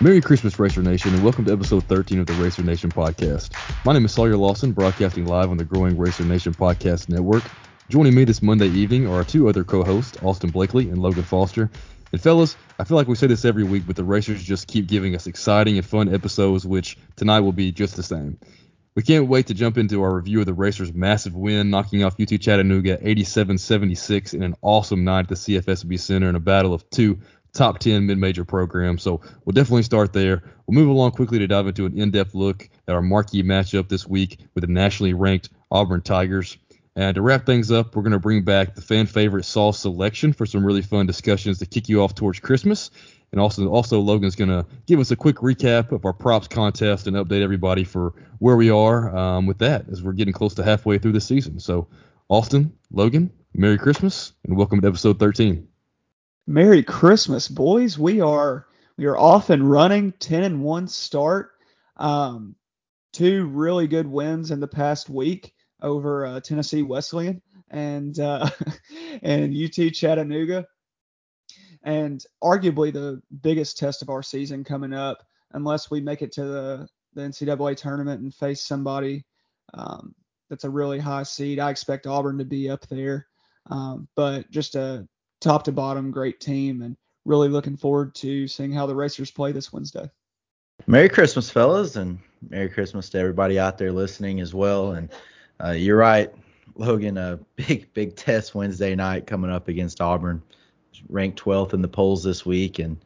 Merry 0.00 0.20
Christmas, 0.20 0.60
Racer 0.60 0.80
Nation, 0.80 1.12
and 1.12 1.24
welcome 1.24 1.44
to 1.44 1.52
episode 1.52 1.82
13 1.82 2.20
of 2.20 2.26
the 2.26 2.32
Racer 2.34 2.62
Nation 2.62 2.88
podcast. 2.88 3.50
My 3.84 3.92
name 3.92 4.04
is 4.04 4.12
Sawyer 4.12 4.36
Lawson, 4.36 4.70
broadcasting 4.70 5.26
live 5.26 5.50
on 5.50 5.56
the 5.56 5.64
growing 5.64 5.98
Racer 5.98 6.22
Nation 6.22 6.54
podcast 6.54 7.08
network. 7.08 7.42
Joining 7.88 8.14
me 8.14 8.22
this 8.22 8.40
Monday 8.40 8.68
evening 8.68 9.08
are 9.08 9.16
our 9.16 9.24
two 9.24 9.48
other 9.48 9.64
co-hosts, 9.64 10.16
Austin 10.22 10.50
Blakely 10.50 10.88
and 10.88 10.98
Logan 10.98 11.24
Foster. 11.24 11.68
And 12.12 12.20
fellas, 12.20 12.56
I 12.78 12.84
feel 12.84 12.96
like 12.96 13.08
we 13.08 13.16
say 13.16 13.26
this 13.26 13.44
every 13.44 13.64
week, 13.64 13.88
but 13.88 13.96
the 13.96 14.04
Racers 14.04 14.40
just 14.40 14.68
keep 14.68 14.86
giving 14.86 15.16
us 15.16 15.26
exciting 15.26 15.78
and 15.78 15.84
fun 15.84 16.14
episodes, 16.14 16.64
which 16.64 16.96
tonight 17.16 17.40
will 17.40 17.50
be 17.50 17.72
just 17.72 17.96
the 17.96 18.04
same. 18.04 18.38
We 18.94 19.02
can't 19.02 19.26
wait 19.26 19.48
to 19.48 19.54
jump 19.54 19.78
into 19.78 20.02
our 20.02 20.14
review 20.14 20.38
of 20.38 20.46
the 20.46 20.54
Racers' 20.54 20.92
massive 20.92 21.34
win, 21.34 21.70
knocking 21.70 22.04
off 22.04 22.20
UT 22.20 22.40
Chattanooga 22.40 22.98
87-76 22.98 24.34
in 24.34 24.44
an 24.44 24.54
awesome 24.62 25.02
night 25.02 25.20
at 25.20 25.28
the 25.28 25.34
CFSB 25.34 25.98
Center 25.98 26.28
in 26.28 26.36
a 26.36 26.40
battle 26.40 26.72
of 26.72 26.88
two 26.90 27.18
top 27.52 27.78
10 27.78 28.06
mid-major 28.06 28.44
program. 28.44 28.98
So 28.98 29.20
we'll 29.44 29.52
definitely 29.52 29.82
start 29.82 30.12
there. 30.12 30.42
We'll 30.66 30.74
move 30.74 30.88
along 30.88 31.12
quickly 31.12 31.38
to 31.38 31.46
dive 31.46 31.66
into 31.66 31.86
an 31.86 31.98
in-depth 31.98 32.34
look 32.34 32.68
at 32.86 32.94
our 32.94 33.02
marquee 33.02 33.42
matchup 33.42 33.88
this 33.88 34.06
week 34.06 34.38
with 34.54 34.62
the 34.62 34.72
nationally 34.72 35.14
ranked 35.14 35.50
Auburn 35.70 36.02
Tigers. 36.02 36.58
And 36.96 37.14
to 37.14 37.22
wrap 37.22 37.46
things 37.46 37.70
up, 37.70 37.94
we're 37.94 38.02
going 38.02 38.12
to 38.12 38.18
bring 38.18 38.42
back 38.42 38.74
the 38.74 38.82
fan 38.82 39.06
favorite 39.06 39.44
Saul 39.44 39.72
selection 39.72 40.32
for 40.32 40.46
some 40.46 40.64
really 40.64 40.82
fun 40.82 41.06
discussions 41.06 41.58
to 41.60 41.66
kick 41.66 41.88
you 41.88 42.02
off 42.02 42.14
towards 42.14 42.40
Christmas. 42.40 42.90
And 43.30 43.40
also, 43.40 43.68
also 43.68 44.00
Logan's 44.00 44.34
going 44.34 44.50
to 44.50 44.66
give 44.86 44.98
us 44.98 45.10
a 45.10 45.16
quick 45.16 45.36
recap 45.36 45.92
of 45.92 46.04
our 46.04 46.12
props 46.12 46.48
contest 46.48 47.06
and 47.06 47.16
update 47.16 47.42
everybody 47.42 47.84
for 47.84 48.14
where 48.38 48.56
we 48.56 48.70
are 48.70 49.14
um, 49.16 49.46
with 49.46 49.58
that 49.58 49.84
as 49.90 50.02
we're 50.02 50.12
getting 50.12 50.34
close 50.34 50.54
to 50.54 50.64
halfway 50.64 50.98
through 50.98 51.12
the 51.12 51.20
season. 51.20 51.60
So, 51.60 51.86
Austin, 52.28 52.72
Logan, 52.90 53.30
Merry 53.54 53.78
Christmas, 53.78 54.32
and 54.44 54.56
welcome 54.56 54.80
to 54.80 54.88
episode 54.88 55.18
13. 55.18 55.68
Merry 56.48 56.82
Christmas, 56.82 57.46
boys. 57.46 57.98
We 57.98 58.22
are 58.22 58.68
we 58.96 59.04
are 59.04 59.18
off 59.18 59.50
and 59.50 59.70
running, 59.70 60.12
10 60.12 60.44
and 60.44 60.62
1 60.62 60.88
start. 60.88 61.50
Um, 61.98 62.56
two 63.12 63.48
really 63.48 63.86
good 63.86 64.06
wins 64.06 64.50
in 64.50 64.58
the 64.58 64.66
past 64.66 65.10
week 65.10 65.52
over 65.82 66.24
uh, 66.24 66.40
Tennessee 66.40 66.82
Wesleyan 66.82 67.42
and 67.68 68.18
uh, 68.18 68.48
and 69.22 69.54
UT 69.54 69.92
Chattanooga. 69.92 70.66
And 71.82 72.24
arguably 72.42 72.94
the 72.94 73.20
biggest 73.42 73.76
test 73.76 74.00
of 74.00 74.08
our 74.08 74.22
season 74.22 74.64
coming 74.64 74.94
up, 74.94 75.22
unless 75.52 75.90
we 75.90 76.00
make 76.00 76.22
it 76.22 76.32
to 76.32 76.44
the, 76.44 76.88
the 77.12 77.20
NCAA 77.20 77.76
tournament 77.76 78.22
and 78.22 78.34
face 78.34 78.64
somebody 78.64 79.22
um, 79.74 80.14
that's 80.48 80.64
a 80.64 80.70
really 80.70 80.98
high 80.98 81.24
seed. 81.24 81.58
I 81.58 81.68
expect 81.68 82.06
Auburn 82.06 82.38
to 82.38 82.46
be 82.46 82.70
up 82.70 82.86
there. 82.88 83.26
Um, 83.66 84.08
but 84.16 84.50
just 84.50 84.76
a 84.76 85.06
top 85.40 85.64
to 85.64 85.72
bottom 85.72 86.10
great 86.10 86.40
team 86.40 86.82
and 86.82 86.96
really 87.24 87.48
looking 87.48 87.76
forward 87.76 88.14
to 88.16 88.48
seeing 88.48 88.72
how 88.72 88.86
the 88.86 88.94
Racers 88.94 89.30
play 89.30 89.52
this 89.52 89.72
Wednesday. 89.72 90.10
Merry 90.86 91.08
Christmas, 91.08 91.50
fellas, 91.50 91.96
and 91.96 92.18
Merry 92.48 92.68
Christmas 92.68 93.08
to 93.10 93.18
everybody 93.18 93.58
out 93.58 93.78
there 93.78 93.92
listening 93.92 94.40
as 94.40 94.54
well. 94.54 94.92
And 94.92 95.10
uh, 95.62 95.70
you're 95.70 95.96
right, 95.96 96.32
Logan, 96.76 97.18
a 97.18 97.38
big, 97.56 97.92
big 97.92 98.16
test 98.16 98.54
Wednesday 98.54 98.94
night 98.94 99.26
coming 99.26 99.50
up 99.50 99.68
against 99.68 100.00
Auburn, 100.00 100.42
ranked 101.08 101.42
12th 101.42 101.74
in 101.74 101.82
the 101.82 101.88
polls 101.88 102.22
this 102.22 102.46
week, 102.46 102.78
and 102.78 102.96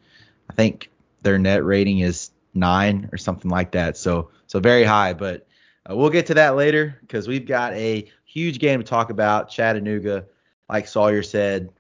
I 0.50 0.54
think 0.54 0.90
their 1.22 1.38
net 1.38 1.64
rating 1.64 2.00
is 2.00 2.30
nine 2.54 3.08
or 3.12 3.18
something 3.18 3.50
like 3.50 3.72
that. 3.72 3.96
So, 3.96 4.30
so 4.46 4.60
very 4.60 4.84
high. 4.84 5.14
But 5.14 5.46
uh, 5.88 5.96
we'll 5.96 6.10
get 6.10 6.26
to 6.26 6.34
that 6.34 6.56
later 6.56 6.98
because 7.00 7.26
we've 7.26 7.46
got 7.46 7.72
a 7.74 8.10
huge 8.24 8.58
game 8.58 8.80
to 8.80 8.84
talk 8.84 9.10
about. 9.10 9.50
Chattanooga, 9.50 10.26
like 10.68 10.86
Sawyer 10.86 11.22
said, 11.22 11.70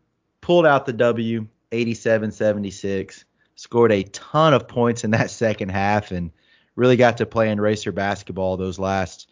pulled 0.42 0.66
out 0.66 0.84
the 0.84 0.92
W, 0.92 1.46
87-76, 1.70 3.24
scored 3.54 3.92
a 3.92 4.02
ton 4.02 4.52
of 4.52 4.68
points 4.68 5.04
in 5.04 5.12
that 5.12 5.30
second 5.30 5.70
half, 5.70 6.10
and 6.10 6.30
really 6.76 6.96
got 6.96 7.16
to 7.16 7.26
play 7.26 7.50
in 7.50 7.60
racer 7.60 7.92
basketball 7.92 8.58
those 8.58 8.78
last 8.78 9.30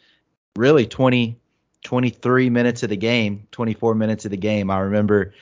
really 0.56 0.86
20, 0.86 1.38
23 1.84 2.50
minutes 2.50 2.82
of 2.82 2.88
the 2.88 2.96
game, 2.96 3.46
24 3.52 3.94
minutes 3.94 4.24
of 4.24 4.30
the 4.30 4.36
game. 4.36 4.70
I 4.70 4.78
remember 4.78 5.34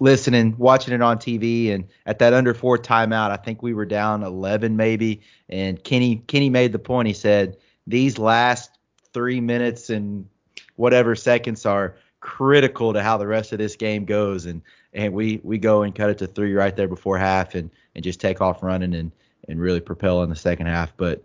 listening, 0.00 0.56
watching 0.58 0.94
it 0.94 1.00
on 1.00 1.18
TV, 1.18 1.72
and 1.72 1.88
at 2.06 2.18
that 2.18 2.34
under 2.34 2.54
four 2.54 2.76
timeout, 2.76 3.30
I 3.30 3.36
think 3.36 3.62
we 3.62 3.72
were 3.72 3.86
down 3.86 4.22
11 4.22 4.76
maybe, 4.76 5.22
and 5.48 5.82
Kenny 5.82 6.16
Kenny 6.26 6.50
made 6.50 6.72
the 6.72 6.78
point. 6.78 7.08
He 7.08 7.14
said 7.14 7.56
these 7.86 8.18
last 8.18 8.70
three 9.12 9.40
minutes 9.40 9.90
and 9.90 10.28
whatever 10.76 11.14
seconds 11.14 11.64
are 11.66 11.96
critical 12.20 12.92
to 12.92 13.02
how 13.02 13.16
the 13.16 13.26
rest 13.26 13.52
of 13.52 13.58
this 13.58 13.76
game 13.76 14.04
goes, 14.04 14.46
and 14.46 14.62
and 14.92 15.12
we 15.12 15.40
we 15.42 15.58
go 15.58 15.82
and 15.82 15.94
cut 15.94 16.10
it 16.10 16.18
to 16.18 16.26
three 16.26 16.54
right 16.54 16.74
there 16.74 16.88
before 16.88 17.18
half, 17.18 17.54
and 17.54 17.70
and 17.94 18.04
just 18.04 18.20
take 18.20 18.40
off 18.40 18.62
running 18.62 18.94
and 18.94 19.12
and 19.48 19.60
really 19.60 19.80
propel 19.80 20.22
in 20.22 20.30
the 20.30 20.36
second 20.36 20.66
half. 20.66 20.96
But 20.96 21.22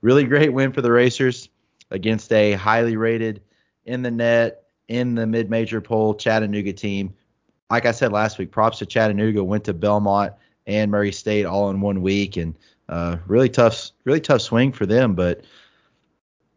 really 0.00 0.24
great 0.24 0.52
win 0.52 0.72
for 0.72 0.80
the 0.80 0.92
Racers 0.92 1.48
against 1.90 2.32
a 2.32 2.52
highly 2.52 2.96
rated 2.96 3.42
in 3.84 4.02
the 4.02 4.10
net 4.10 4.64
in 4.88 5.14
the 5.14 5.26
mid-major 5.26 5.80
poll 5.80 6.14
Chattanooga 6.14 6.72
team. 6.72 7.14
Like 7.70 7.84
I 7.84 7.92
said 7.92 8.12
last 8.12 8.38
week, 8.38 8.50
props 8.50 8.78
to 8.78 8.86
Chattanooga. 8.86 9.44
Went 9.44 9.64
to 9.64 9.74
Belmont 9.74 10.32
and 10.66 10.90
Murray 10.90 11.12
State 11.12 11.44
all 11.44 11.70
in 11.70 11.80
one 11.80 12.00
week, 12.00 12.36
and 12.36 12.54
uh, 12.88 13.16
really 13.26 13.48
tough, 13.48 13.90
really 14.04 14.20
tough 14.20 14.40
swing 14.40 14.72
for 14.72 14.86
them. 14.86 15.14
But 15.14 15.44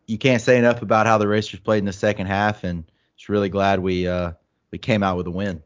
you 0.07 0.17
can't 0.17 0.41
say 0.41 0.57
enough 0.57 0.81
about 0.81 1.07
how 1.07 1.17
the 1.17 1.28
Racers 1.28 1.59
played 1.59 1.79
in 1.79 1.85
the 1.85 1.93
second 1.93 2.28
half, 2.28 2.63
and 2.63 2.83
just 3.17 3.29
really 3.29 3.49
glad 3.49 3.79
we 3.79 4.07
uh, 4.07 4.31
we 4.72 4.78
came 4.78 5.03
out 5.03 5.17
with 5.17 5.28
a 5.28 5.31
win. 5.31 5.61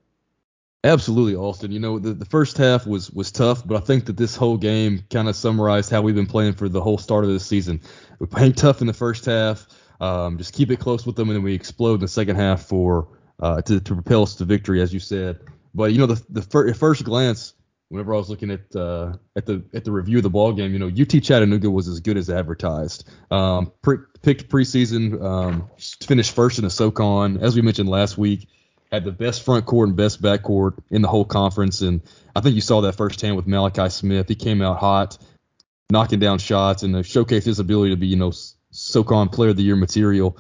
Absolutely, 0.86 1.36
Austin. 1.36 1.72
You 1.72 1.80
know, 1.80 1.98
the, 1.98 2.14
the 2.14 2.26
first 2.26 2.58
half 2.58 2.86
was 2.86 3.10
was 3.10 3.32
tough, 3.32 3.66
but 3.66 3.76
I 3.76 3.80
think 3.80 4.06
that 4.06 4.18
this 4.18 4.36
whole 4.36 4.56
game 4.56 5.04
kind 5.10 5.28
of 5.28 5.36
summarized 5.36 5.90
how 5.90 6.04
we've 6.04 6.14
been 6.14 6.28
playing 6.28 6.54
for 6.54 6.70
the 6.70 6.80
whole 6.80 7.00
start 7.00 7.24
of 7.24 7.32
this 7.32 7.44
season. 7.44 7.82
We 8.20 8.28
played 8.28 8.56
tough 8.56 8.82
in 8.82 8.88
the 8.88 8.94
first 8.94 9.26
half, 9.26 9.66
um, 10.00 10.38
just 10.38 10.54
keep 10.54 10.70
it 10.70 10.80
close 10.80 11.04
with 11.04 11.16
them, 11.16 11.30
and 11.30 11.38
then 11.38 11.44
we 11.44 11.56
explode 11.56 11.96
in 11.96 12.00
the 12.02 12.08
second 12.08 12.36
half 12.36 12.62
for 12.62 13.08
uh, 13.40 13.64
to, 13.64 13.80
to 13.80 13.94
propel 13.96 14.22
us 14.22 14.36
to 14.36 14.46
victory, 14.46 14.80
as 14.80 14.94
you 14.94 15.00
said. 15.00 15.40
But 15.74 15.92
you 15.92 15.98
know, 15.98 16.06
the 16.06 16.24
the 16.30 16.44
fir- 16.44 16.72
first 16.76 17.04
glance, 17.04 17.56
whenever 17.90 18.14
I 18.14 18.18
was 18.18 18.30
looking 18.30 18.52
at 18.52 18.76
uh, 18.76 19.14
at 19.36 19.48
the 19.48 19.66
at 19.74 19.86
the 19.86 19.92
review 19.92 20.18
of 20.18 20.24
the 20.24 20.30
ball 20.30 20.54
game, 20.54 20.72
you 20.72 20.78
know, 20.78 20.90
UT 20.90 21.10
Chattanooga 21.24 21.72
was 21.72 21.88
as 21.88 22.00
good 22.00 22.16
as 22.16 22.30
advertised. 22.30 23.10
Um, 23.32 23.72
pre- 23.82 24.06
picked 24.22 24.50
preseason, 24.50 25.20
um, 25.24 25.68
finished 26.04 26.36
first 26.36 26.60
in 26.60 26.64
the 26.64 26.70
SoCon, 26.70 27.38
as 27.38 27.56
we 27.56 27.64
mentioned 27.64 27.90
last 27.90 28.20
week 28.20 28.48
had 28.96 29.06
the 29.06 29.12
best 29.12 29.44
front 29.44 29.66
court 29.66 29.88
and 29.88 29.98
best 29.98 30.22
back 30.22 30.44
court 30.44 30.76
in 30.90 31.02
the 31.02 31.08
whole 31.08 31.26
conference. 31.26 31.82
And 31.82 32.02
I 32.36 32.42
think 32.42 32.56
you 32.56 32.62
saw 32.62 32.82
that 32.82 32.96
firsthand 32.96 33.36
with 33.36 33.48
Malachi 33.48 33.90
Smith. 33.90 34.28
He 34.28 34.36
came 34.36 34.62
out 34.62 34.80
hot, 34.80 35.18
knocking 35.90 36.20
down 36.20 36.40
shots 36.40 36.84
and 36.84 36.96
showcased 36.96 37.46
his 37.46 37.60
ability 37.60 37.92
to 37.92 37.98
be, 37.98 38.08
you 38.08 38.16
know, 38.16 38.34
SoCon 38.72 39.30
player 39.30 39.52
of 39.52 39.58
the 39.58 39.64
year 39.64 39.76
material. 39.76 40.38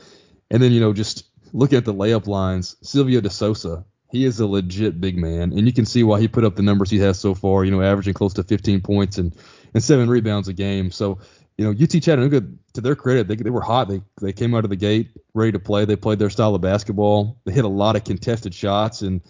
And 0.49 0.61
then, 0.61 0.71
you 0.71 0.79
know, 0.79 0.93
just 0.93 1.25
looking 1.53 1.77
at 1.77 1.85
the 1.85 1.93
layup 1.93 2.27
lines, 2.27 2.75
Silvio 2.81 3.21
De 3.21 3.29
Sousa, 3.29 3.85
he 4.11 4.25
is 4.25 4.39
a 4.39 4.47
legit 4.47 4.99
big 4.99 5.17
man. 5.17 5.53
And 5.53 5.65
you 5.67 5.73
can 5.73 5.85
see 5.85 6.03
why 6.03 6.19
he 6.19 6.27
put 6.27 6.45
up 6.45 6.55
the 6.55 6.63
numbers 6.63 6.89
he 6.89 6.99
has 6.99 7.19
so 7.19 7.33
far, 7.33 7.65
you 7.65 7.71
know, 7.71 7.81
averaging 7.81 8.13
close 8.13 8.33
to 8.35 8.43
15 8.43 8.81
points 8.81 9.17
and, 9.17 9.35
and 9.73 9.83
seven 9.83 10.09
rebounds 10.09 10.47
a 10.47 10.53
game. 10.53 10.91
So 10.91 11.19
you 11.57 11.65
know, 11.65 11.71
UT 11.71 11.89
Chattanooga, 11.89 12.43
to 12.73 12.81
their 12.81 12.95
credit, 12.95 13.27
they, 13.27 13.35
they 13.35 13.49
were 13.49 13.61
hot. 13.61 13.87
They 13.87 14.01
they 14.21 14.33
came 14.33 14.53
out 14.53 14.65
of 14.65 14.69
the 14.69 14.75
gate 14.75 15.11
ready 15.33 15.53
to 15.53 15.59
play. 15.59 15.85
They 15.85 15.95
played 15.95 16.19
their 16.19 16.29
style 16.29 16.53
of 16.53 16.61
basketball. 16.61 17.39
They 17.45 17.53
hit 17.53 17.65
a 17.65 17.69
lot 17.69 17.95
of 17.95 18.03
contested 18.03 18.53
shots 18.53 19.01
and 19.01 19.21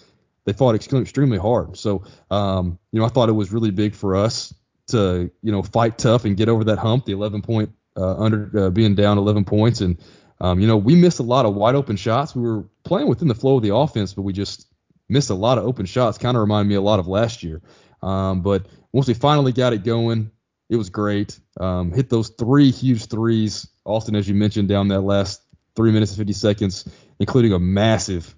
they 0.46 0.54
fought 0.54 0.76
extremely 0.76 1.38
hard. 1.38 1.78
So, 1.78 2.04
um, 2.30 2.80
you 2.92 3.00
know, 3.00 3.06
I 3.06 3.10
thought 3.10 3.30
it 3.30 3.34
was 3.34 3.52
really 3.52 3.72
big 3.72 3.96
for 3.96 4.16
us 4.16 4.54
to, 4.88 5.32
you 5.42 5.52
know, 5.52 5.64
fight 5.64 5.98
tough 5.98 6.26
and 6.26 6.38
get 6.38 6.50
over 6.50 6.66
that 6.66 6.78
hump, 6.78 7.06
the 7.06 7.14
11 7.14 7.42
point 7.42 7.72
uh, 7.98 8.16
under 8.16 8.66
uh, 8.66 8.70
being 8.70 8.96
down 8.96 9.18
11 9.18 9.46
points. 9.46 9.82
And, 9.82 9.98
um, 10.40 10.60
you 10.60 10.68
know, 10.68 10.78
we 10.78 10.96
missed 10.96 11.20
a 11.20 11.24
lot 11.24 11.46
of 11.46 11.56
wide 11.56 11.76
open 11.76 11.96
shots. 11.96 12.36
We 12.36 12.44
were 12.44 12.66
playing 12.84 13.08
within 13.08 13.28
the 13.28 13.36
flow 13.36 13.58
of 13.58 13.64
the 13.64 13.76
offense, 13.76 14.14
but 14.14 14.22
we 14.22 14.34
just 14.34 14.68
missed 15.10 15.32
a 15.32 15.36
lot 15.36 15.58
of 15.58 15.66
open 15.66 15.88
shots. 15.88 16.18
Kind 16.20 16.38
of 16.38 16.42
reminded 16.42 16.70
me 16.70 16.76
a 16.76 16.82
lot 16.82 17.00
of 17.00 17.08
last 17.08 17.42
year. 17.42 17.62
Um, 18.04 18.42
but 18.42 18.68
once 18.92 19.08
we 19.08 19.16
finally 19.16 19.52
got 19.52 19.74
it 19.74 19.84
going, 19.84 20.32
it 20.70 20.76
was 20.76 20.90
great. 20.90 21.40
Um, 21.60 21.92
hit 21.92 22.10
those 22.10 22.30
three 22.30 22.72
huge 22.72 23.06
threes, 23.06 23.68
Austin, 23.86 24.16
as 24.16 24.28
you 24.28 24.36
mentioned, 24.36 24.68
down 24.68 24.88
that 24.90 25.02
last 25.02 25.42
three 25.76 25.92
minutes 25.92 26.12
and 26.12 26.18
50 26.18 26.34
seconds, 26.34 26.90
including 27.20 27.54
a 27.54 27.60
massive 27.60 28.36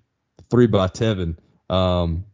three 0.50 0.68
by 0.68 0.88
Tevin. 0.88 1.38
Um, 1.70 2.26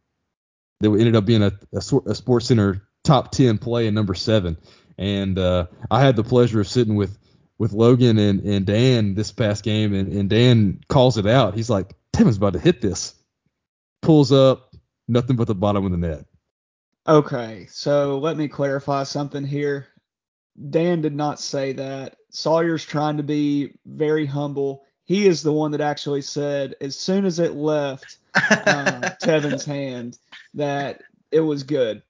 that 0.80 0.92
ended 0.92 1.16
up 1.16 1.26
being 1.26 1.44
a, 1.44 1.52
a, 1.74 1.78
a 1.78 2.16
Sports 2.16 2.48
Center 2.48 2.88
top 3.04 3.32
10 3.32 3.58
play 3.58 3.88
in 3.88 3.94
number 3.94 4.14
seven. 4.14 4.58
And 4.98 5.40
uh, 5.40 5.68
I 5.90 6.02
had 6.02 6.16
the 6.16 6.24
pleasure 6.24 6.60
of 6.60 6.68
sitting 6.68 6.96
with 6.96 7.18
with 7.60 7.72
Logan 7.72 8.18
and, 8.18 8.42
and 8.42 8.66
Dan 8.66 9.14
this 9.14 9.32
past 9.32 9.64
game, 9.64 9.94
and, 9.94 10.12
and 10.12 10.30
Dan 10.30 10.82
calls 10.90 11.18
it 11.18 11.28
out. 11.28 11.54
He's 11.54 11.70
like, 11.70 11.96
Tevin's 12.12 12.38
about 12.38 12.54
to 12.54 12.60
hit 12.60 12.82
this. 12.82 13.14
Pulls 14.02 14.32
up, 14.32 14.76
nothing 15.08 15.36
but 15.36 15.48
the 15.48 15.56
bottom 15.56 15.86
of 15.86 15.92
the 15.92 15.98
net. 15.98 16.26
Okay, 17.08 17.68
so 17.70 18.18
let 18.20 18.38
me 18.38 18.48
clarify 18.48 19.04
something 19.04 19.44
here. 19.44 19.88
Dan 20.70 21.02
did 21.02 21.16
not 21.16 21.40
say 21.40 21.74
that. 21.74 22.18
Sawyer's 22.30 22.86
trying 22.86 23.18
to 23.18 23.24
be 23.24 23.74
very 23.86 24.26
humble. 24.26 24.84
He 25.06 25.28
is 25.28 25.42
the 25.44 25.52
one 25.54 25.72
that 25.72 25.82
actually 25.82 26.22
said, 26.22 26.76
as 26.82 26.98
soon 26.98 27.26
as 27.26 27.40
it 27.40 27.56
left 27.56 28.18
uh, 28.66 29.10
Tevin's 29.22 29.66
hand, 29.66 30.18
that 30.54 31.02
it 31.32 31.42
was 31.42 31.64
good. 31.64 32.04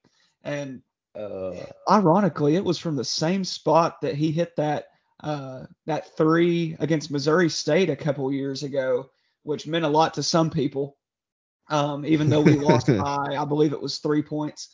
And 0.44 0.82
Uh, 1.16 1.66
Ironically, 1.90 2.56
it 2.56 2.64
was 2.66 2.78
from 2.80 2.96
the 2.96 3.06
same 3.06 3.44
spot 3.44 4.02
that 4.02 4.16
he 4.16 4.32
hit 4.32 4.56
that 4.58 4.88
uh, 5.22 5.66
that 5.86 6.16
three 6.18 6.76
against 6.80 7.12
Missouri 7.12 7.50
State 7.50 7.90
a 7.90 7.96
couple 7.96 8.32
years 8.32 8.64
ago, 8.64 9.10
which 9.44 9.68
meant 9.68 9.86
a 9.86 9.90
lot 9.90 10.14
to 10.16 10.24
some 10.24 10.50
people. 10.50 10.98
Um, 11.70 12.06
even 12.06 12.30
though 12.30 12.42
we 12.42 12.54
lost 12.54 12.88
by, 12.88 13.36
I 13.38 13.46
believe 13.46 13.74
it 13.74 13.82
was 13.82 13.98
three 13.98 14.22
points. 14.22 14.70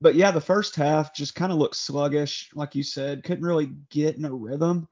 But 0.00 0.16
yeah, 0.16 0.32
the 0.32 0.40
first 0.40 0.74
half 0.74 1.14
just 1.14 1.34
kind 1.34 1.52
of 1.52 1.58
looked 1.58 1.76
sluggish, 1.76 2.50
like 2.54 2.74
you 2.74 2.82
said, 2.82 3.22
couldn't 3.22 3.44
really 3.44 3.70
get 3.88 4.16
in 4.16 4.24
a 4.24 4.32
rhythm. 4.32 4.88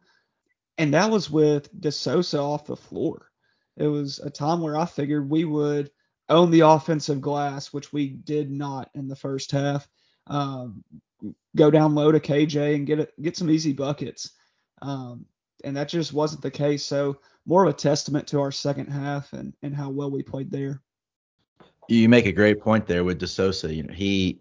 And 0.78 0.94
that 0.94 1.10
was 1.10 1.28
with 1.28 1.68
De 1.80 1.90
Sousa 1.90 2.38
off 2.38 2.64
the 2.64 2.76
floor. 2.76 3.30
It 3.76 3.88
was 3.88 4.20
a 4.20 4.30
time 4.30 4.60
where 4.60 4.76
I 4.76 4.86
figured 4.86 5.28
we 5.28 5.44
would 5.44 5.90
own 6.28 6.50
the 6.50 6.60
offensive 6.60 7.20
glass, 7.20 7.72
which 7.72 7.92
we 7.92 8.08
did 8.08 8.50
not 8.50 8.88
in 8.94 9.08
the 9.08 9.16
first 9.16 9.50
half. 9.50 9.88
Um, 10.28 10.84
go 11.56 11.70
down 11.70 11.94
low 11.94 12.12
to 12.12 12.20
KJ 12.20 12.76
and 12.76 12.86
get 12.86 13.00
it, 13.00 13.20
get 13.20 13.36
some 13.36 13.50
easy 13.50 13.72
buckets. 13.72 14.30
Um, 14.80 15.26
and 15.64 15.76
that 15.76 15.88
just 15.88 16.12
wasn't 16.12 16.42
the 16.42 16.50
case. 16.50 16.84
So 16.84 17.18
more 17.46 17.64
of 17.64 17.70
a 17.70 17.76
testament 17.76 18.28
to 18.28 18.40
our 18.40 18.52
second 18.52 18.86
half 18.86 19.32
and, 19.32 19.54
and 19.62 19.74
how 19.74 19.90
well 19.90 20.10
we 20.10 20.22
played 20.22 20.50
there. 20.50 20.80
You 21.90 22.08
make 22.08 22.26
a 22.26 22.32
great 22.32 22.60
point 22.60 22.86
there 22.86 23.04
with 23.04 23.18
De 23.18 23.26
Sousa. 23.26 23.74
You 23.74 23.82
know, 23.82 23.92
he 23.92 24.38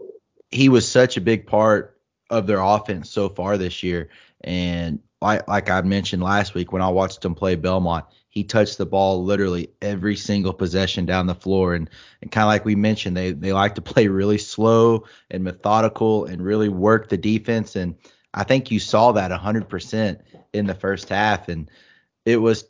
he 0.51 0.69
was 0.69 0.87
such 0.87 1.17
a 1.17 1.21
big 1.21 1.47
part 1.47 1.99
of 2.29 2.47
their 2.47 2.59
offense 2.59 3.09
so 3.09 3.29
far 3.29 3.57
this 3.57 3.81
year. 3.83 4.09
And 4.41 4.99
like 5.21 5.47
like 5.47 5.69
I 5.69 5.81
mentioned 5.81 6.21
last 6.21 6.53
week 6.53 6.71
when 6.71 6.81
I 6.81 6.89
watched 6.89 7.25
him 7.25 7.35
play 7.35 7.55
Belmont, 7.55 8.05
he 8.29 8.43
touched 8.43 8.77
the 8.77 8.85
ball 8.85 9.23
literally 9.23 9.71
every 9.81 10.15
single 10.15 10.53
possession 10.53 11.05
down 11.05 11.25
the 11.25 11.35
floor. 11.35 11.73
And, 11.73 11.89
and 12.21 12.31
kind 12.31 12.43
of 12.43 12.49
like 12.49 12.65
we 12.65 12.75
mentioned, 12.75 13.17
they 13.17 13.31
they 13.31 13.51
like 13.51 13.75
to 13.75 13.81
play 13.93 14.07
really 14.07 14.37
slow 14.37 15.05
and 15.31 15.43
methodical 15.43 16.25
and 16.25 16.43
really 16.43 16.69
work 16.69 17.09
the 17.09 17.17
defense. 17.17 17.75
And 17.75 17.95
I 18.33 18.43
think 18.43 18.69
you 18.69 18.79
saw 18.79 19.11
that 19.13 19.31
100% 19.31 20.19
in 20.53 20.67
the 20.67 20.75
first 20.75 21.09
half. 21.09 21.49
And 21.49 21.69
it 22.25 22.37
was 22.37 22.65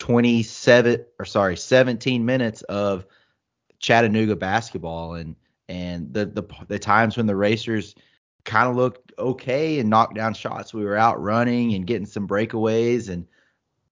27 0.00 1.04
or 1.18 1.24
sorry 1.24 1.56
17 1.56 2.24
minutes 2.24 2.62
of 2.62 3.06
Chattanooga 3.78 4.36
basketball 4.36 5.14
and 5.14 5.36
and 5.68 6.12
the 6.12 6.26
the 6.26 6.44
the 6.68 6.78
times 6.78 7.16
when 7.16 7.26
the 7.26 7.36
Racers 7.36 7.94
kind 8.44 8.68
of 8.68 8.76
looked 8.76 9.12
okay 9.18 9.78
and 9.78 9.90
knocked 9.90 10.14
down 10.14 10.34
shots. 10.34 10.72
We 10.72 10.84
were 10.84 10.96
out 10.96 11.20
running 11.20 11.74
and 11.74 11.86
getting 11.86 12.06
some 12.06 12.28
breakaways 12.28 13.08
and 13.08 13.26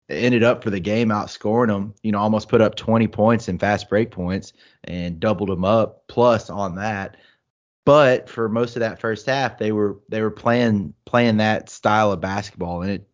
ended 0.09 0.43
up 0.43 0.63
for 0.63 0.71
the 0.71 0.81
game 0.81 1.09
outscoring 1.09 1.69
them 1.69 1.95
you 2.03 2.13
know 2.13 2.19
almost 2.19 2.51
put 2.51 2.61
up 2.61 2.75
20 2.75 3.09
points 3.09 3.49
in 3.49 3.59
fast 3.59 3.89
break 3.89 4.11
points 4.11 4.53
and 4.85 5.19
doubled 5.19 5.49
them 5.49 5.65
up 5.65 6.07
plus 6.09 6.51
on 6.51 6.77
that. 6.77 7.17
But 7.87 8.31
for 8.31 8.49
most 8.49 8.77
of 8.77 8.81
that 8.81 9.01
first 9.01 9.27
half 9.27 9.59
they 9.59 9.73
were 9.73 9.99
they 10.09 10.23
were 10.23 10.31
playing 10.31 10.95
playing 11.05 11.39
that 11.39 11.69
style 11.71 12.13
of 12.13 12.21
basketball 12.21 12.83
and 12.83 12.91
it 12.91 13.09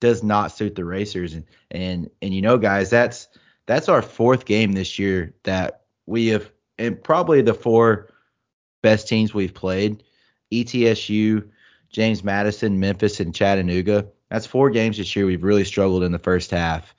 does 0.00 0.22
not 0.22 0.52
suit 0.52 0.74
the 0.74 0.84
racers. 0.84 1.34
And 1.34 1.44
and 1.70 2.10
and 2.20 2.34
you 2.34 2.42
know 2.42 2.58
guys 2.58 2.90
that's 2.90 3.28
that's 3.66 3.88
our 3.88 4.02
fourth 4.02 4.46
game 4.46 4.72
this 4.72 4.98
year 4.98 5.34
that 5.44 5.79
we 6.10 6.28
have 6.28 6.50
and 6.78 7.02
probably 7.02 7.40
the 7.42 7.54
four 7.54 8.10
best 8.82 9.08
teams 9.08 9.32
we've 9.32 9.54
played 9.54 10.02
ETSU 10.52 11.48
James 11.90 12.24
Madison 12.24 12.78
Memphis 12.80 13.20
and 13.20 13.34
Chattanooga 13.34 14.06
that's 14.28 14.46
four 14.46 14.70
games 14.70 14.98
this 14.98 15.14
year 15.14 15.26
we've 15.26 15.44
really 15.44 15.64
struggled 15.64 16.02
in 16.02 16.12
the 16.12 16.18
first 16.18 16.50
half 16.50 16.94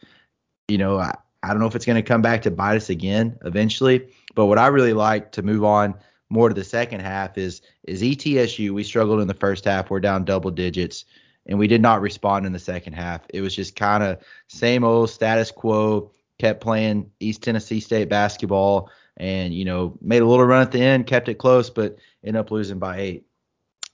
you 0.68 0.78
know 0.78 0.98
I, 0.98 1.16
I 1.44 1.50
don't 1.50 1.60
know 1.60 1.68
if 1.68 1.76
it's 1.76 1.86
going 1.86 2.02
to 2.02 2.08
come 2.08 2.22
back 2.22 2.42
to 2.44 2.52
bite 2.52 2.78
us 2.78 2.90
again 2.90 3.38
eventually 3.44 4.08
but 4.36 4.46
what 4.46 4.58
I 4.58 4.68
really 4.68 4.94
like 4.94 5.32
to 5.34 5.42
move 5.42 5.64
on 5.64 5.96
more 6.30 6.48
to 6.48 6.56
the 6.56 6.64
second 6.64 7.02
half 7.02 7.38
is 7.38 7.62
is 7.84 8.02
ETSU 8.02 8.72
we 8.72 8.84
struggled 8.84 9.20
in 9.22 9.28
the 9.28 9.34
first 9.34 9.66
half 9.66 9.90
we're 9.90 10.00
down 10.00 10.24
double 10.24 10.52
digits 10.52 11.06
and 11.46 11.58
we 11.58 11.68
did 11.68 11.82
not 11.82 12.02
respond 12.02 12.46
in 12.46 12.54
the 12.54 12.60
second 12.60 12.94
half. 12.94 13.22
It 13.30 13.42
was 13.42 13.56
just 13.56 13.76
kind 13.76 14.04
of 14.04 14.20
same 14.48 14.84
old 14.84 15.10
status 15.10 15.52
quo. 15.52 16.12
Kept 16.40 16.62
playing 16.62 17.12
East 17.20 17.44
Tennessee 17.44 17.80
State 17.80 18.10
basketball, 18.10 18.90
and 19.18 19.54
you 19.54 19.66
know 19.66 19.98
made 20.02 20.22
a 20.22 20.26
little 20.26 20.46
run 20.46 20.62
at 20.62 20.72
the 20.72 20.82
end, 20.82 21.08
kept 21.08 21.30
it 21.30 21.36
close, 21.36 21.70
but 21.70 21.98
ended 22.24 22.40
up 22.40 22.52
losing 22.52 22.80
by 22.80 23.00
eight. 23.00 23.26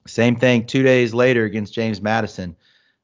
Same 0.06 0.36
thing 0.36 0.66
two 0.66 0.84
days 0.84 1.14
later 1.14 1.44
against 1.46 1.74
James 1.74 2.02
Madison, 2.02 2.56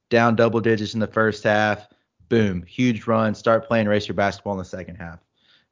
down 0.10 0.36
double 0.36 0.62
digits 0.62 0.94
in 0.94 1.00
the 1.00 1.08
first 1.08 1.44
half. 1.44 1.88
Boom, 2.30 2.64
huge 2.64 3.06
run. 3.06 3.36
Start 3.36 3.68
playing 3.68 3.88
racer 3.88 4.14
basketball 4.14 4.54
in 4.54 4.60
the 4.60 4.66
second 4.66 4.96
half. 4.96 5.20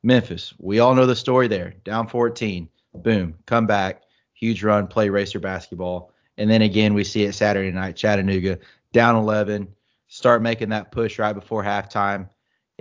Memphis, 0.04 0.54
we 0.58 0.80
all 0.80 0.96
know 0.96 1.06
the 1.06 1.16
story 1.16 1.48
there. 1.48 1.76
Down 1.84 2.08
14, 2.08 2.68
boom, 2.96 3.36
come 3.46 3.68
back, 3.68 4.02
huge 4.34 4.64
run, 4.64 4.88
play 4.88 5.10
racer 5.10 5.40
basketball. 5.40 6.12
And 6.38 6.50
then 6.50 6.64
again, 6.64 6.94
we 6.94 7.04
see 7.04 7.24
it 7.24 7.34
Saturday 7.34 7.72
night, 7.72 7.96
Chattanooga, 7.96 8.60
down 8.94 9.16
11, 9.16 9.68
start 10.08 10.42
making 10.42 10.70
that 10.70 10.92
push 10.92 11.20
right 11.20 11.34
before 11.34 11.64
halftime, 11.64 12.28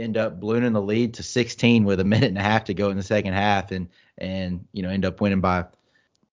end 0.00 0.16
up 0.16 0.40
ballooning 0.40 0.72
the 0.72 0.82
lead 0.82 1.14
to 1.14 1.22
16 1.22 1.84
with 1.84 2.00
a 2.00 2.04
minute 2.04 2.28
and 2.28 2.38
a 2.38 2.42
half 2.42 2.64
to 2.64 2.74
go 2.74 2.90
in 2.90 2.96
the 2.96 3.02
second 3.02 3.34
half, 3.34 3.70
and 3.70 3.88
and 4.18 4.66
you 4.72 4.82
know 4.82 4.90
end 4.90 5.04
up 5.04 5.20
winning 5.20 5.40
by 5.40 5.66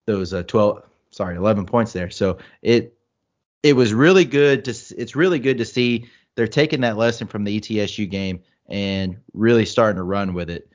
those 0.05 0.33
uh, 0.33 0.43
12, 0.43 0.83
sorry, 1.11 1.35
11 1.35 1.65
points 1.65 1.93
there. 1.93 2.09
So 2.09 2.37
it 2.61 2.97
it 3.63 3.73
was 3.73 3.93
really 3.93 4.25
good 4.25 4.65
to 4.65 4.71
it's 4.97 5.15
really 5.15 5.39
good 5.39 5.57
to 5.57 5.65
see 5.65 6.09
they're 6.35 6.47
taking 6.47 6.81
that 6.81 6.97
lesson 6.97 7.27
from 7.27 7.43
the 7.43 7.59
ETSU 7.59 8.09
game 8.09 8.41
and 8.67 9.17
really 9.33 9.65
starting 9.65 9.97
to 9.97 10.03
run 10.03 10.33
with 10.33 10.49
it. 10.49 10.71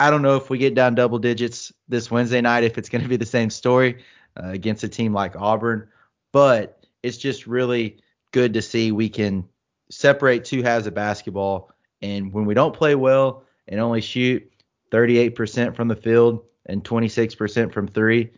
I 0.00 0.10
don't 0.10 0.22
know 0.22 0.36
if 0.36 0.48
we 0.48 0.58
get 0.58 0.74
down 0.74 0.94
double 0.94 1.18
digits 1.18 1.72
this 1.88 2.10
Wednesday 2.10 2.40
night 2.40 2.64
if 2.64 2.78
it's 2.78 2.88
going 2.88 3.02
to 3.02 3.08
be 3.08 3.16
the 3.16 3.26
same 3.26 3.50
story 3.50 4.04
uh, 4.36 4.48
against 4.48 4.84
a 4.84 4.88
team 4.88 5.12
like 5.12 5.36
Auburn. 5.36 5.88
But 6.32 6.86
it's 7.02 7.18
just 7.18 7.46
really 7.46 7.98
good 8.32 8.54
to 8.54 8.62
see 8.62 8.92
we 8.92 9.08
can 9.08 9.48
separate 9.90 10.44
two 10.44 10.62
halves 10.62 10.86
of 10.86 10.94
basketball. 10.94 11.70
And 12.02 12.32
when 12.32 12.46
we 12.46 12.54
don't 12.54 12.74
play 12.74 12.94
well 12.94 13.44
and 13.66 13.80
only 13.80 14.00
shoot 14.00 14.50
38% 14.92 15.74
from 15.74 15.88
the 15.88 15.96
field 15.96 16.44
and 16.66 16.84
26% 16.84 17.72
from 17.72 17.88
three, 17.88 18.30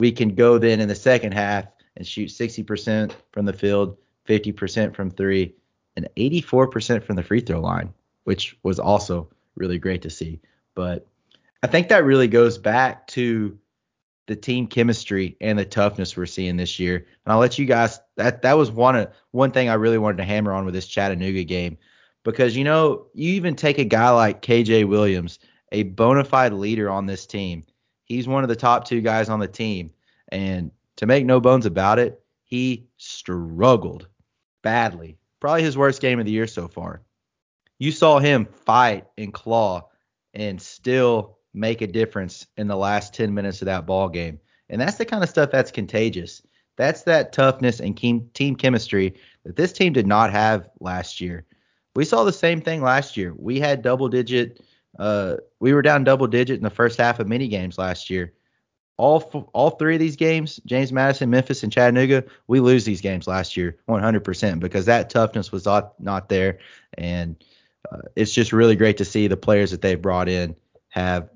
we 0.00 0.12
can 0.12 0.34
go 0.34 0.58
then 0.58 0.80
in 0.80 0.88
the 0.88 0.94
second 0.94 1.32
half 1.32 1.66
and 1.96 2.06
shoot 2.06 2.28
60% 2.28 3.12
from 3.32 3.44
the 3.44 3.52
field, 3.52 3.96
50% 4.28 4.94
from 4.94 5.10
three, 5.10 5.54
and 5.96 6.08
84% 6.16 7.02
from 7.02 7.16
the 7.16 7.22
free 7.22 7.40
throw 7.40 7.60
line, 7.60 7.92
which 8.24 8.56
was 8.62 8.78
also 8.78 9.28
really 9.56 9.78
great 9.78 10.02
to 10.02 10.10
see. 10.10 10.40
But 10.74 11.06
I 11.62 11.66
think 11.66 11.88
that 11.88 12.04
really 12.04 12.28
goes 12.28 12.56
back 12.56 13.08
to 13.08 13.58
the 14.28 14.36
team 14.36 14.66
chemistry 14.66 15.36
and 15.40 15.58
the 15.58 15.64
toughness 15.64 16.16
we're 16.16 16.26
seeing 16.26 16.56
this 16.56 16.78
year. 16.78 16.96
And 16.96 17.32
I'll 17.32 17.40
let 17.40 17.58
you 17.58 17.64
guys 17.66 17.98
that 18.16 18.42
that 18.42 18.56
was 18.56 18.70
one 18.70 19.08
one 19.32 19.50
thing 19.50 19.68
I 19.68 19.74
really 19.74 19.98
wanted 19.98 20.18
to 20.18 20.24
hammer 20.24 20.52
on 20.52 20.64
with 20.64 20.74
this 20.74 20.86
Chattanooga 20.86 21.42
game 21.44 21.78
because 22.24 22.56
you 22.56 22.64
know 22.64 23.06
you 23.14 23.32
even 23.32 23.54
take 23.54 23.78
a 23.78 23.84
guy 23.84 24.10
like 24.10 24.42
KJ 24.42 24.86
Williams, 24.86 25.38
a 25.72 25.84
bona 25.84 26.24
fide 26.24 26.52
leader 26.52 26.90
on 26.90 27.06
this 27.06 27.26
team. 27.26 27.64
He's 28.04 28.28
one 28.28 28.42
of 28.42 28.48
the 28.48 28.56
top 28.56 28.86
two 28.86 29.00
guys 29.00 29.28
on 29.28 29.40
the 29.40 29.48
team, 29.48 29.92
and 30.28 30.70
to 30.96 31.06
make 31.06 31.24
no 31.24 31.40
bones 31.40 31.66
about 31.66 31.98
it, 31.98 32.20
he 32.42 32.88
struggled 32.96 34.08
badly. 34.62 35.18
Probably 35.40 35.62
his 35.62 35.78
worst 35.78 36.00
game 36.00 36.18
of 36.18 36.24
the 36.24 36.32
year 36.32 36.46
so 36.46 36.66
far. 36.66 37.02
You 37.78 37.92
saw 37.92 38.18
him 38.18 38.46
fight 38.46 39.06
and 39.16 39.32
claw 39.32 39.88
and 40.34 40.60
still 40.60 41.38
make 41.54 41.80
a 41.80 41.86
difference 41.86 42.46
in 42.56 42.66
the 42.66 42.76
last 42.76 43.14
10 43.14 43.32
minutes 43.32 43.62
of 43.62 43.66
that 43.66 43.86
ball 43.86 44.08
game. 44.08 44.40
And 44.68 44.80
that's 44.80 44.96
the 44.96 45.04
kind 45.04 45.22
of 45.22 45.30
stuff 45.30 45.50
that's 45.50 45.70
contagious. 45.70 46.42
That's 46.76 47.02
that 47.02 47.32
toughness 47.32 47.80
and 47.80 47.96
team 47.96 48.56
chemistry 48.56 49.14
that 49.44 49.56
this 49.56 49.72
team 49.72 49.92
did 49.92 50.06
not 50.06 50.32
have 50.32 50.68
last 50.80 51.20
year. 51.20 51.44
We 51.98 52.04
saw 52.04 52.22
the 52.22 52.32
same 52.32 52.60
thing 52.60 52.80
last 52.80 53.16
year. 53.16 53.34
We 53.36 53.58
had 53.58 53.82
double 53.82 54.08
digit 54.08 54.60
uh, 55.00 55.38
we 55.58 55.72
were 55.72 55.82
down 55.82 56.04
double 56.04 56.28
digit 56.28 56.56
in 56.56 56.62
the 56.62 56.70
first 56.70 56.96
half 56.96 57.18
of 57.18 57.26
many 57.26 57.48
games 57.48 57.76
last 57.76 58.08
year. 58.08 58.34
All 58.98 59.20
all 59.52 59.70
three 59.70 59.94
of 59.94 59.98
these 59.98 60.14
games, 60.14 60.60
James 60.64 60.92
Madison, 60.92 61.28
Memphis, 61.28 61.64
and 61.64 61.72
Chattanooga, 61.72 62.22
we 62.46 62.60
lose 62.60 62.84
these 62.84 63.00
games 63.00 63.26
last 63.26 63.56
year 63.56 63.78
100% 63.88 64.60
because 64.60 64.86
that 64.86 65.10
toughness 65.10 65.50
was 65.50 65.64
not, 65.64 65.98
not 66.00 66.28
there. 66.28 66.60
And 66.96 67.34
uh, 67.90 68.02
it's 68.14 68.32
just 68.32 68.52
really 68.52 68.76
great 68.76 68.98
to 68.98 69.04
see 69.04 69.26
the 69.26 69.36
players 69.36 69.72
that 69.72 69.82
they've 69.82 70.00
brought 70.00 70.28
in 70.28 70.54
have 70.90 71.30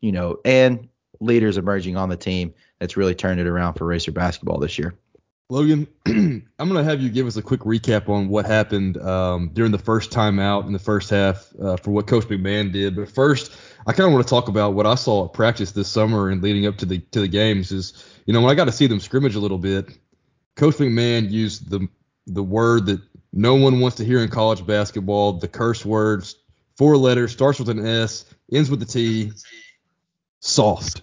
you 0.00 0.12
know, 0.12 0.38
and 0.42 0.88
leaders 1.20 1.58
emerging 1.58 1.98
on 1.98 2.08
the 2.08 2.16
team 2.16 2.54
that's 2.78 2.96
really 2.96 3.14
turned 3.14 3.40
it 3.40 3.46
around 3.46 3.74
for 3.74 3.84
Racer 3.84 4.12
basketball 4.12 4.58
this 4.58 4.78
year. 4.78 4.94
Logan, 5.50 5.88
I'm 6.06 6.42
going 6.58 6.74
to 6.74 6.84
have 6.84 7.00
you 7.00 7.08
give 7.08 7.26
us 7.26 7.36
a 7.36 7.42
quick 7.42 7.60
recap 7.60 8.10
on 8.10 8.28
what 8.28 8.44
happened 8.44 8.98
um, 8.98 9.50
during 9.54 9.72
the 9.72 9.78
first 9.78 10.12
time 10.12 10.38
out 10.38 10.66
in 10.66 10.74
the 10.74 10.78
first 10.78 11.08
half 11.08 11.48
uh, 11.58 11.78
for 11.78 11.90
what 11.90 12.06
Coach 12.06 12.24
McMahon 12.24 12.70
did. 12.70 12.96
But 12.96 13.08
first, 13.10 13.56
I 13.86 13.92
kind 13.92 14.06
of 14.06 14.12
want 14.12 14.26
to 14.26 14.30
talk 14.30 14.48
about 14.48 14.74
what 14.74 14.84
I 14.84 14.94
saw 14.94 15.24
at 15.24 15.32
practice 15.32 15.72
this 15.72 15.88
summer 15.88 16.28
and 16.28 16.42
leading 16.42 16.66
up 16.66 16.76
to 16.78 16.86
the 16.86 16.98
to 16.98 17.20
the 17.20 17.28
games. 17.28 17.72
Is 17.72 18.04
you 18.26 18.34
know 18.34 18.42
when 18.42 18.50
I 18.50 18.54
got 18.54 18.66
to 18.66 18.72
see 18.72 18.88
them 18.88 19.00
scrimmage 19.00 19.36
a 19.36 19.40
little 19.40 19.56
bit, 19.56 19.88
Coach 20.54 20.76
McMahon 20.76 21.30
used 21.30 21.70
the 21.70 21.88
the 22.26 22.42
word 22.42 22.84
that 22.86 23.00
no 23.32 23.54
one 23.54 23.80
wants 23.80 23.96
to 23.96 24.04
hear 24.04 24.22
in 24.22 24.28
college 24.28 24.66
basketball, 24.66 25.34
the 25.34 25.48
curse 25.48 25.82
words, 25.82 26.36
four 26.76 26.98
letters, 26.98 27.32
starts 27.32 27.58
with 27.58 27.70
an 27.70 27.86
S, 27.86 28.26
ends 28.52 28.70
with 28.70 28.82
a 28.82 28.86
T, 28.86 29.32
soft. 30.40 31.00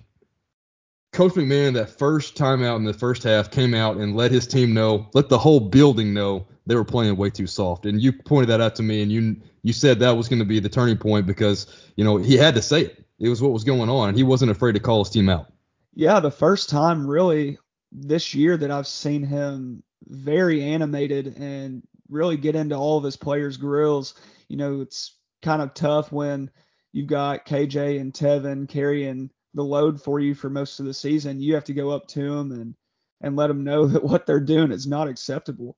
Coach 1.16 1.36
McMahon, 1.36 1.74
that 1.76 1.98
first 1.98 2.36
time 2.36 2.62
out 2.62 2.76
in 2.76 2.84
the 2.84 2.94
first 2.94 3.24
half, 3.24 3.50
came 3.50 3.74
out 3.74 3.96
and 3.96 4.18
let 4.18 4.32
his 4.32 4.46
team 4.46 4.74
know, 4.74 5.10
let 5.14 5.30
the 5.30 5.38
whole 5.38 5.62
building 5.62 6.14
know 6.14 6.46
they 6.68 6.76
were 6.76 6.84
playing 6.84 7.16
way 7.16 7.30
too 7.30 7.48
soft. 7.48 7.86
And 7.86 8.02
you 8.02 8.12
pointed 8.12 8.50
that 8.50 8.60
out 8.60 8.76
to 8.76 8.84
me, 8.84 9.02
and 9.02 9.10
you 9.10 9.38
you 9.64 9.72
said 9.72 10.00
that 10.00 10.18
was 10.18 10.28
going 10.28 10.40
to 10.40 10.46
be 10.46 10.60
the 10.60 10.68
turning 10.68 10.98
point 10.98 11.26
because 11.26 11.68
you 11.96 12.04
know 12.04 12.18
he 12.18 12.36
had 12.36 12.54
to 12.56 12.62
say 12.62 12.82
it. 12.82 13.06
It 13.18 13.30
was 13.30 13.42
what 13.42 13.54
was 13.54 13.64
going 13.64 13.90
on, 13.90 14.10
and 14.10 14.18
he 14.18 14.24
wasn't 14.24 14.52
afraid 14.52 14.74
to 14.74 14.82
call 14.82 15.06
his 15.06 15.10
team 15.10 15.30
out. 15.30 15.54
Yeah, 15.94 16.20
the 16.20 16.32
first 16.32 16.70
time 16.70 17.08
really 17.08 17.60
this 17.94 18.36
year 18.36 18.58
that 18.58 18.70
I've 18.70 18.86
seen 18.86 19.24
him 19.24 19.84
very 20.06 20.62
animated 20.62 21.38
and 21.38 21.82
really 22.10 22.36
get 22.36 22.58
into 22.58 22.76
all 22.76 22.98
of 22.98 23.06
his 23.06 23.16
players' 23.16 23.56
grills. 23.56 24.16
You 24.50 24.58
know, 24.58 24.82
it's 24.82 25.16
kind 25.42 25.62
of 25.62 25.74
tough 25.74 26.12
when 26.12 26.52
you've 26.92 27.08
got 27.08 27.46
KJ 27.46 28.02
and 28.02 28.14
Tevin 28.14 28.68
carrying 28.68 29.30
the 29.56 29.64
load 29.64 30.02
for 30.02 30.20
you 30.20 30.36
for 30.36 30.50
most 30.50 30.80
of 30.80 30.86
the 30.86 30.94
season. 30.94 31.40
You 31.40 31.56
have 31.56 31.64
to 31.64 31.74
go 31.74 31.90
up 31.90 32.08
to 32.10 32.36
them 32.36 32.52
and 32.52 32.76
and 33.22 33.36
let 33.36 33.48
them 33.48 33.64
know 33.64 33.88
that 33.88 34.04
what 34.04 34.26
they're 34.26 34.40
doing 34.40 34.72
is 34.72 34.86
not 34.86 35.08
acceptable. 35.08 35.78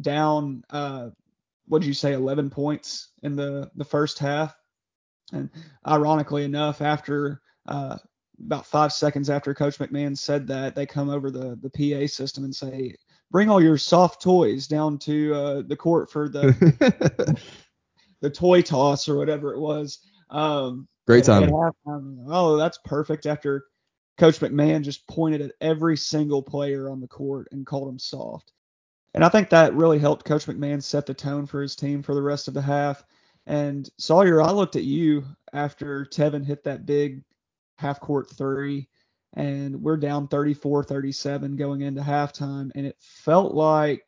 Down, 0.00 0.62
uh, 0.70 1.10
what 1.66 1.80
did 1.80 1.88
you 1.88 1.94
say, 1.94 2.12
11 2.12 2.50
points 2.50 3.08
in 3.22 3.34
the 3.34 3.70
the 3.74 3.84
first 3.84 4.18
half, 4.18 4.54
and 5.32 5.50
ironically 5.86 6.44
enough, 6.44 6.82
after 6.82 7.40
uh, 7.66 7.96
about 8.44 8.66
five 8.66 8.92
seconds 8.92 9.30
after 9.30 9.54
Coach 9.54 9.78
McMahon 9.78 10.16
said 10.18 10.46
that, 10.48 10.74
they 10.74 10.86
come 10.86 11.08
over 11.08 11.30
the 11.30 11.58
the 11.62 11.70
PA 11.70 12.06
system 12.06 12.44
and 12.44 12.54
say, 12.54 12.94
"Bring 13.30 13.48
all 13.48 13.62
your 13.62 13.78
soft 13.78 14.20
toys 14.20 14.66
down 14.66 14.98
to 15.00 15.34
uh, 15.34 15.62
the 15.66 15.76
court 15.76 16.10
for 16.10 16.28
the 16.28 17.38
the 18.20 18.30
toy 18.30 18.60
toss 18.60 19.08
or 19.08 19.16
whatever 19.16 19.54
it 19.54 19.60
was." 19.60 20.00
Um, 20.30 20.88
Great 21.06 21.24
time. 21.24 21.52
Um, 21.86 22.24
oh, 22.28 22.56
that's 22.56 22.78
perfect. 22.84 23.26
After 23.26 23.64
Coach 24.16 24.40
McMahon 24.40 24.82
just 24.82 25.06
pointed 25.06 25.42
at 25.42 25.52
every 25.60 25.96
single 25.96 26.42
player 26.42 26.88
on 26.88 27.00
the 27.00 27.08
court 27.08 27.48
and 27.52 27.66
called 27.66 27.88
them 27.88 27.98
soft. 27.98 28.52
And 29.12 29.24
I 29.24 29.28
think 29.28 29.50
that 29.50 29.74
really 29.74 29.98
helped 29.98 30.24
Coach 30.24 30.46
McMahon 30.46 30.82
set 30.82 31.06
the 31.06 31.14
tone 31.14 31.46
for 31.46 31.62
his 31.62 31.76
team 31.76 32.02
for 32.02 32.14
the 32.14 32.22
rest 32.22 32.48
of 32.48 32.54
the 32.54 32.62
half. 32.62 33.04
And 33.46 33.88
Sawyer, 33.98 34.40
I 34.40 34.50
looked 34.50 34.76
at 34.76 34.84
you 34.84 35.24
after 35.52 36.04
Tevin 36.06 36.44
hit 36.44 36.64
that 36.64 36.86
big 36.86 37.22
half 37.78 38.00
court 38.00 38.30
three, 38.30 38.88
and 39.34 39.82
we're 39.82 39.98
down 39.98 40.28
34 40.28 40.84
37 40.84 41.56
going 41.56 41.82
into 41.82 42.00
halftime. 42.00 42.70
And 42.74 42.86
it 42.86 42.96
felt 42.98 43.54
like 43.54 44.04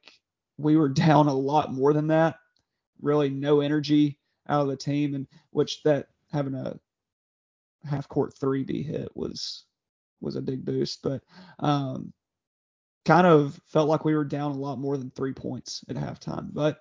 we 0.57 0.77
were 0.77 0.89
down 1.07 1.29
a 1.29 1.35
lot 1.35 1.73
more 1.73 1.93
than 1.93 2.09
that. 2.09 2.37
Really, 3.03 3.29
no 3.29 3.61
energy 3.61 4.19
out 4.49 4.63
of 4.63 4.69
the 4.69 4.77
team, 4.77 5.15
and 5.15 5.27
which 5.51 5.83
that 5.83 6.09
having 6.33 6.55
a 6.55 6.79
half 7.87 8.09
court 8.09 8.35
three 8.39 8.65
be 8.65 8.83
hit 8.83 9.09
was 9.15 9.65
was 10.21 10.37
a 10.37 10.43
big 10.43 10.65
boost, 10.65 11.03
but 11.03 11.23
um, 11.59 12.13
kind 13.05 13.27
of 13.27 13.61
felt 13.67 13.89
like 13.89 14.05
we 14.05 14.15
were 14.15 14.25
down 14.25 14.53
a 14.53 14.57
lot 14.57 14.79
more 14.79 14.97
than 14.97 15.11
three 15.11 15.33
points 15.33 15.85
at 15.89 15.97
halftime. 15.97 16.49
But 16.53 16.81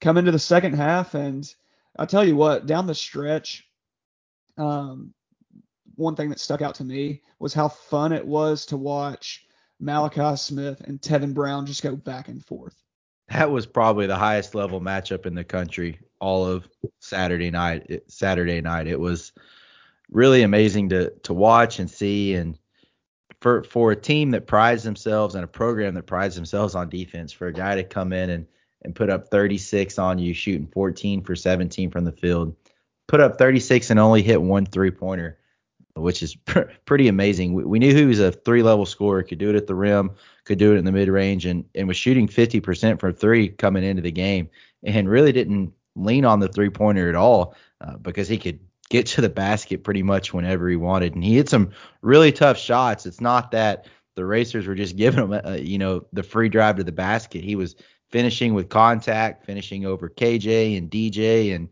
come 0.00 0.16
into 0.16 0.30
the 0.30 0.38
second 0.38 0.74
half, 0.74 1.14
and 1.14 1.52
I 1.98 2.06
tell 2.06 2.24
you 2.24 2.36
what, 2.36 2.66
down 2.66 2.86
the 2.86 2.94
stretch, 2.94 3.66
um, 4.56 5.14
one 5.96 6.14
thing 6.14 6.28
that 6.30 6.38
stuck 6.38 6.62
out 6.62 6.76
to 6.76 6.84
me 6.84 7.22
was 7.38 7.54
how 7.54 7.68
fun 7.68 8.12
it 8.12 8.26
was 8.26 8.66
to 8.66 8.76
watch 8.76 9.46
Malachi 9.80 10.36
Smith 10.36 10.80
and 10.82 11.00
Tevin 11.00 11.34
Brown 11.34 11.66
just 11.66 11.82
go 11.82 11.96
back 11.96 12.28
and 12.28 12.44
forth. 12.44 12.76
That 13.28 13.50
was 13.50 13.66
probably 13.66 14.06
the 14.06 14.16
highest 14.16 14.54
level 14.54 14.80
matchup 14.80 15.26
in 15.26 15.34
the 15.34 15.44
country 15.44 15.98
all 16.20 16.46
of 16.46 16.68
Saturday 17.00 17.50
night. 17.50 18.02
Saturday 18.08 18.60
night, 18.60 18.86
it 18.86 18.98
was 18.98 19.32
really 20.10 20.42
amazing 20.42 20.88
to 20.90 21.10
to 21.10 21.34
watch 21.34 21.78
and 21.78 21.90
see. 21.90 22.34
And 22.34 22.58
for 23.40 23.62
for 23.64 23.92
a 23.92 23.96
team 23.96 24.30
that 24.32 24.46
prides 24.46 24.82
themselves 24.82 25.34
and 25.34 25.44
a 25.44 25.48
program 25.48 25.94
that 25.94 26.06
prides 26.06 26.34
themselves 26.34 26.74
on 26.74 26.88
defense 26.88 27.32
for 27.32 27.46
a 27.46 27.52
guy 27.52 27.74
to 27.76 27.84
come 27.84 28.12
in 28.12 28.30
and 28.30 28.46
and 28.82 28.94
put 28.94 29.10
up 29.10 29.28
36 29.28 29.98
on 29.98 30.18
you 30.18 30.32
shooting 30.32 30.68
14 30.68 31.22
for 31.22 31.34
17 31.34 31.90
from 31.90 32.04
the 32.04 32.12
field 32.12 32.54
put 33.08 33.20
up 33.20 33.36
36 33.36 33.90
and 33.90 33.98
only 33.98 34.22
hit 34.22 34.40
one 34.40 34.66
three 34.66 34.90
pointer 34.90 35.38
which 36.00 36.22
is 36.22 36.34
pr- 36.46 36.70
pretty 36.84 37.08
amazing. 37.08 37.54
We, 37.54 37.64
we, 37.64 37.78
knew 37.78 37.94
he 37.94 38.04
was 38.04 38.20
a 38.20 38.32
three 38.32 38.62
level 38.62 38.86
scorer 38.86 39.22
could 39.22 39.38
do 39.38 39.50
it 39.50 39.56
at 39.56 39.66
the 39.66 39.74
rim 39.74 40.10
could 40.44 40.58
do 40.58 40.72
it 40.72 40.78
in 40.78 40.84
the 40.84 40.92
mid 40.92 41.08
range 41.08 41.46
and 41.46 41.64
and 41.74 41.88
was 41.88 41.96
shooting 41.96 42.28
50% 42.28 43.00
from 43.00 43.14
three 43.14 43.48
coming 43.48 43.84
into 43.84 44.02
the 44.02 44.12
game 44.12 44.48
and 44.82 45.08
really 45.08 45.32
didn't 45.32 45.72
lean 45.96 46.24
on 46.24 46.40
the 46.40 46.48
three 46.48 46.70
pointer 46.70 47.08
at 47.08 47.14
all 47.14 47.54
uh, 47.80 47.96
because 47.96 48.28
he 48.28 48.38
could 48.38 48.60
get 48.88 49.06
to 49.06 49.20
the 49.20 49.28
basket 49.28 49.84
pretty 49.84 50.02
much 50.02 50.32
whenever 50.32 50.68
he 50.68 50.76
wanted. 50.76 51.14
And 51.14 51.22
he 51.22 51.36
hit 51.36 51.48
some 51.48 51.72
really 52.02 52.32
tough 52.32 52.58
shots. 52.58 53.06
It's 53.06 53.20
not 53.20 53.50
that 53.52 53.86
the 54.14 54.24
racers 54.24 54.66
were 54.66 54.74
just 54.74 54.96
giving 54.96 55.24
him, 55.24 55.32
uh, 55.32 55.58
you 55.60 55.78
know, 55.78 56.06
the 56.12 56.22
free 56.22 56.48
drive 56.48 56.76
to 56.76 56.84
the 56.84 56.92
basket. 56.92 57.44
He 57.44 57.56
was 57.56 57.76
finishing 58.10 58.54
with 58.54 58.68
contact, 58.68 59.44
finishing 59.44 59.84
over 59.84 60.08
KJ 60.08 60.78
and 60.78 60.90
DJ. 60.90 61.54
And, 61.54 61.68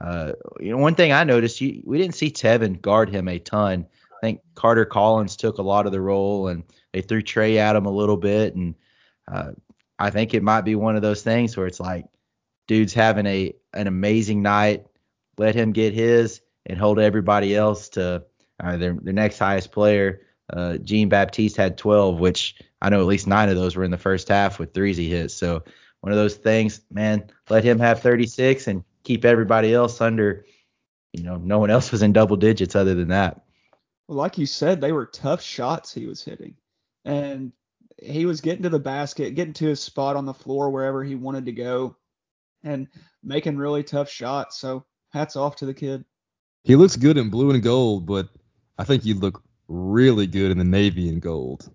uh, 0.00 0.32
you 0.60 0.70
know, 0.70 0.78
one 0.78 0.94
thing 0.94 1.12
I 1.12 1.24
noticed, 1.24 1.60
you, 1.60 1.82
we 1.84 1.98
didn't 1.98 2.16
see 2.16 2.30
Tevin 2.30 2.80
guard 2.80 3.08
him 3.08 3.28
a 3.28 3.38
ton. 3.38 3.86
I 4.12 4.18
think 4.20 4.40
Carter 4.54 4.84
Collins 4.84 5.36
took 5.36 5.58
a 5.58 5.62
lot 5.62 5.86
of 5.86 5.92
the 5.92 6.00
role 6.00 6.48
and 6.48 6.64
they 6.92 7.02
threw 7.02 7.22
Trey 7.22 7.58
at 7.58 7.76
him 7.76 7.86
a 7.86 7.90
little 7.90 8.16
bit. 8.16 8.56
And 8.56 8.74
uh, 9.30 9.52
I 9.98 10.10
think 10.10 10.34
it 10.34 10.42
might 10.42 10.62
be 10.62 10.74
one 10.74 10.96
of 10.96 11.02
those 11.02 11.22
things 11.22 11.56
where 11.56 11.66
it's 11.66 11.80
like, 11.80 12.06
dude's 12.66 12.94
having 12.94 13.26
a 13.26 13.54
an 13.72 13.86
amazing 13.86 14.42
night. 14.42 14.86
Let 15.38 15.54
him 15.54 15.72
get 15.72 15.94
his 15.94 16.40
and 16.66 16.78
hold 16.78 16.98
everybody 16.98 17.56
else 17.56 17.88
to 17.90 18.24
uh, 18.62 18.76
their 18.76 18.94
their 18.94 19.12
next 19.12 19.38
highest 19.38 19.72
player. 19.72 20.22
Uh, 20.52 20.76
Jean 20.78 21.08
Baptiste 21.08 21.56
had 21.56 21.76
12, 21.76 22.20
which 22.20 22.60
I 22.80 22.88
know 22.88 23.00
at 23.00 23.06
least 23.06 23.26
nine 23.26 23.48
of 23.48 23.56
those 23.56 23.74
were 23.74 23.84
in 23.84 23.90
the 23.90 23.98
first 23.98 24.28
half 24.28 24.58
with 24.58 24.74
threes 24.74 24.96
he 24.96 25.08
hit. 25.08 25.30
So 25.30 25.64
one 26.00 26.12
of 26.12 26.18
those 26.18 26.36
things, 26.36 26.82
man, 26.90 27.30
let 27.48 27.64
him 27.64 27.80
have 27.80 28.00
36 28.00 28.68
and 28.68 28.84
keep 29.02 29.24
everybody 29.24 29.74
else 29.74 30.00
under. 30.00 30.44
You 31.12 31.24
know, 31.24 31.36
no 31.36 31.58
one 31.58 31.70
else 31.70 31.90
was 31.90 32.02
in 32.02 32.12
double 32.12 32.36
digits 32.36 32.76
other 32.76 32.94
than 32.94 33.08
that. 33.08 33.42
Well, 34.06 34.18
like 34.18 34.38
you 34.38 34.46
said, 34.46 34.80
they 34.80 34.92
were 34.92 35.06
tough 35.06 35.42
shots 35.42 35.92
he 35.92 36.06
was 36.06 36.22
hitting, 36.22 36.54
and 37.04 37.52
he 38.00 38.26
was 38.26 38.40
getting 38.40 38.62
to 38.62 38.68
the 38.68 38.78
basket, 38.78 39.34
getting 39.34 39.54
to 39.54 39.66
his 39.66 39.82
spot 39.82 40.14
on 40.14 40.26
the 40.26 40.34
floor 40.34 40.70
wherever 40.70 41.02
he 41.02 41.16
wanted 41.16 41.46
to 41.46 41.52
go, 41.52 41.96
and 42.62 42.86
making 43.24 43.56
really 43.56 43.82
tough 43.82 44.08
shots. 44.08 44.58
So 44.58 44.84
hats 45.12 45.34
off 45.34 45.56
to 45.56 45.66
the 45.66 45.74
kid. 45.74 46.04
He 46.66 46.74
looks 46.74 46.96
good 46.96 47.16
in 47.16 47.30
blue 47.30 47.52
and 47.52 47.62
gold, 47.62 48.06
but 48.06 48.28
I 48.76 48.82
think 48.82 49.04
he'd 49.04 49.18
look 49.18 49.40
really 49.68 50.26
good 50.26 50.50
in 50.50 50.58
the 50.58 50.64
navy 50.64 51.08
and 51.08 51.22
gold. 51.22 51.70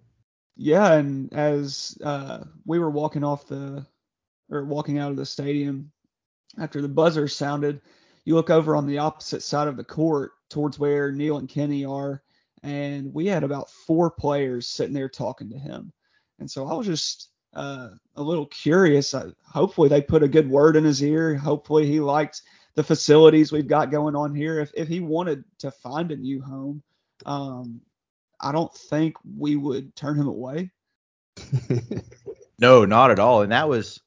Yeah, 0.57 0.95
and 0.95 1.31
as 1.31 1.98
uh, 2.03 2.43
we 2.65 2.77
were 2.77 2.89
walking 2.89 3.24
off 3.24 3.48
the 3.48 3.88
or 4.50 4.65
walking 4.65 5.00
out 5.00 5.12
of 5.12 5.15
the 5.15 5.25
stadium 5.25 5.93
after 6.60 6.81
the 6.81 6.89
buzzer 6.89 7.29
sounded, 7.29 7.79
you 8.25 8.36
look 8.36 8.50
over 8.50 8.75
on 8.75 8.86
the 8.86 8.98
opposite 8.98 9.43
side 9.43 9.69
of 9.69 9.77
the 9.77 9.83
court 9.86 10.31
towards 10.50 10.77
where 10.77 11.13
Neil 11.13 11.38
and 11.38 11.48
Kenny 11.48 11.86
are, 11.86 12.21
and 12.62 13.13
we 13.13 13.27
had 13.27 13.45
about 13.45 13.71
four 13.71 14.12
players 14.12 14.67
sitting 14.67 14.93
there 14.93 15.07
talking 15.07 15.50
to 15.51 15.57
him. 15.57 15.93
And 16.39 16.51
so 16.51 16.67
I 16.67 16.74
was 16.74 16.86
just 16.86 17.29
uh, 17.53 17.91
a 18.17 18.21
little 18.21 18.48
curious. 18.48 19.13
I, 19.13 19.27
hopefully 19.45 19.88
they 19.88 20.01
put 20.01 20.21
a 20.21 20.27
good 20.27 20.50
word 20.50 20.75
in 20.75 20.83
his 20.83 21.01
ear. 21.01 21.33
Hopefully 21.36 21.86
he 21.86 22.01
liked 22.01 22.41
the 22.75 22.84
facilities 22.84 23.51
we've 23.51 23.68
got 23.68 23.92
going 23.92 24.16
on 24.16 24.34
here. 24.34 24.60
If 24.60 24.72
if 24.75 24.88
he 24.88 25.00
wanted 25.00 25.44
to 25.60 25.72
find 25.72 26.12
a 26.12 26.16
new 26.16 26.42
home, 26.42 26.82
um, 27.25 27.82
I 28.40 28.51
don't 28.51 28.74
think 28.74 29.16
we 29.38 29.56
would 29.56 29.96
turn 29.96 30.18
him 30.18 30.28
away. 30.28 30.72
no, 32.60 32.86
not 32.86 33.12
at 33.12 33.20
all. 33.20 33.42
And 33.42 33.51
that 33.51 33.70
was 33.70 34.01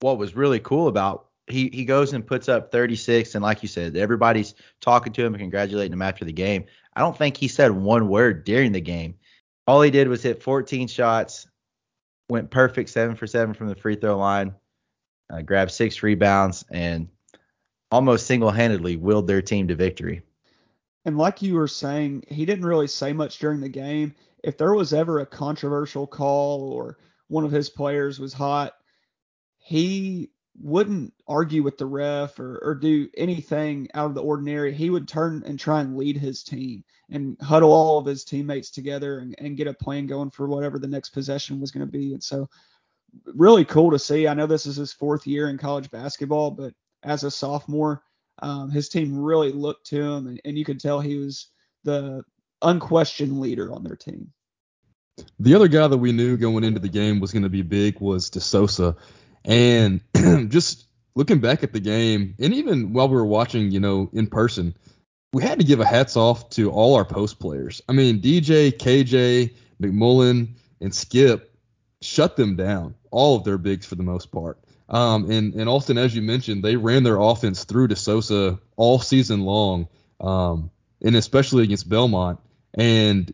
what 0.00 0.18
was 0.18 0.34
really 0.34 0.60
cool 0.60 0.88
about 0.88 1.26
he 1.46 1.70
he 1.72 1.84
goes 1.84 2.12
and 2.12 2.26
puts 2.26 2.48
up 2.48 2.70
36 2.70 3.34
and 3.34 3.42
like 3.42 3.62
you 3.62 3.68
said 3.68 3.96
everybody's 3.96 4.54
talking 4.80 5.12
to 5.12 5.24
him 5.24 5.34
and 5.34 5.40
congratulating 5.40 5.92
him 5.92 6.02
after 6.02 6.24
the 6.24 6.32
game 6.32 6.64
i 6.94 7.00
don't 7.00 7.16
think 7.16 7.36
he 7.36 7.48
said 7.48 7.70
one 7.70 8.08
word 8.08 8.44
during 8.44 8.72
the 8.72 8.80
game 8.80 9.14
all 9.66 9.82
he 9.82 9.90
did 9.90 10.08
was 10.08 10.22
hit 10.22 10.42
14 10.42 10.88
shots 10.88 11.46
went 12.28 12.50
perfect 12.50 12.90
7 12.90 13.16
for 13.16 13.26
7 13.26 13.54
from 13.54 13.68
the 13.68 13.74
free 13.74 13.96
throw 13.96 14.16
line 14.18 14.54
uh, 15.32 15.42
grabbed 15.42 15.72
six 15.72 16.02
rebounds 16.02 16.64
and 16.70 17.08
almost 17.92 18.26
single-handedly 18.26 18.96
willed 18.96 19.26
their 19.26 19.42
team 19.42 19.68
to 19.68 19.76
victory. 19.76 20.22
And 21.04 21.18
like 21.18 21.42
you 21.42 21.54
were 21.54 21.68
saying, 21.68 22.24
he 22.28 22.46
didn't 22.46 22.64
really 22.64 22.86
say 22.86 23.12
much 23.12 23.38
during 23.38 23.60
the 23.60 23.68
game. 23.68 24.14
If 24.42 24.56
there 24.56 24.74
was 24.74 24.92
ever 24.92 25.20
a 25.20 25.26
controversial 25.26 26.06
call 26.06 26.72
or 26.72 26.98
one 27.28 27.44
of 27.44 27.52
his 27.52 27.68
players 27.68 28.18
was 28.18 28.32
hot, 28.32 28.72
he 29.58 30.30
wouldn't 30.60 31.12
argue 31.28 31.62
with 31.62 31.78
the 31.78 31.86
ref 31.86 32.38
or, 32.38 32.58
or 32.62 32.74
do 32.74 33.08
anything 33.16 33.88
out 33.94 34.06
of 34.06 34.14
the 34.14 34.22
ordinary. 34.22 34.72
He 34.72 34.90
would 34.90 35.06
turn 35.06 35.42
and 35.46 35.58
try 35.58 35.80
and 35.80 35.96
lead 35.96 36.16
his 36.16 36.42
team 36.42 36.84
and 37.10 37.36
huddle 37.40 37.72
all 37.72 37.98
of 37.98 38.06
his 38.06 38.24
teammates 38.24 38.70
together 38.70 39.18
and, 39.18 39.34
and 39.38 39.56
get 39.56 39.66
a 39.66 39.74
plan 39.74 40.06
going 40.06 40.30
for 40.30 40.46
whatever 40.46 40.78
the 40.78 40.88
next 40.88 41.10
possession 41.10 41.60
was 41.60 41.70
going 41.70 41.86
to 41.86 41.92
be. 41.92 42.14
And 42.14 42.22
so, 42.22 42.48
really 43.34 43.64
cool 43.64 43.90
to 43.90 43.98
see. 43.98 44.26
I 44.26 44.34
know 44.34 44.46
this 44.46 44.66
is 44.66 44.76
his 44.76 44.92
fourth 44.92 45.26
year 45.26 45.50
in 45.50 45.58
college 45.58 45.90
basketball, 45.90 46.50
but 46.50 46.72
as 47.02 47.24
a 47.24 47.30
sophomore. 47.30 48.02
Um, 48.40 48.70
his 48.70 48.88
team 48.88 49.18
really 49.18 49.52
looked 49.52 49.86
to 49.88 50.02
him, 50.02 50.26
and, 50.26 50.40
and, 50.44 50.58
you 50.58 50.64
could 50.64 50.80
tell 50.80 51.00
he 51.00 51.16
was 51.16 51.48
the 51.84 52.24
unquestioned 52.62 53.40
leader 53.40 53.72
on 53.72 53.84
their 53.84 53.96
team. 53.96 54.32
The 55.38 55.54
other 55.54 55.68
guy 55.68 55.86
that 55.86 55.98
we 55.98 56.12
knew 56.12 56.36
going 56.36 56.64
into 56.64 56.80
the 56.80 56.88
game 56.88 57.20
was 57.20 57.32
going 57.32 57.42
to 57.42 57.50
be 57.50 57.62
big 57.62 58.00
was 58.00 58.30
De 58.30 58.40
Sousa. 58.40 58.96
And 59.44 60.00
just 60.48 60.86
looking 61.14 61.40
back 61.40 61.62
at 61.62 61.72
the 61.72 61.80
game, 61.80 62.34
and 62.38 62.54
even 62.54 62.92
while 62.92 63.08
we 63.08 63.16
were 63.16 63.26
watching, 63.26 63.70
you 63.70 63.80
know, 63.80 64.10
in 64.12 64.26
person, 64.26 64.74
we 65.32 65.42
had 65.42 65.58
to 65.58 65.64
give 65.64 65.80
a 65.80 65.84
hats 65.84 66.16
off 66.16 66.50
to 66.50 66.70
all 66.70 66.94
our 66.94 67.04
post 67.04 67.38
players. 67.38 67.82
I 67.88 67.92
mean, 67.92 68.20
DJ, 68.20 68.72
KJ, 68.72 69.54
McMullen, 69.80 70.56
and 70.80 70.94
Skip 70.94 71.54
shut 72.00 72.36
them 72.36 72.56
down, 72.56 72.94
all 73.10 73.36
of 73.36 73.44
their 73.44 73.58
bigs 73.58 73.86
for 73.86 73.94
the 73.94 74.02
most 74.02 74.30
part. 74.32 74.61
Um, 74.88 75.30
and, 75.30 75.54
and 75.54 75.68
Austin, 75.68 75.98
as 75.98 76.14
you 76.14 76.22
mentioned, 76.22 76.62
they 76.62 76.76
ran 76.76 77.02
their 77.02 77.18
offense 77.18 77.64
through 77.64 77.88
De 77.88 77.96
Sousa 77.96 78.58
all 78.76 78.98
season 78.98 79.42
long, 79.42 79.88
um, 80.20 80.70
and 81.02 81.16
especially 81.16 81.64
against 81.64 81.88
Belmont. 81.88 82.40
And 82.74 83.32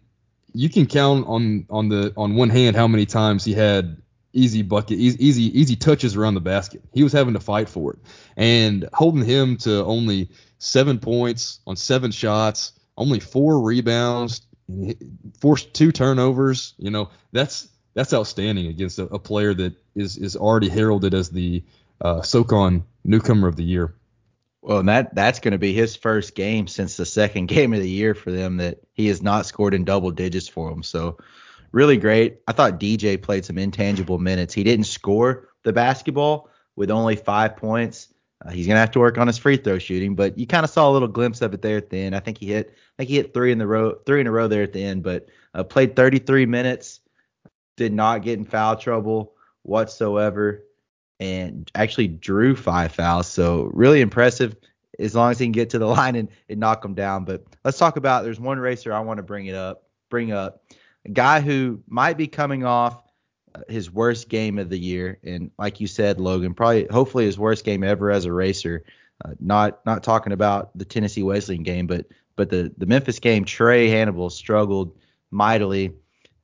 you 0.54 0.68
can 0.68 0.86
count 0.86 1.26
on 1.26 1.66
on 1.70 1.88
the 1.88 2.12
on 2.16 2.34
one 2.34 2.50
hand 2.50 2.76
how 2.76 2.88
many 2.88 3.06
times 3.06 3.44
he 3.44 3.54
had 3.54 4.00
easy 4.32 4.62
bucket, 4.62 4.98
easy, 4.98 5.26
easy, 5.26 5.60
easy 5.60 5.76
touches 5.76 6.16
around 6.16 6.34
the 6.34 6.40
basket. 6.40 6.82
He 6.92 7.02
was 7.02 7.12
having 7.12 7.34
to 7.34 7.40
fight 7.40 7.68
for 7.68 7.92
it, 7.94 7.98
and 8.36 8.88
holding 8.92 9.24
him 9.24 9.56
to 9.58 9.84
only 9.84 10.30
seven 10.58 10.98
points 10.98 11.60
on 11.66 11.76
seven 11.76 12.10
shots, 12.10 12.72
only 12.96 13.20
four 13.20 13.60
rebounds, 13.60 14.42
forced 15.40 15.74
two 15.74 15.92
turnovers. 15.92 16.74
You 16.78 16.90
know, 16.90 17.10
that's 17.32 17.68
that's 17.94 18.12
outstanding 18.12 18.66
against 18.66 18.98
a, 18.98 19.04
a 19.04 19.18
player 19.18 19.54
that 19.54 19.74
is 19.94 20.16
is 20.16 20.36
already 20.36 20.68
heralded 20.68 21.14
as 21.14 21.30
the 21.30 21.62
uh, 22.00 22.22
SoCon 22.22 22.84
newcomer 23.04 23.48
of 23.48 23.56
the 23.56 23.64
year. 23.64 23.94
Well, 24.62 24.80
and 24.80 24.88
that 24.88 25.14
that's 25.14 25.40
going 25.40 25.52
to 25.52 25.58
be 25.58 25.72
his 25.72 25.96
first 25.96 26.34
game 26.34 26.66
since 26.66 26.96
the 26.96 27.06
second 27.06 27.46
game 27.48 27.72
of 27.72 27.80
the 27.80 27.88
year 27.88 28.14
for 28.14 28.30
them 28.30 28.58
that 28.58 28.78
he 28.92 29.06
has 29.08 29.22
not 29.22 29.46
scored 29.46 29.74
in 29.74 29.84
double 29.84 30.10
digits 30.10 30.48
for 30.48 30.70
them. 30.70 30.82
So 30.82 31.18
really 31.72 31.96
great. 31.96 32.40
I 32.46 32.52
thought 32.52 32.80
DJ 32.80 33.20
played 33.20 33.44
some 33.44 33.58
intangible 33.58 34.18
minutes. 34.18 34.54
He 34.54 34.64
didn't 34.64 34.86
score 34.86 35.48
the 35.64 35.72
basketball 35.72 36.50
with 36.76 36.90
only 36.90 37.16
five 37.16 37.56
points. 37.56 38.08
Uh, 38.44 38.50
he's 38.50 38.66
gonna 38.66 38.78
have 38.78 38.92
to 38.92 39.00
work 39.00 39.18
on 39.18 39.26
his 39.26 39.38
free 39.38 39.56
throw 39.56 39.78
shooting, 39.78 40.14
but 40.14 40.38
you 40.38 40.46
kind 40.46 40.64
of 40.64 40.70
saw 40.70 40.88
a 40.88 40.92
little 40.92 41.08
glimpse 41.08 41.42
of 41.42 41.54
it 41.54 41.62
there 41.62 41.76
at 41.76 41.90
the 41.90 41.98
end. 41.98 42.14
I 42.14 42.20
think 42.20 42.38
he 42.38 42.46
hit, 42.46 42.70
I 42.70 42.96
think 42.98 43.10
he 43.10 43.16
hit 43.16 43.34
three 43.34 43.50
in 43.50 43.58
the 43.58 43.66
row, 43.66 43.96
three 44.06 44.20
in 44.20 44.28
a 44.28 44.30
row 44.30 44.46
there 44.46 44.62
at 44.62 44.72
the 44.72 44.84
end. 44.84 45.02
But 45.02 45.28
uh, 45.54 45.64
played 45.64 45.96
33 45.96 46.46
minutes, 46.46 47.00
did 47.78 47.94
not 47.94 48.22
get 48.22 48.38
in 48.38 48.44
foul 48.44 48.76
trouble 48.76 49.32
whatsoever, 49.62 50.64
and 51.18 51.70
actually 51.74 52.08
drew 52.08 52.54
five 52.54 52.92
fouls. 52.92 53.26
So 53.26 53.70
really 53.72 54.02
impressive. 54.02 54.54
As 54.98 55.14
long 55.14 55.30
as 55.30 55.38
he 55.38 55.46
can 55.46 55.52
get 55.52 55.70
to 55.70 55.78
the 55.78 55.86
line 55.98 56.16
and, 56.16 56.28
and 56.48 56.58
knock 56.58 56.82
them 56.82 56.94
down. 56.94 57.24
But 57.24 57.44
let's 57.64 57.78
talk 57.78 57.96
about. 57.96 58.24
There's 58.24 58.40
one 58.40 58.58
racer 58.58 58.92
I 58.92 59.00
want 59.00 59.18
to 59.18 59.22
bring 59.22 59.46
it 59.46 59.54
up, 59.54 59.84
bring 60.10 60.32
up 60.32 60.62
a 61.06 61.10
guy 61.10 61.40
who 61.40 61.80
might 61.86 62.16
be 62.16 62.26
coming 62.26 62.64
off 62.64 63.02
uh, 63.54 63.60
his 63.68 63.90
worst 63.90 64.28
game 64.28 64.58
of 64.58 64.68
the 64.68 64.78
year, 64.78 65.18
and 65.22 65.50
like 65.58 65.80
you 65.80 65.86
said, 65.86 66.20
Logan, 66.20 66.52
probably 66.52 66.86
hopefully 66.90 67.24
his 67.24 67.38
worst 67.38 67.64
game 67.64 67.84
ever 67.84 68.10
as 68.10 68.24
a 68.24 68.32
racer. 68.32 68.84
Uh, 69.24 69.34
not 69.40 69.84
not 69.86 70.02
talking 70.02 70.32
about 70.32 70.76
the 70.76 70.84
Tennessee 70.84 71.22
Wesleyan 71.22 71.62
game, 71.62 71.86
but 71.86 72.06
but 72.36 72.50
the 72.50 72.72
the 72.76 72.86
Memphis 72.86 73.20
game, 73.20 73.44
Trae 73.44 73.88
Hannibal 73.88 74.30
struggled 74.30 74.96
mightily 75.30 75.92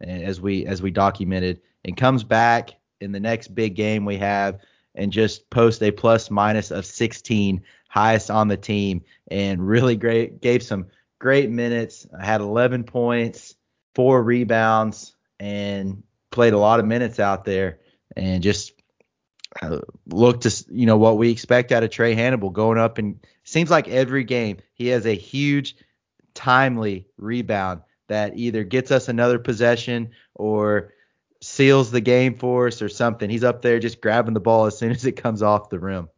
as 0.00 0.40
we 0.40 0.66
as 0.66 0.82
we 0.82 0.90
documented, 0.90 1.60
and 1.84 1.96
comes 1.96 2.24
back 2.24 2.70
in 3.00 3.12
the 3.12 3.20
next 3.20 3.54
big 3.54 3.74
game 3.74 4.04
we 4.04 4.16
have 4.16 4.60
and 4.94 5.12
just 5.12 5.48
post 5.50 5.82
a 5.82 5.90
plus 5.90 6.30
minus 6.30 6.70
of 6.70 6.86
16, 6.86 7.62
highest 7.88 8.30
on 8.30 8.48
the 8.48 8.56
team, 8.56 9.02
and 9.28 9.66
really 9.66 9.96
great 9.96 10.40
gave 10.40 10.62
some 10.62 10.86
great 11.18 11.50
minutes. 11.50 12.06
I 12.16 12.24
had 12.24 12.40
11 12.40 12.84
points, 12.84 13.56
four 13.94 14.22
rebounds, 14.22 15.16
and 15.40 16.02
played 16.30 16.52
a 16.52 16.58
lot 16.58 16.80
of 16.80 16.86
minutes 16.86 17.18
out 17.18 17.44
there, 17.44 17.80
and 18.16 18.42
just 18.42 18.72
uh, 19.62 19.78
looked 20.06 20.42
to 20.42 20.64
you 20.70 20.86
know 20.86 20.96
what 20.96 21.18
we 21.18 21.30
expect 21.30 21.72
out 21.72 21.84
of 21.84 21.90
Trae 21.90 22.14
Hannibal 22.14 22.50
going 22.50 22.78
up 22.78 22.98
and 22.98 23.24
seems 23.44 23.70
like 23.70 23.88
every 23.88 24.24
game 24.24 24.58
he 24.74 24.88
has 24.88 25.06
a 25.06 25.14
huge 25.14 25.76
timely 26.34 27.06
rebound 27.16 27.82
that 28.08 28.36
either 28.36 28.64
gets 28.64 28.90
us 28.90 29.08
another 29.08 29.38
possession 29.38 30.10
or 30.34 30.92
seals 31.40 31.90
the 31.90 32.00
game 32.00 32.36
for 32.36 32.68
us 32.68 32.82
or 32.82 32.88
something. 32.88 33.28
He's 33.28 33.44
up 33.44 33.62
there 33.62 33.78
just 33.78 34.00
grabbing 34.00 34.34
the 34.34 34.40
ball 34.40 34.66
as 34.66 34.78
soon 34.78 34.90
as 34.92 35.04
it 35.04 35.12
comes 35.12 35.42
off 35.42 35.70
the 35.70 35.78
rim. 35.78 36.08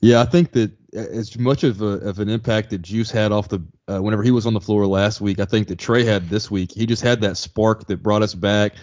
Yeah, 0.00 0.20
I 0.20 0.24
think 0.24 0.52
that 0.52 0.72
as 0.92 1.38
much 1.38 1.62
of, 1.62 1.80
a, 1.80 1.86
of 1.86 2.18
an 2.18 2.28
impact 2.28 2.70
that 2.70 2.82
Juice 2.82 3.10
had 3.10 3.30
off 3.30 3.48
the 3.48 3.64
uh, 3.88 4.00
whenever 4.02 4.22
he 4.22 4.32
was 4.32 4.46
on 4.46 4.54
the 4.54 4.60
floor 4.60 4.86
last 4.86 5.20
week, 5.20 5.38
I 5.38 5.44
think 5.44 5.68
that 5.68 5.78
Trey 5.78 6.04
had 6.04 6.28
this 6.28 6.50
week. 6.50 6.72
He 6.72 6.86
just 6.86 7.02
had 7.02 7.20
that 7.20 7.36
spark 7.36 7.86
that 7.86 8.02
brought 8.02 8.22
us 8.22 8.34
back. 8.34 8.74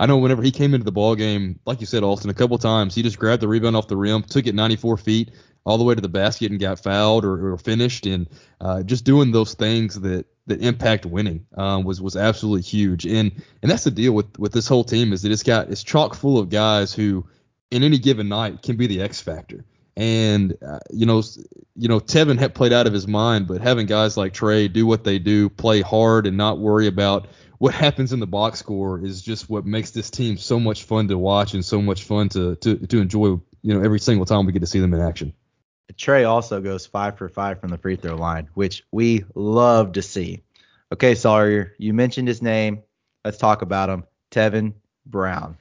I 0.00 0.06
know 0.06 0.16
whenever 0.16 0.42
he 0.42 0.50
came 0.50 0.74
into 0.74 0.84
the 0.84 0.92
ball 0.92 1.14
game, 1.14 1.60
like 1.66 1.80
you 1.80 1.86
said, 1.86 2.02
Austin, 2.02 2.30
a 2.30 2.34
couple 2.34 2.56
times 2.58 2.94
he 2.94 3.02
just 3.02 3.18
grabbed 3.18 3.42
the 3.42 3.48
rebound 3.48 3.76
off 3.76 3.86
the 3.86 3.96
rim, 3.96 4.22
took 4.22 4.46
it 4.46 4.54
94 4.54 4.96
feet 4.96 5.30
all 5.64 5.78
the 5.78 5.84
way 5.84 5.94
to 5.94 6.00
the 6.00 6.08
basket 6.08 6.50
and 6.50 6.60
got 6.60 6.80
fouled 6.80 7.24
or, 7.24 7.52
or 7.52 7.58
finished, 7.58 8.06
and 8.06 8.28
uh, 8.60 8.82
just 8.82 9.04
doing 9.04 9.32
those 9.32 9.54
things 9.54 10.00
that 10.00 10.26
that 10.46 10.60
impact 10.60 11.06
winning 11.06 11.46
um, 11.56 11.84
was 11.84 12.00
was 12.00 12.16
absolutely 12.16 12.62
huge. 12.62 13.06
And 13.06 13.32
and 13.62 13.70
that's 13.70 13.84
the 13.84 13.90
deal 13.90 14.12
with 14.12 14.38
with 14.38 14.52
this 14.52 14.66
whole 14.66 14.84
team 14.84 15.12
is 15.12 15.22
that 15.22 15.32
it's 15.32 15.42
got 15.42 15.70
it's 15.70 15.82
chock 15.82 16.14
full 16.14 16.38
of 16.38 16.48
guys 16.48 16.92
who 16.92 17.26
in 17.70 17.82
any 17.82 17.98
given 17.98 18.28
night 18.28 18.62
can 18.62 18.76
be 18.76 18.86
the 18.86 19.02
X 19.02 19.20
factor. 19.20 19.64
And 19.96 20.56
uh, 20.66 20.78
you 20.90 21.06
know, 21.06 21.22
you 21.76 21.88
know, 21.88 22.00
Tevin 22.00 22.38
had 22.38 22.54
played 22.54 22.72
out 22.72 22.86
of 22.86 22.92
his 22.92 23.06
mind, 23.06 23.46
but 23.46 23.60
having 23.60 23.86
guys 23.86 24.16
like 24.16 24.32
Trey 24.32 24.68
do 24.68 24.86
what 24.86 25.04
they 25.04 25.18
do, 25.18 25.48
play 25.48 25.80
hard, 25.80 26.26
and 26.26 26.36
not 26.36 26.58
worry 26.58 26.86
about 26.86 27.28
what 27.58 27.74
happens 27.74 28.12
in 28.12 28.18
the 28.18 28.26
box 28.26 28.58
score 28.58 29.04
is 29.04 29.22
just 29.22 29.48
what 29.50 29.66
makes 29.66 29.90
this 29.90 30.10
team 30.10 30.36
so 30.36 30.58
much 30.58 30.84
fun 30.84 31.08
to 31.08 31.18
watch 31.18 31.54
and 31.54 31.64
so 31.64 31.80
much 31.80 32.04
fun 32.04 32.28
to 32.30 32.56
to 32.56 32.86
to 32.86 33.00
enjoy. 33.00 33.38
You 33.64 33.74
know, 33.74 33.82
every 33.82 34.00
single 34.00 34.26
time 34.26 34.46
we 34.46 34.52
get 34.52 34.60
to 34.60 34.66
see 34.66 34.80
them 34.80 34.92
in 34.94 35.00
action. 35.00 35.34
Trey 35.96 36.24
also 36.24 36.60
goes 36.60 36.86
five 36.86 37.18
for 37.18 37.28
five 37.28 37.60
from 37.60 37.70
the 37.70 37.78
free 37.78 37.96
throw 37.96 38.16
line, 38.16 38.48
which 38.54 38.84
we 38.90 39.24
love 39.34 39.92
to 39.92 40.02
see. 40.02 40.42
Okay, 40.92 41.14
Sawyer, 41.14 41.74
you 41.78 41.94
mentioned 41.94 42.28
his 42.28 42.42
name. 42.42 42.82
Let's 43.24 43.38
talk 43.38 43.62
about 43.62 43.88
him. 43.88 44.04
Tevin 44.30 44.74
Brown. 45.06 45.56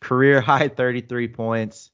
Career 0.00 0.40
high 0.42 0.68
33 0.68 1.28
points. 1.28 1.90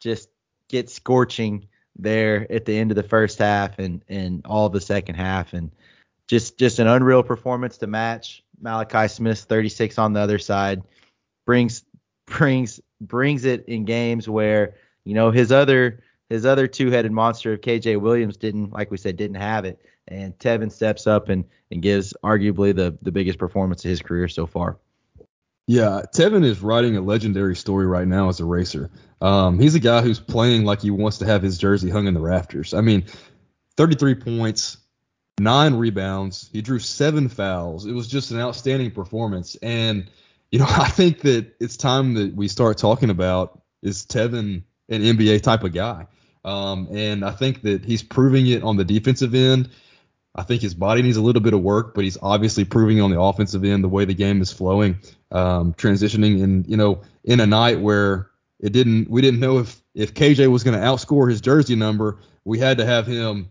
Just 0.00 0.28
get 0.68 0.90
scorching 0.90 1.68
there 1.98 2.50
at 2.50 2.64
the 2.64 2.78
end 2.78 2.90
of 2.92 2.96
the 2.96 3.02
first 3.02 3.38
half 3.38 3.78
and 3.78 4.04
and 4.08 4.46
all 4.46 4.66
of 4.66 4.72
the 4.72 4.80
second 4.80 5.16
half 5.16 5.52
and 5.52 5.72
just 6.28 6.58
just 6.58 6.78
an 6.78 6.86
unreal 6.86 7.24
performance 7.24 7.78
to 7.78 7.86
match 7.88 8.44
Malachi 8.60 9.08
Smith's 9.08 9.44
36 9.44 9.98
on 9.98 10.12
the 10.12 10.20
other 10.20 10.38
side 10.38 10.82
brings 11.44 11.82
brings 12.26 12.80
brings 13.00 13.44
it 13.44 13.66
in 13.66 13.84
games 13.84 14.28
where 14.28 14.74
you 15.04 15.14
know 15.14 15.30
his 15.32 15.50
other 15.50 16.04
his 16.28 16.44
other 16.44 16.66
two-headed 16.66 17.12
monster 17.12 17.52
of 17.54 17.60
KJ 17.60 18.00
Williams 18.00 18.36
didn't 18.36 18.72
like 18.72 18.90
we 18.90 18.96
said 18.96 19.16
didn't 19.16 19.36
have 19.36 19.64
it 19.64 19.80
and 20.08 20.36
Tevin 20.38 20.72
steps 20.72 21.06
up 21.06 21.28
and 21.28 21.44
and 21.70 21.82
gives 21.82 22.14
arguably 22.22 22.74
the 22.74 22.96
the 23.02 23.12
biggest 23.12 23.38
performance 23.38 23.84
of 23.84 23.90
his 23.90 24.02
career 24.02 24.28
so 24.28 24.46
far. 24.46 24.78
Yeah, 25.66 26.02
Tevin 26.14 26.44
is 26.44 26.62
writing 26.62 26.96
a 26.96 27.02
legendary 27.02 27.54
story 27.54 27.86
right 27.86 28.08
now 28.08 28.30
as 28.30 28.40
a 28.40 28.44
racer. 28.44 28.90
Um, 29.20 29.58
he's 29.58 29.74
a 29.74 29.80
guy 29.80 30.00
who's 30.00 30.18
playing 30.18 30.64
like 30.64 30.80
he 30.80 30.90
wants 30.90 31.18
to 31.18 31.26
have 31.26 31.42
his 31.42 31.58
jersey 31.58 31.90
hung 31.90 32.06
in 32.06 32.14
the 32.14 32.20
rafters. 32.20 32.72
I 32.72 32.80
mean, 32.80 33.04
33 33.76 34.14
points, 34.14 34.78
nine 35.38 35.74
rebounds. 35.74 36.48
He 36.54 36.62
drew 36.62 36.78
seven 36.78 37.28
fouls. 37.28 37.84
It 37.84 37.92
was 37.92 38.08
just 38.08 38.30
an 38.30 38.40
outstanding 38.40 38.92
performance. 38.92 39.56
And, 39.56 40.08
you 40.50 40.58
know, 40.58 40.66
I 40.68 40.88
think 40.88 41.20
that 41.20 41.54
it's 41.60 41.76
time 41.76 42.14
that 42.14 42.34
we 42.34 42.48
start 42.48 42.78
talking 42.78 43.10
about 43.10 43.60
is 43.82 44.06
Tevin 44.06 44.62
an 44.88 45.02
NBA 45.02 45.42
type 45.42 45.64
of 45.64 45.74
guy? 45.74 46.06
Um, 46.44 46.88
and 46.90 47.24
I 47.24 47.32
think 47.32 47.62
that 47.62 47.84
he's 47.84 48.02
proving 48.02 48.46
it 48.46 48.62
on 48.62 48.76
the 48.76 48.84
defensive 48.84 49.34
end. 49.34 49.70
I 50.34 50.42
think 50.42 50.62
his 50.62 50.74
body 50.74 51.02
needs 51.02 51.16
a 51.16 51.22
little 51.22 51.42
bit 51.42 51.54
of 51.54 51.62
work, 51.62 51.94
but 51.94 52.04
he's 52.04 52.18
obviously 52.22 52.64
proving 52.64 53.00
on 53.00 53.10
the 53.10 53.20
offensive 53.20 53.64
end 53.64 53.82
the 53.82 53.88
way 53.88 54.04
the 54.04 54.14
game 54.14 54.40
is 54.40 54.52
flowing, 54.52 54.98
um, 55.32 55.74
transitioning 55.74 56.40
in 56.40 56.64
you 56.68 56.76
know 56.76 57.02
in 57.24 57.40
a 57.40 57.46
night 57.46 57.80
where 57.80 58.30
it 58.60 58.72
didn't 58.72 59.10
we 59.10 59.20
didn't 59.20 59.40
know 59.40 59.58
if 59.58 59.80
if 59.94 60.14
KJ 60.14 60.50
was 60.50 60.62
going 60.62 60.78
to 60.78 60.84
outscore 60.84 61.28
his 61.28 61.40
jersey 61.40 61.74
number, 61.74 62.18
we 62.44 62.58
had 62.58 62.78
to 62.78 62.86
have 62.86 63.06
him 63.06 63.48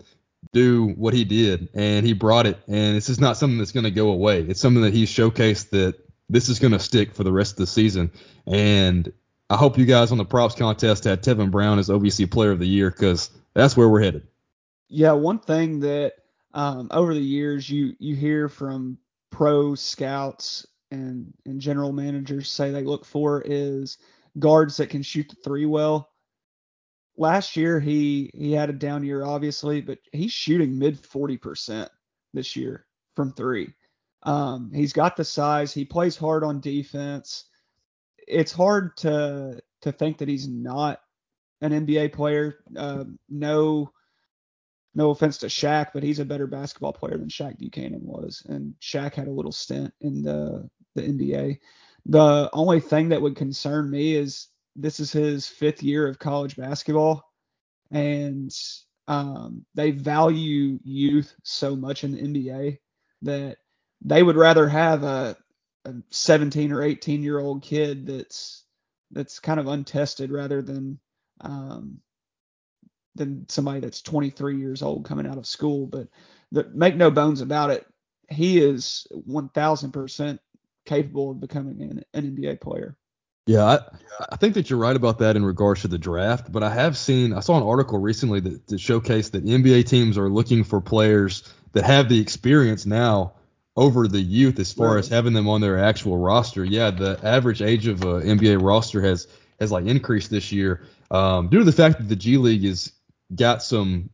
do 0.54 0.88
what 0.90 1.14
he 1.14 1.26
did, 1.26 1.70
and 1.74 2.06
he 2.06 2.14
brought 2.14 2.46
it. 2.46 2.58
And 2.68 2.96
this 2.96 3.10
is 3.10 3.20
not 3.20 3.38
something 3.38 3.58
that's 3.58 3.72
going 3.72 3.84
to 3.84 3.92
go 3.92 4.10
away. 4.10 4.42
It's 4.42 4.62
something 4.62 4.84
that 4.84 4.94
he's 4.94 5.10
showcased 5.10 5.72
that 5.72 5.96
this 6.30 6.50
is 6.50 6.60
going 6.60 6.74
to 6.74 6.80
stick 6.80 7.14
for 7.14 7.24
the 7.24 7.32
rest 7.32 7.54
of 7.54 7.58
the 7.58 7.68
season. 7.68 8.12
And 8.46 9.12
I 9.50 9.56
hope 9.56 9.78
you 9.78 9.86
guys 9.86 10.12
on 10.12 10.18
the 10.18 10.26
props 10.26 10.56
contest 10.56 11.06
had 11.06 11.24
Tevin 11.24 11.52
Brown 11.52 11.80
as 11.80 11.90
OVC 11.90 12.30
Player 12.30 12.52
of 12.52 12.60
the 12.60 12.68
Year 12.68 12.92
because 12.92 13.30
that's 13.54 13.78
where 13.78 13.88
we're 13.88 14.04
headed. 14.04 14.28
Yeah, 14.90 15.14
one 15.14 15.40
thing 15.40 15.80
that 15.82 16.14
um, 16.54 16.88
over 16.92 17.14
the 17.14 17.20
years 17.20 17.70
you 17.70 17.94
you 18.00 18.16
hear 18.16 18.50
from 18.50 18.98
pro 19.32 19.76
scouts 19.76 20.66
and 20.92 21.34
and 21.46 21.62
general 21.62 21.92
managers 21.92 22.50
say 22.50 22.72
they 22.72 22.84
look 22.84 23.06
for 23.06 23.42
is 23.46 23.98
guards 24.40 24.78
that 24.78 24.90
can 24.90 25.02
shoot 25.02 25.30
the 25.30 25.36
three 25.44 25.66
well. 25.66 26.10
Last 27.18 27.56
year 27.56 27.80
he 27.80 28.30
he 28.34 28.52
had 28.52 28.70
a 28.70 28.74
down 28.74 29.04
year 29.04 29.24
obviously, 29.24 29.82
but 29.82 30.00
he's 30.12 30.32
shooting 30.32 30.78
mid 30.78 31.02
40% 31.02 31.90
this 32.34 32.56
year 32.56 32.86
from 33.16 33.34
3. 33.34 33.74
Um, 34.24 34.72
he's 34.74 34.94
got 34.94 35.16
the 35.16 35.26
size. 35.26 35.74
He 35.74 35.86
plays 35.86 36.16
hard 36.16 36.44
on 36.44 36.60
defense. 36.60 37.46
It's 38.28 38.52
hard 38.52 38.98
to 38.98 39.62
to 39.82 39.92
think 39.92 40.18
that 40.18 40.28
he's 40.28 40.48
not 40.48 41.00
an 41.62 41.72
NBA 41.72 42.14
player. 42.14 42.60
Uh, 42.76 43.06
no, 43.30 43.92
no 44.96 45.12
offense 45.12 45.38
to 45.40 45.48
Shaq, 45.48 45.88
but 45.94 46.04
he's 46.04 46.20
a 46.20 46.26
better 46.26 46.48
basketball 46.48 46.94
player 46.94 47.18
than 47.18 47.30
Shaq 47.30 47.58
Buchanan 47.58 48.02
was, 48.04 48.44
and 48.48 48.74
Shaq 48.82 49.14
had 49.14 49.28
a 49.28 49.32
little 49.32 49.52
stint 49.52 49.94
in 50.02 50.22
the 50.22 50.70
the 50.96 51.02
NBA. 51.04 51.60
The 52.06 52.50
only 52.54 52.80
thing 52.80 53.10
that 53.10 53.22
would 53.22 53.36
concern 53.36 53.90
me 53.90 54.16
is 54.16 54.48
this 54.76 55.00
is 55.00 55.12
his 55.12 55.48
fifth 55.48 55.84
year 55.84 56.08
of 56.08 56.20
college 56.20 56.56
basketball, 56.56 57.24
and 57.92 58.52
um, 59.08 59.66
they 59.76 59.92
value 59.92 60.80
youth 60.84 61.34
so 61.44 61.76
much 61.76 62.04
in 62.04 62.12
the 62.12 62.22
NBA 62.22 62.78
that 63.24 63.58
they 64.02 64.24
would 64.24 64.36
rather 64.36 64.68
have 64.68 65.04
a, 65.04 65.36
a 65.88 65.94
17 66.10 66.72
or 66.72 66.84
18 66.84 67.24
year 67.24 67.40
old 67.40 67.64
kid 67.64 68.06
that's 68.06 68.64
that's 69.12 69.40
kind 69.40 69.60
of 69.60 69.68
untested 69.68 70.32
rather 70.32 70.62
than 70.62 71.00
um, 71.42 72.00
than 73.16 73.46
somebody 73.50 73.80
that's 73.80 74.02
23 74.02 74.58
years 74.58 74.82
old 74.82 75.06
coming 75.06 75.26
out 75.28 75.38
of 75.38 75.48
school. 75.48 75.88
But 75.88 76.08
the, 76.52 76.70
make 76.74 76.96
no 76.96 77.10
bones 77.10 77.42
about 77.42 77.72
it, 77.72 77.86
he 78.30 78.60
is 78.60 79.08
1,000% 79.28 80.40
capable 80.86 81.32
of 81.32 81.40
becoming 81.40 81.82
an, 81.82 82.04
an 82.14 82.36
NBA 82.36 82.62
player. 82.62 82.98
Yeah, 83.46 83.64
I, 83.64 83.80
I, 84.32 84.36
think 84.36 84.56
that 84.56 84.70
you're 84.70 84.80
right 84.80 84.96
about 84.96 85.20
that 85.20 85.38
in 85.38 85.46
regards 85.46 85.82
to 85.82 85.88
the 85.88 85.98
draft, 85.98 86.52
but 86.52 86.64
I 86.64 86.70
have 86.70 86.98
seen 86.98 87.32
I 87.32 87.40
saw 87.40 87.56
an 87.56 87.64
article 87.64 87.98
recently 87.98 88.42
that, 88.42 88.68
that 88.68 88.76
showcased 88.76 89.32
that 89.32 89.46
NBA 89.46 89.88
teams 89.88 90.18
are 90.18 90.30
looking 90.30 90.66
for 90.66 90.82
players 90.82 91.44
that 91.72 91.86
have 91.86 92.10
the 92.10 92.20
experience 92.20 92.86
now 92.86 93.37
over 93.78 94.08
the 94.08 94.20
youth 94.20 94.60
as 94.60 94.74
far 94.74 94.96
right. 94.96 95.00
as 95.00 95.08
having 95.08 95.34
them 95.34 95.48
on 95.48 95.62
their 95.62 95.78
actual 95.78 96.18
roster. 96.18 96.66
Yeah, 96.66 96.90
the 96.92 97.20
average 97.24 97.62
age 97.62 97.88
of 97.88 98.02
a 98.02 98.22
NBA 98.22 98.62
roster 98.62 99.02
has 99.02 99.28
has 99.60 99.72
like 99.72 99.86
increased 99.86 100.32
this 100.32 100.52
year 100.52 100.84
um, 101.12 101.48
due 101.48 101.60
to 101.60 101.66
the 101.66 101.72
fact 101.72 102.00
that 102.00 102.10
the 102.10 102.16
G 102.16 102.38
League 102.38 102.66
has 102.66 102.92
got 103.34 103.62
some 103.62 104.10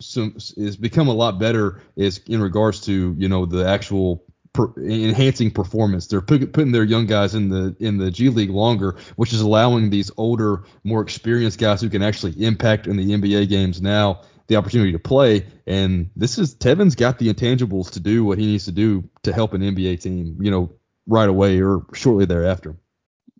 some 0.00 0.36
is 0.56 0.76
become 0.76 1.08
a 1.08 1.14
lot 1.14 1.38
better 1.38 1.80
is 1.94 2.20
in 2.26 2.42
regards 2.42 2.80
to 2.82 3.14
you 3.16 3.28
know 3.28 3.46
the 3.46 3.66
actual 3.66 4.24
per, 4.52 4.72
enhancing 4.76 5.52
performance. 5.52 6.08
They're 6.08 6.20
put, 6.20 6.52
putting 6.52 6.72
their 6.72 6.84
young 6.84 7.06
guys 7.06 7.34
in 7.34 7.48
the 7.48 7.76
in 7.78 7.98
the 7.98 8.10
G 8.10 8.28
League 8.28 8.50
longer, 8.50 8.96
which 9.14 9.32
is 9.32 9.40
allowing 9.40 9.88
these 9.88 10.10
older, 10.16 10.64
more 10.82 11.00
experienced 11.00 11.60
guys 11.60 11.80
who 11.80 11.88
can 11.88 12.02
actually 12.02 12.32
impact 12.44 12.88
in 12.88 12.96
the 12.96 13.04
NBA 13.04 13.48
games 13.48 13.80
now 13.80 14.22
the 14.46 14.56
opportunity 14.56 14.92
to 14.92 14.98
play. 14.98 15.46
And 15.66 16.10
this 16.16 16.38
is 16.38 16.54
Tevin's 16.54 16.94
got 16.94 17.18
the 17.18 17.32
intangibles 17.32 17.90
to 17.92 18.00
do 18.00 18.24
what 18.24 18.38
he 18.38 18.46
needs 18.46 18.64
to 18.66 18.72
do 18.72 19.08
to 19.22 19.32
help 19.32 19.54
an 19.54 19.62
NBA 19.62 20.00
team, 20.00 20.36
you 20.40 20.50
know, 20.50 20.72
right 21.06 21.28
away 21.28 21.60
or 21.60 21.84
shortly 21.94 22.24
thereafter. 22.24 22.76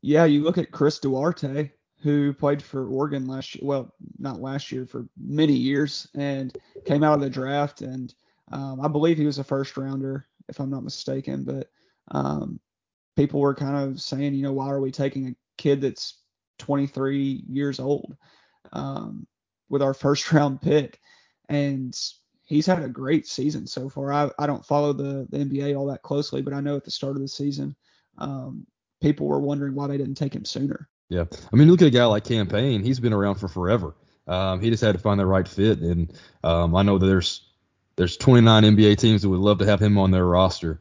Yeah, 0.03 0.25
you 0.25 0.43
look 0.43 0.59
at 0.59 0.71
Chris 0.71 0.99
Duarte, 0.99 1.71
who 2.03 2.33
played 2.33 2.63
for 2.63 2.87
Oregon 2.87 3.27
last 3.27 3.55
year. 3.55 3.63
Well, 3.65 3.95
not 4.19 4.41
last 4.41 4.71
year, 4.71 4.87
for 4.87 5.09
many 5.19 5.55
years, 5.55 6.09
and 6.15 6.57
came 6.85 7.03
out 7.03 7.15
of 7.15 7.21
the 7.21 7.31
draft. 7.31 7.81
And 7.81 8.15
um, 8.53 8.81
I 8.81 8.89
believe 8.89 9.19
he 9.19 9.27
was 9.27 9.39
a 9.39 9.45
first 9.45 9.77
rounder, 9.77 10.27
if 10.49 10.61
I'm 10.61 10.71
not 10.71 10.85
mistaken. 10.85 11.45
But 11.45 11.71
um, 12.11 12.61
people 13.17 13.41
were 13.41 13.55
kind 13.55 13.77
of 13.77 14.01
saying, 14.01 14.35
you 14.35 14.43
know, 14.43 14.53
why 14.53 14.69
are 14.69 14.81
we 14.81 14.93
taking 14.93 15.29
a 15.29 15.37
kid 15.57 15.81
that's 15.81 16.19
23 16.59 17.45
years 17.49 17.81
old? 17.81 18.17
Um, 18.73 19.27
with 19.69 19.83
our 19.83 19.95
first 19.95 20.33
round 20.33 20.61
pick, 20.61 21.01
and 21.49 21.97
he's 22.45 22.67
had 22.67 22.83
a 22.83 22.89
great 22.89 23.27
season 23.27 23.67
so 23.67 23.89
far. 23.89 24.13
I, 24.13 24.31
I 24.39 24.47
don't 24.47 24.65
follow 24.65 24.93
the, 24.93 25.27
the 25.31 25.39
NBA 25.39 25.77
all 25.77 25.87
that 25.87 26.03
closely, 26.03 26.43
but 26.43 26.55
I 26.55 26.61
know 26.61 26.77
at 26.77 26.85
the 26.85 26.91
start 26.91 27.17
of 27.17 27.23
the 27.23 27.29
season, 27.29 27.77
um, 28.19 28.67
people 29.01 29.27
were 29.27 29.41
wondering 29.41 29.75
why 29.75 29.89
they 29.89 29.99
didn't 29.99 30.15
take 30.15 30.35
him 30.35 30.45
sooner. 30.45 30.89
Yeah, 31.09 31.25
I 31.53 31.57
mean, 31.57 31.71
look 31.71 31.83
at 31.83 31.89
a 31.89 31.91
guy 31.91 32.05
like 32.07 32.25
Cam 32.25 32.49
Payne. 32.49 32.83
He's 32.83 32.99
been 32.99 33.13
around 33.13 33.37
for 33.37 33.49
forever. 33.49 33.95
Um, 34.27 34.61
he 34.61 34.71
just 34.71 34.83
had 34.83 34.93
to 34.93 35.01
find 35.01 35.21
the 35.21 35.27
right 35.27 35.47
fit, 35.47 35.79
and 35.79 36.13
um, 36.43 36.75
I 36.75 36.83
know 36.83 36.99
that 36.99 37.07
there's 37.07 37.43
there's 37.97 38.17
29 38.17 38.63
NBA 38.63 38.99
teams 38.99 39.23
that 39.23 39.29
would 39.29 39.41
love 39.41 39.59
to 39.59 39.67
have 39.67 39.81
him 39.81 39.99
on 39.99 40.11
their 40.11 40.27
roster. 40.27 40.81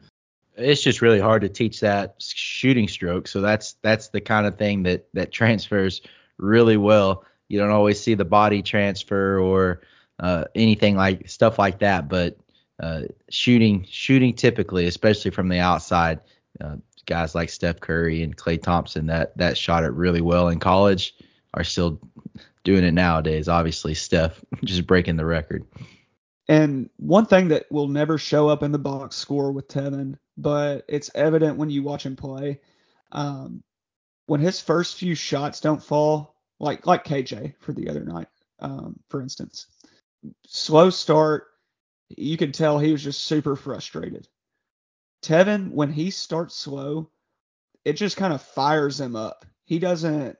It's 0.57 0.81
just 0.81 1.01
really 1.01 1.19
hard 1.19 1.41
to 1.41 1.49
teach 1.49 1.79
that 1.81 2.15
shooting 2.17 2.87
stroke. 2.87 3.27
So 3.27 3.41
that's 3.41 3.73
that's 3.81 4.09
the 4.09 4.21
kind 4.21 4.47
of 4.47 4.57
thing 4.57 4.83
that 4.83 5.07
that 5.13 5.31
transfers 5.31 6.01
really 6.37 6.77
well 6.77 7.23
you 7.47 7.59
don't 7.59 7.71
always 7.71 8.01
see 8.01 8.13
the 8.13 8.25
body 8.25 8.61
transfer 8.61 9.39
or 9.39 9.81
uh, 10.19 10.45
anything 10.55 10.95
like 10.95 11.29
stuff 11.29 11.59
like 11.59 11.79
that. 11.79 12.09
But 12.09 12.37
uh, 12.81 13.03
shooting, 13.29 13.85
shooting 13.89 14.33
typically, 14.33 14.85
especially 14.87 15.31
from 15.31 15.49
the 15.49 15.59
outside, 15.59 16.19
uh, 16.61 16.77
guys 17.05 17.35
like 17.35 17.49
Steph 17.49 17.79
Curry 17.79 18.23
and 18.23 18.35
Klay 18.35 18.61
Thompson 18.61 19.05
that 19.07 19.37
that 19.37 19.57
shot 19.57 19.83
it 19.83 19.91
really 19.91 20.21
well 20.21 20.49
in 20.49 20.59
college 20.59 21.15
are 21.53 21.63
still 21.63 21.99
doing 22.63 22.83
it 22.83 22.93
nowadays. 22.93 23.47
Obviously, 23.47 23.93
Steph 23.93 24.43
just 24.63 24.87
breaking 24.87 25.15
the 25.15 25.25
record. 25.25 25.65
And 26.47 26.89
one 26.97 27.25
thing 27.25 27.47
that 27.47 27.71
will 27.71 27.87
never 27.87 28.17
show 28.17 28.49
up 28.49 28.61
in 28.61 28.71
the 28.71 28.77
box 28.77 29.15
score 29.15 29.51
with 29.51 29.67
Tevin, 29.67 30.17
but 30.37 30.85
it's 30.87 31.09
evident 31.15 31.57
when 31.57 31.71
you 31.71 31.81
watch 31.81 32.05
him 32.05 32.15
play. 32.15 32.59
Um, 33.11 33.63
when 34.27 34.41
his 34.41 34.59
first 34.59 34.97
few 34.97 35.15
shots 35.15 35.59
don't 35.59 35.81
fall, 35.81 36.34
like 36.59 36.85
like 36.85 37.03
KJ 37.03 37.55
for 37.59 37.73
the 37.73 37.89
other 37.89 38.03
night, 38.03 38.27
um, 38.59 38.99
for 39.09 39.21
instance. 39.21 39.67
Slow 40.47 40.89
start, 40.89 41.47
you 42.09 42.37
could 42.37 42.53
tell 42.53 42.79
he 42.79 42.91
was 42.91 43.03
just 43.03 43.23
super 43.23 43.55
frustrated. 43.55 44.27
Tevin, 45.21 45.71
when 45.71 45.91
he 45.91 46.11
starts 46.11 46.55
slow, 46.55 47.09
it 47.83 47.93
just 47.93 48.17
kind 48.17 48.33
of 48.33 48.41
fires 48.41 48.99
him 48.99 49.15
up. 49.15 49.45
He 49.65 49.79
doesn't, 49.79 50.37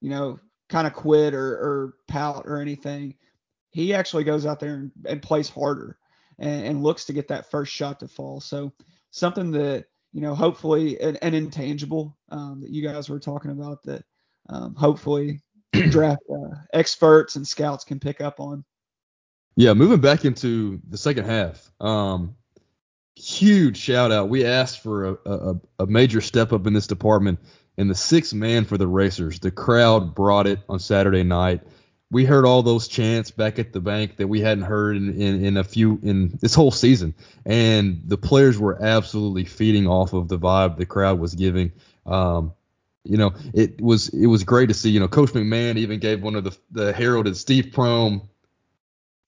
you 0.00 0.10
know, 0.10 0.40
kind 0.68 0.86
of 0.86 0.94
quit 0.94 1.34
or, 1.34 1.52
or 1.52 1.94
pout 2.08 2.44
or 2.46 2.60
anything. 2.60 3.14
He 3.70 3.94
actually 3.94 4.24
goes 4.24 4.46
out 4.46 4.60
there 4.60 4.74
and, 4.74 4.92
and 5.06 5.22
plays 5.22 5.48
harder 5.48 5.98
and, 6.38 6.66
and, 6.66 6.82
looks 6.82 7.06
to 7.06 7.12
get 7.12 7.28
that 7.28 7.50
first 7.50 7.72
shot 7.72 8.00
to 8.00 8.08
fall. 8.08 8.40
So 8.40 8.72
something 9.10 9.50
that, 9.52 9.86
you 10.12 10.20
know, 10.20 10.34
hopefully 10.34 10.98
an, 11.00 11.16
an 11.16 11.34
intangible 11.34 12.16
um, 12.30 12.60
that 12.60 12.70
you 12.70 12.82
guys 12.82 13.08
were 13.08 13.20
talking 13.20 13.50
about 13.50 13.82
that 13.84 14.04
um, 14.48 14.74
hopefully 14.74 15.40
draft 15.90 16.22
uh, 16.30 16.56
experts 16.72 17.36
and 17.36 17.46
scouts 17.46 17.84
can 17.84 17.98
pick 17.98 18.20
up 18.20 18.40
on. 18.40 18.64
Yeah, 19.56 19.74
moving 19.74 20.00
back 20.00 20.24
into 20.24 20.80
the 20.88 20.96
second 20.96 21.26
half. 21.26 21.70
Um, 21.80 22.36
huge 23.16 23.76
shout 23.76 24.10
out. 24.10 24.28
We 24.28 24.44
asked 24.44 24.82
for 24.82 25.04
a, 25.04 25.16
a, 25.26 25.60
a 25.80 25.86
major 25.86 26.20
step 26.20 26.52
up 26.52 26.66
in 26.66 26.72
this 26.72 26.86
department, 26.86 27.38
and 27.76 27.90
the 27.90 27.94
sixth 27.94 28.34
man 28.34 28.64
for 28.64 28.78
the 28.78 28.86
Racers. 28.86 29.40
The 29.40 29.50
crowd 29.50 30.14
brought 30.14 30.46
it 30.46 30.60
on 30.68 30.78
Saturday 30.78 31.22
night. 31.22 31.62
We 32.10 32.26
heard 32.26 32.44
all 32.44 32.62
those 32.62 32.88
chants 32.88 33.30
back 33.30 33.58
at 33.58 33.72
the 33.72 33.80
bank 33.80 34.18
that 34.18 34.28
we 34.28 34.40
hadn't 34.40 34.64
heard 34.64 34.96
in, 34.96 35.20
in, 35.20 35.44
in 35.44 35.56
a 35.56 35.64
few 35.64 35.98
in 36.02 36.38
this 36.40 36.54
whole 36.54 36.70
season, 36.70 37.14
and 37.46 38.02
the 38.04 38.18
players 38.18 38.58
were 38.58 38.82
absolutely 38.82 39.44
feeding 39.44 39.86
off 39.86 40.12
of 40.12 40.28
the 40.28 40.38
vibe 40.38 40.76
the 40.76 40.86
crowd 40.86 41.18
was 41.18 41.34
giving. 41.34 41.72
Um, 42.04 42.52
you 43.04 43.16
know, 43.16 43.32
it 43.52 43.80
was 43.80 44.08
it 44.10 44.26
was 44.26 44.44
great 44.44 44.68
to 44.68 44.74
see. 44.74 44.90
You 44.90 45.00
know, 45.00 45.08
Coach 45.08 45.30
McMahon 45.30 45.76
even 45.76 45.98
gave 45.98 46.22
one 46.22 46.36
of 46.36 46.44
the 46.44 46.56
the 46.70 46.92
heralded 46.92 47.36
Steve 47.36 47.66
Prohm, 47.66 48.28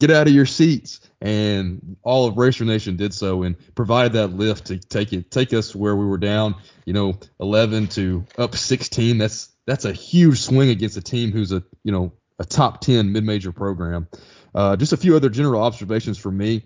get 0.00 0.10
out 0.10 0.28
of 0.28 0.32
your 0.32 0.46
seats, 0.46 1.00
and 1.20 1.96
all 2.02 2.26
of 2.26 2.36
Racer 2.36 2.64
Nation 2.64 2.96
did 2.96 3.12
so 3.12 3.42
and 3.42 3.56
provided 3.74 4.12
that 4.12 4.28
lift 4.28 4.66
to 4.66 4.78
take 4.78 5.12
it 5.12 5.30
take 5.30 5.52
us 5.52 5.74
where 5.74 5.96
we 5.96 6.06
were 6.06 6.18
down. 6.18 6.54
You 6.84 6.92
know, 6.92 7.18
11 7.40 7.88
to 7.88 8.24
up 8.38 8.54
16. 8.54 9.18
That's 9.18 9.50
that's 9.66 9.84
a 9.84 9.92
huge 9.92 10.40
swing 10.40 10.70
against 10.70 10.96
a 10.96 11.02
team 11.02 11.32
who's 11.32 11.52
a 11.52 11.62
you 11.82 11.92
know 11.92 12.12
a 12.38 12.44
top 12.44 12.80
10 12.80 13.12
mid-major 13.12 13.52
program. 13.52 14.08
Uh, 14.54 14.76
just 14.76 14.92
a 14.92 14.96
few 14.96 15.16
other 15.16 15.28
general 15.28 15.62
observations 15.62 16.16
for 16.16 16.30
me. 16.30 16.62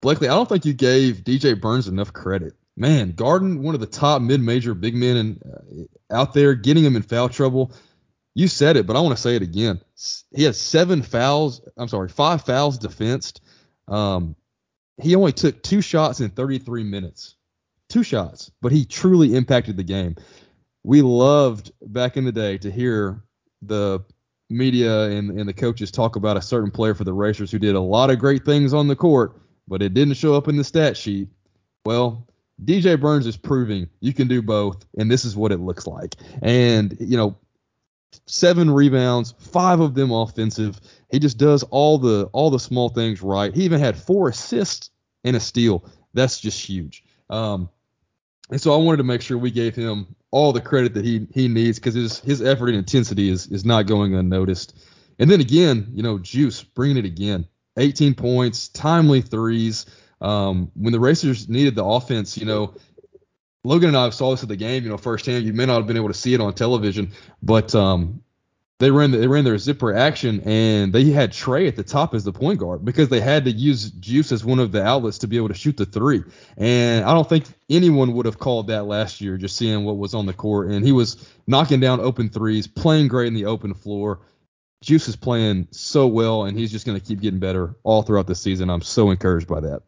Blakely, 0.00 0.28
I 0.28 0.34
don't 0.34 0.48
think 0.48 0.64
you 0.64 0.74
gave 0.74 1.18
DJ 1.24 1.60
Burns 1.60 1.88
enough 1.88 2.12
credit 2.12 2.54
man, 2.78 3.12
Garden, 3.12 3.62
one 3.62 3.74
of 3.74 3.80
the 3.80 3.86
top 3.86 4.22
mid-major 4.22 4.72
big 4.72 4.94
men 4.94 5.16
in, 5.16 5.88
uh, 6.10 6.14
out 6.14 6.32
there, 6.32 6.54
getting 6.54 6.84
him 6.84 6.96
in 6.96 7.02
foul 7.02 7.28
trouble. 7.28 7.72
You 8.34 8.46
said 8.46 8.76
it, 8.76 8.86
but 8.86 8.96
I 8.96 9.00
want 9.00 9.16
to 9.16 9.20
say 9.20 9.34
it 9.34 9.42
again. 9.42 9.80
He 10.34 10.44
has 10.44 10.60
seven 10.60 11.02
fouls. 11.02 11.60
I'm 11.76 11.88
sorry, 11.88 12.08
five 12.08 12.44
fouls 12.44 12.78
defensed. 12.78 13.40
Um, 13.88 14.36
he 15.02 15.16
only 15.16 15.32
took 15.32 15.62
two 15.62 15.80
shots 15.80 16.20
in 16.20 16.30
33 16.30 16.84
minutes. 16.84 17.34
Two 17.88 18.02
shots, 18.02 18.50
but 18.60 18.70
he 18.70 18.84
truly 18.84 19.34
impacted 19.34 19.76
the 19.76 19.82
game. 19.82 20.14
We 20.84 21.02
loved 21.02 21.72
back 21.82 22.16
in 22.16 22.24
the 22.24 22.32
day 22.32 22.58
to 22.58 22.70
hear 22.70 23.24
the 23.62 24.04
media 24.50 25.04
and, 25.04 25.30
and 25.38 25.48
the 25.48 25.52
coaches 25.52 25.90
talk 25.90 26.16
about 26.16 26.36
a 26.36 26.42
certain 26.42 26.70
player 26.70 26.94
for 26.94 27.04
the 27.04 27.12
Racers 27.12 27.50
who 27.50 27.58
did 27.58 27.74
a 27.74 27.80
lot 27.80 28.10
of 28.10 28.18
great 28.18 28.44
things 28.44 28.72
on 28.72 28.88
the 28.88 28.96
court, 28.96 29.40
but 29.66 29.82
it 29.82 29.94
didn't 29.94 30.14
show 30.14 30.34
up 30.34 30.48
in 30.48 30.56
the 30.56 30.64
stat 30.64 30.96
sheet. 30.96 31.28
Well, 31.84 32.28
DJ 32.64 33.00
Burns 33.00 33.26
is 33.26 33.36
proving 33.36 33.88
you 34.00 34.12
can 34.12 34.28
do 34.28 34.42
both, 34.42 34.84
and 34.98 35.10
this 35.10 35.24
is 35.24 35.36
what 35.36 35.52
it 35.52 35.60
looks 35.60 35.86
like. 35.86 36.16
And, 36.42 36.96
you 37.00 37.16
know, 37.16 37.36
seven 38.26 38.70
rebounds, 38.70 39.34
five 39.38 39.80
of 39.80 39.94
them 39.94 40.10
offensive. 40.10 40.80
He 41.10 41.18
just 41.18 41.38
does 41.38 41.62
all 41.64 41.98
the 41.98 42.28
all 42.32 42.50
the 42.50 42.58
small 42.60 42.88
things 42.88 43.22
right. 43.22 43.54
He 43.54 43.64
even 43.64 43.80
had 43.80 43.96
four 43.96 44.28
assists 44.28 44.90
and 45.24 45.36
a 45.36 45.40
steal. 45.40 45.84
That's 46.14 46.40
just 46.40 46.60
huge. 46.64 47.04
Um, 47.30 47.68
And 48.50 48.60
so 48.60 48.72
I 48.72 48.76
wanted 48.78 48.98
to 48.98 49.04
make 49.04 49.20
sure 49.22 49.36
we 49.38 49.50
gave 49.50 49.74
him 49.76 50.14
all 50.30 50.52
the 50.52 50.60
credit 50.60 50.94
that 50.94 51.04
he 51.04 51.26
he 51.34 51.48
needs 51.48 51.78
because 51.78 51.94
his 51.94 52.20
his 52.20 52.42
effort 52.42 52.68
and 52.68 52.76
intensity 52.78 53.28
is 53.30 53.46
is 53.48 53.64
not 53.64 53.86
going 53.86 54.14
unnoticed. 54.14 54.74
And 55.18 55.30
then 55.30 55.40
again, 55.40 55.88
you 55.92 56.02
know, 56.02 56.18
Juice 56.18 56.62
bringing 56.62 56.98
it 56.98 57.04
again, 57.04 57.46
18 57.78 58.14
points, 58.14 58.68
timely 58.68 59.20
threes. 59.20 59.86
Um, 60.20 60.70
when 60.74 60.92
the 60.92 61.00
Racers 61.00 61.48
needed 61.48 61.74
the 61.74 61.84
offense, 61.84 62.36
you 62.36 62.46
know, 62.46 62.74
Logan 63.64 63.88
and 63.88 63.96
I 63.96 64.10
saw 64.10 64.30
this 64.30 64.42
at 64.42 64.48
the 64.48 64.56
game, 64.56 64.84
you 64.84 64.90
know, 64.90 64.96
firsthand. 64.96 65.44
You 65.44 65.52
may 65.52 65.66
not 65.66 65.76
have 65.76 65.86
been 65.86 65.96
able 65.96 66.08
to 66.08 66.14
see 66.14 66.34
it 66.34 66.40
on 66.40 66.54
television, 66.54 67.12
but 67.42 67.74
um, 67.74 68.22
they 68.78 68.90
ran 68.90 69.10
the, 69.10 69.18
they 69.18 69.26
ran 69.26 69.44
their 69.44 69.58
zipper 69.58 69.94
action 69.94 70.40
and 70.42 70.92
they 70.92 71.06
had 71.10 71.32
Trey 71.32 71.66
at 71.66 71.74
the 71.74 71.82
top 71.82 72.14
as 72.14 72.22
the 72.22 72.32
point 72.32 72.60
guard 72.60 72.84
because 72.84 73.08
they 73.08 73.20
had 73.20 73.44
to 73.46 73.50
use 73.50 73.90
Juice 73.90 74.30
as 74.30 74.44
one 74.44 74.60
of 74.60 74.70
the 74.70 74.84
outlets 74.84 75.18
to 75.18 75.26
be 75.26 75.36
able 75.36 75.48
to 75.48 75.54
shoot 75.54 75.76
the 75.76 75.86
three. 75.86 76.22
And 76.56 77.04
I 77.04 77.12
don't 77.12 77.28
think 77.28 77.46
anyone 77.68 78.12
would 78.12 78.26
have 78.26 78.38
called 78.38 78.68
that 78.68 78.84
last 78.84 79.20
year 79.20 79.36
just 79.36 79.56
seeing 79.56 79.84
what 79.84 79.98
was 79.98 80.14
on 80.14 80.26
the 80.26 80.32
court. 80.32 80.70
And 80.70 80.84
he 80.84 80.92
was 80.92 81.28
knocking 81.48 81.80
down 81.80 82.00
open 82.00 82.28
threes, 82.28 82.68
playing 82.68 83.08
great 83.08 83.26
in 83.26 83.34
the 83.34 83.46
open 83.46 83.74
floor. 83.74 84.20
Juice 84.80 85.08
is 85.08 85.16
playing 85.16 85.66
so 85.72 86.06
well 86.06 86.44
and 86.44 86.56
he's 86.56 86.70
just 86.70 86.86
going 86.86 86.98
to 86.98 87.04
keep 87.04 87.20
getting 87.20 87.40
better 87.40 87.74
all 87.82 88.02
throughout 88.02 88.28
the 88.28 88.36
season. 88.36 88.70
I'm 88.70 88.82
so 88.82 89.10
encouraged 89.10 89.48
by 89.48 89.60
that. 89.60 89.82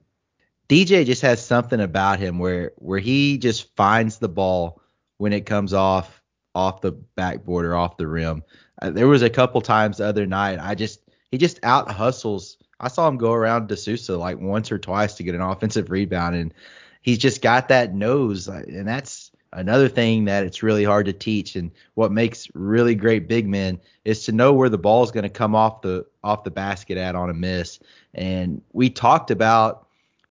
DJ 0.70 1.04
just 1.04 1.22
has 1.22 1.44
something 1.44 1.80
about 1.80 2.20
him 2.20 2.38
where 2.38 2.70
where 2.76 3.00
he 3.00 3.38
just 3.38 3.74
finds 3.74 4.18
the 4.18 4.28
ball 4.28 4.80
when 5.18 5.32
it 5.32 5.44
comes 5.44 5.74
off 5.74 6.22
off 6.54 6.80
the 6.80 6.92
backboard 6.92 7.66
or 7.66 7.74
off 7.74 7.96
the 7.96 8.06
rim. 8.06 8.44
Uh, 8.80 8.90
there 8.90 9.08
was 9.08 9.22
a 9.22 9.30
couple 9.30 9.60
times 9.60 9.96
the 9.96 10.06
other 10.06 10.26
night. 10.26 10.60
I 10.60 10.76
just 10.76 11.00
he 11.32 11.38
just 11.38 11.58
out 11.64 11.90
hustles. 11.90 12.56
I 12.78 12.86
saw 12.86 13.08
him 13.08 13.16
go 13.16 13.32
around 13.32 13.66
De 13.66 13.76
Sousa 13.76 14.16
like 14.16 14.38
once 14.38 14.70
or 14.70 14.78
twice 14.78 15.14
to 15.14 15.24
get 15.24 15.34
an 15.34 15.40
offensive 15.40 15.90
rebound, 15.90 16.36
and 16.36 16.54
he's 17.02 17.18
just 17.18 17.42
got 17.42 17.66
that 17.68 17.92
nose, 17.92 18.48
uh, 18.48 18.62
and 18.68 18.86
that's 18.86 19.32
another 19.52 19.88
thing 19.88 20.26
that 20.26 20.44
it's 20.44 20.62
really 20.62 20.84
hard 20.84 21.06
to 21.06 21.12
teach. 21.12 21.56
And 21.56 21.72
what 21.94 22.12
makes 22.12 22.46
really 22.54 22.94
great 22.94 23.26
big 23.26 23.48
men 23.48 23.80
is 24.04 24.24
to 24.26 24.32
know 24.32 24.52
where 24.52 24.68
the 24.68 24.78
ball 24.78 25.02
is 25.02 25.10
going 25.10 25.24
to 25.24 25.30
come 25.30 25.56
off 25.56 25.82
the 25.82 26.06
off 26.22 26.44
the 26.44 26.52
basket 26.52 26.96
at 26.96 27.16
on 27.16 27.28
a 27.28 27.34
miss. 27.34 27.80
And 28.14 28.62
we 28.72 28.88
talked 28.88 29.32
about 29.32 29.88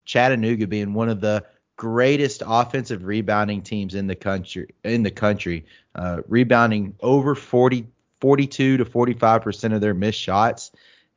Chattanooga 0.07 0.65
being 0.65 0.93
one 0.93 1.09
of 1.09 1.21
the 1.21 1.45
greatest 1.75 2.41
offensive 2.45 3.03
rebounding 3.03 3.61
teams 3.61 3.93
in 3.93 4.07
the 4.07 4.15
country 4.15 4.69
in 4.83 5.03
the 5.03 5.11
country, 5.11 5.65
uh, 5.93 6.21
rebounding 6.27 6.95
over 7.01 7.35
40 7.35 7.85
42 8.19 8.77
to 8.77 8.85
45% 8.85 9.75
of 9.75 9.81
their 9.81 9.93
missed 9.93 10.19
shots. 10.19 10.71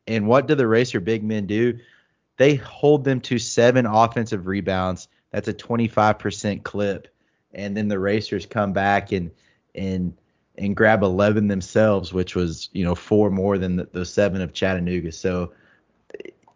And 0.07 0.27
what 0.27 0.47
do 0.47 0.55
the 0.55 0.67
Racer 0.67 1.01
big 1.01 1.25
men 1.25 1.47
do? 1.47 1.79
They 2.37 2.57
hold 2.57 3.05
them 3.05 3.23
to 3.23 3.39
seven 3.39 3.87
offensive 3.87 4.47
rebounds. 4.47 5.09
That's 5.31 5.49
a 5.49 5.55
25% 5.55 6.63
clip. 6.63 7.09
And 7.55 7.75
then 7.75 7.89
the 7.89 7.99
Racers 7.99 8.45
come 8.45 8.73
back 8.73 9.13
and 9.13 9.31
and 9.75 10.15
and 10.59 10.77
grab 10.77 11.03
11 11.03 11.47
themselves, 11.47 12.13
which 12.13 12.35
was 12.35 12.69
you 12.73 12.85
know 12.85 12.95
four 12.95 13.31
more 13.31 13.57
than 13.57 13.77
the, 13.77 13.89
the 13.93 14.05
seven 14.05 14.43
of 14.43 14.53
Chattanooga. 14.53 15.13
So 15.13 15.53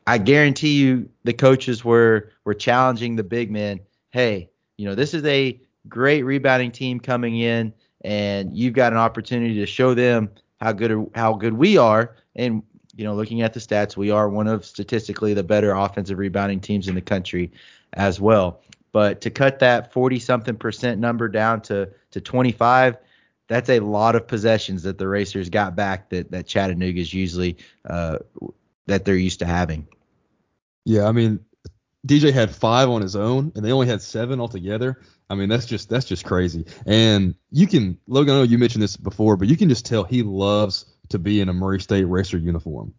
I 0.06 0.18
guarantee 0.18 0.74
you 0.74 1.08
the 1.24 1.32
coaches 1.32 1.84
were 1.84 2.30
were 2.44 2.54
challenging 2.54 3.16
the 3.16 3.24
big 3.24 3.50
men. 3.50 3.80
Hey, 4.10 4.50
you 4.76 4.86
know 4.86 4.94
this 4.94 5.14
is 5.14 5.24
a 5.24 5.60
great 5.88 6.22
rebounding 6.22 6.72
team 6.72 6.98
coming 6.98 7.38
in 7.38 7.72
and 8.04 8.56
you've 8.56 8.74
got 8.74 8.92
an 8.92 8.98
opportunity 8.98 9.54
to 9.54 9.66
show 9.66 9.94
them 9.94 10.30
how 10.60 10.72
good 10.72 11.10
how 11.14 11.32
good 11.32 11.54
we 11.54 11.76
are. 11.76 12.16
And 12.36 12.62
you 12.96 13.04
know, 13.04 13.14
looking 13.14 13.42
at 13.42 13.52
the 13.52 13.60
stats, 13.60 13.96
we 13.96 14.10
are 14.10 14.28
one 14.28 14.46
of 14.46 14.64
statistically 14.64 15.34
the 15.34 15.42
better 15.42 15.72
offensive 15.72 16.18
rebounding 16.18 16.60
teams 16.60 16.86
in 16.86 16.94
the 16.94 17.00
country 17.00 17.50
as 17.94 18.20
well. 18.20 18.60
But 18.92 19.20
to 19.22 19.30
cut 19.30 19.58
that 19.58 19.92
40 19.92 20.20
something 20.20 20.56
percent 20.56 21.00
number 21.00 21.28
down 21.28 21.62
to 21.62 21.90
to 22.12 22.20
25, 22.20 22.96
that's 23.48 23.68
a 23.68 23.80
lot 23.80 24.14
of 24.14 24.26
possessions 24.28 24.84
that 24.84 24.98
the 24.98 25.08
Racers 25.08 25.48
got 25.48 25.74
back 25.74 26.10
that 26.10 26.30
that 26.30 26.46
Chattanooga 26.46 27.00
is 27.00 27.12
usually 27.12 27.56
uh, 27.88 28.18
that 28.86 29.04
they're 29.04 29.16
used 29.16 29.40
to 29.40 29.46
having. 29.46 29.88
Yeah, 30.84 31.06
I 31.06 31.12
mean, 31.12 31.40
DJ 32.06 32.32
had 32.32 32.54
five 32.54 32.90
on 32.90 33.02
his 33.02 33.16
own, 33.16 33.52
and 33.54 33.64
they 33.64 33.72
only 33.72 33.86
had 33.86 34.02
seven 34.02 34.40
altogether. 34.40 35.00
I 35.30 35.34
mean, 35.34 35.48
that's 35.48 35.66
just 35.66 35.88
that's 35.88 36.04
just 36.04 36.24
crazy. 36.24 36.66
And 36.86 37.34
you 37.50 37.66
can, 37.66 37.98
Logan, 38.06 38.34
I 38.34 38.38
know 38.38 38.42
you 38.42 38.58
mentioned 38.58 38.82
this 38.82 38.96
before, 38.96 39.36
but 39.36 39.48
you 39.48 39.56
can 39.56 39.68
just 39.68 39.86
tell 39.86 40.04
he 40.04 40.22
loves 40.22 40.86
to 41.08 41.18
be 41.18 41.40
in 41.40 41.48
a 41.48 41.52
Murray 41.52 41.80
State 41.80 42.04
Racer 42.04 42.36
uniform, 42.36 42.94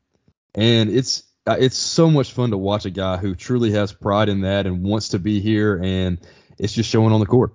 and 0.56 0.90
it's 0.90 1.24
uh, 1.46 1.58
it's 1.60 1.78
so 1.78 2.10
much 2.10 2.32
fun 2.32 2.50
to 2.50 2.58
watch 2.58 2.86
a 2.86 2.90
guy 2.90 3.18
who 3.18 3.36
truly 3.36 3.72
has 3.72 3.94
pride 3.94 4.30
in 4.30 4.42
that 4.42 4.66
and 4.66 4.84
wants 4.84 5.10
to 5.10 5.20
be 5.20 5.40
here, 5.40 5.80
and 5.84 6.20
it's 6.58 6.74
just 6.74 6.90
showing 6.90 7.14
on 7.14 7.20
the 7.20 7.26
court. 7.28 7.54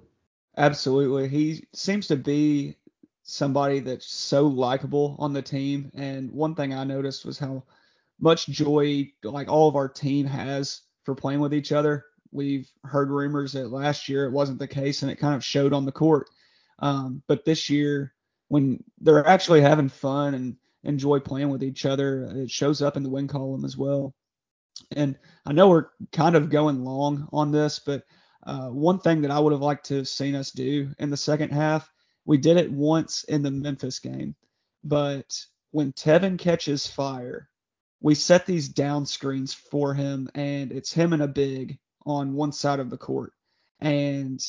Absolutely, 0.56 1.28
he 1.28 1.66
seems 1.72 2.06
to 2.08 2.16
be 2.16 2.76
somebody 3.24 3.80
that's 3.80 4.06
so 4.06 4.46
likable 4.46 5.16
on 5.18 5.32
the 5.32 5.42
team. 5.42 5.90
And 5.94 6.32
one 6.32 6.54
thing 6.54 6.74
I 6.74 6.84
noticed 6.84 7.24
was 7.24 7.38
how 7.38 7.62
much 8.20 8.46
joy 8.48 9.10
like 9.24 9.48
all 9.48 9.68
of 9.68 9.76
our 9.76 9.88
team 9.88 10.26
has 10.26 10.82
for 11.04 11.14
playing 11.14 11.40
with 11.40 11.54
each 11.54 11.72
other. 11.72 12.04
We've 12.32 12.70
heard 12.84 13.10
rumors 13.10 13.52
that 13.52 13.72
last 13.72 14.08
year 14.08 14.26
it 14.26 14.32
wasn't 14.32 14.58
the 14.58 14.68
case, 14.68 15.02
and 15.02 15.10
it 15.10 15.16
kind 15.16 15.34
of 15.34 15.44
showed 15.44 15.72
on 15.72 15.84
the 15.84 15.92
court. 15.92 16.28
Um, 16.78 17.22
but 17.26 17.44
this 17.44 17.68
year, 17.68 18.14
when 18.48 18.82
they're 19.00 19.26
actually 19.26 19.60
having 19.60 19.88
fun 19.88 20.34
and 20.34 20.56
enjoy 20.84 21.20
playing 21.20 21.50
with 21.50 21.62
each 21.62 21.84
other, 21.84 22.30
it 22.34 22.50
shows 22.50 22.82
up 22.82 22.96
in 22.96 23.02
the 23.02 23.10
win 23.10 23.28
column 23.28 23.64
as 23.64 23.76
well. 23.76 24.14
And 24.92 25.18
I 25.44 25.52
know 25.52 25.68
we're 25.68 25.88
kind 26.12 26.36
of 26.36 26.50
going 26.50 26.84
long 26.84 27.28
on 27.32 27.52
this, 27.52 27.78
but 27.78 28.04
uh, 28.46 28.68
one 28.68 28.98
thing 28.98 29.20
that 29.22 29.30
I 29.30 29.38
would 29.38 29.52
have 29.52 29.60
liked 29.60 29.86
to 29.86 29.96
have 29.96 30.08
seen 30.08 30.34
us 30.34 30.50
do 30.52 30.90
in 30.98 31.10
the 31.10 31.16
second 31.16 31.50
half, 31.50 31.90
we 32.24 32.38
did 32.38 32.56
it 32.56 32.72
once 32.72 33.24
in 33.24 33.42
the 33.42 33.50
Memphis 33.50 33.98
game, 33.98 34.34
but 34.82 35.38
when 35.72 35.92
Tevin 35.92 36.38
catches 36.38 36.86
fire, 36.86 37.49
we 38.00 38.14
set 38.14 38.46
these 38.46 38.68
down 38.68 39.04
screens 39.04 39.52
for 39.52 39.94
him, 39.94 40.28
and 40.34 40.72
it's 40.72 40.92
him 40.92 41.12
and 41.12 41.22
a 41.22 41.28
big 41.28 41.78
on 42.06 42.34
one 42.34 42.52
side 42.52 42.80
of 42.80 42.90
the 42.90 42.96
court. 42.96 43.32
And 43.80 44.40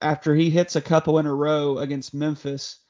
after 0.00 0.34
he 0.34 0.50
hits 0.50 0.76
a 0.76 0.80
couple 0.80 1.18
in 1.18 1.26
a 1.26 1.34
row 1.34 1.78
against 1.78 2.14
Memphis, 2.14 2.80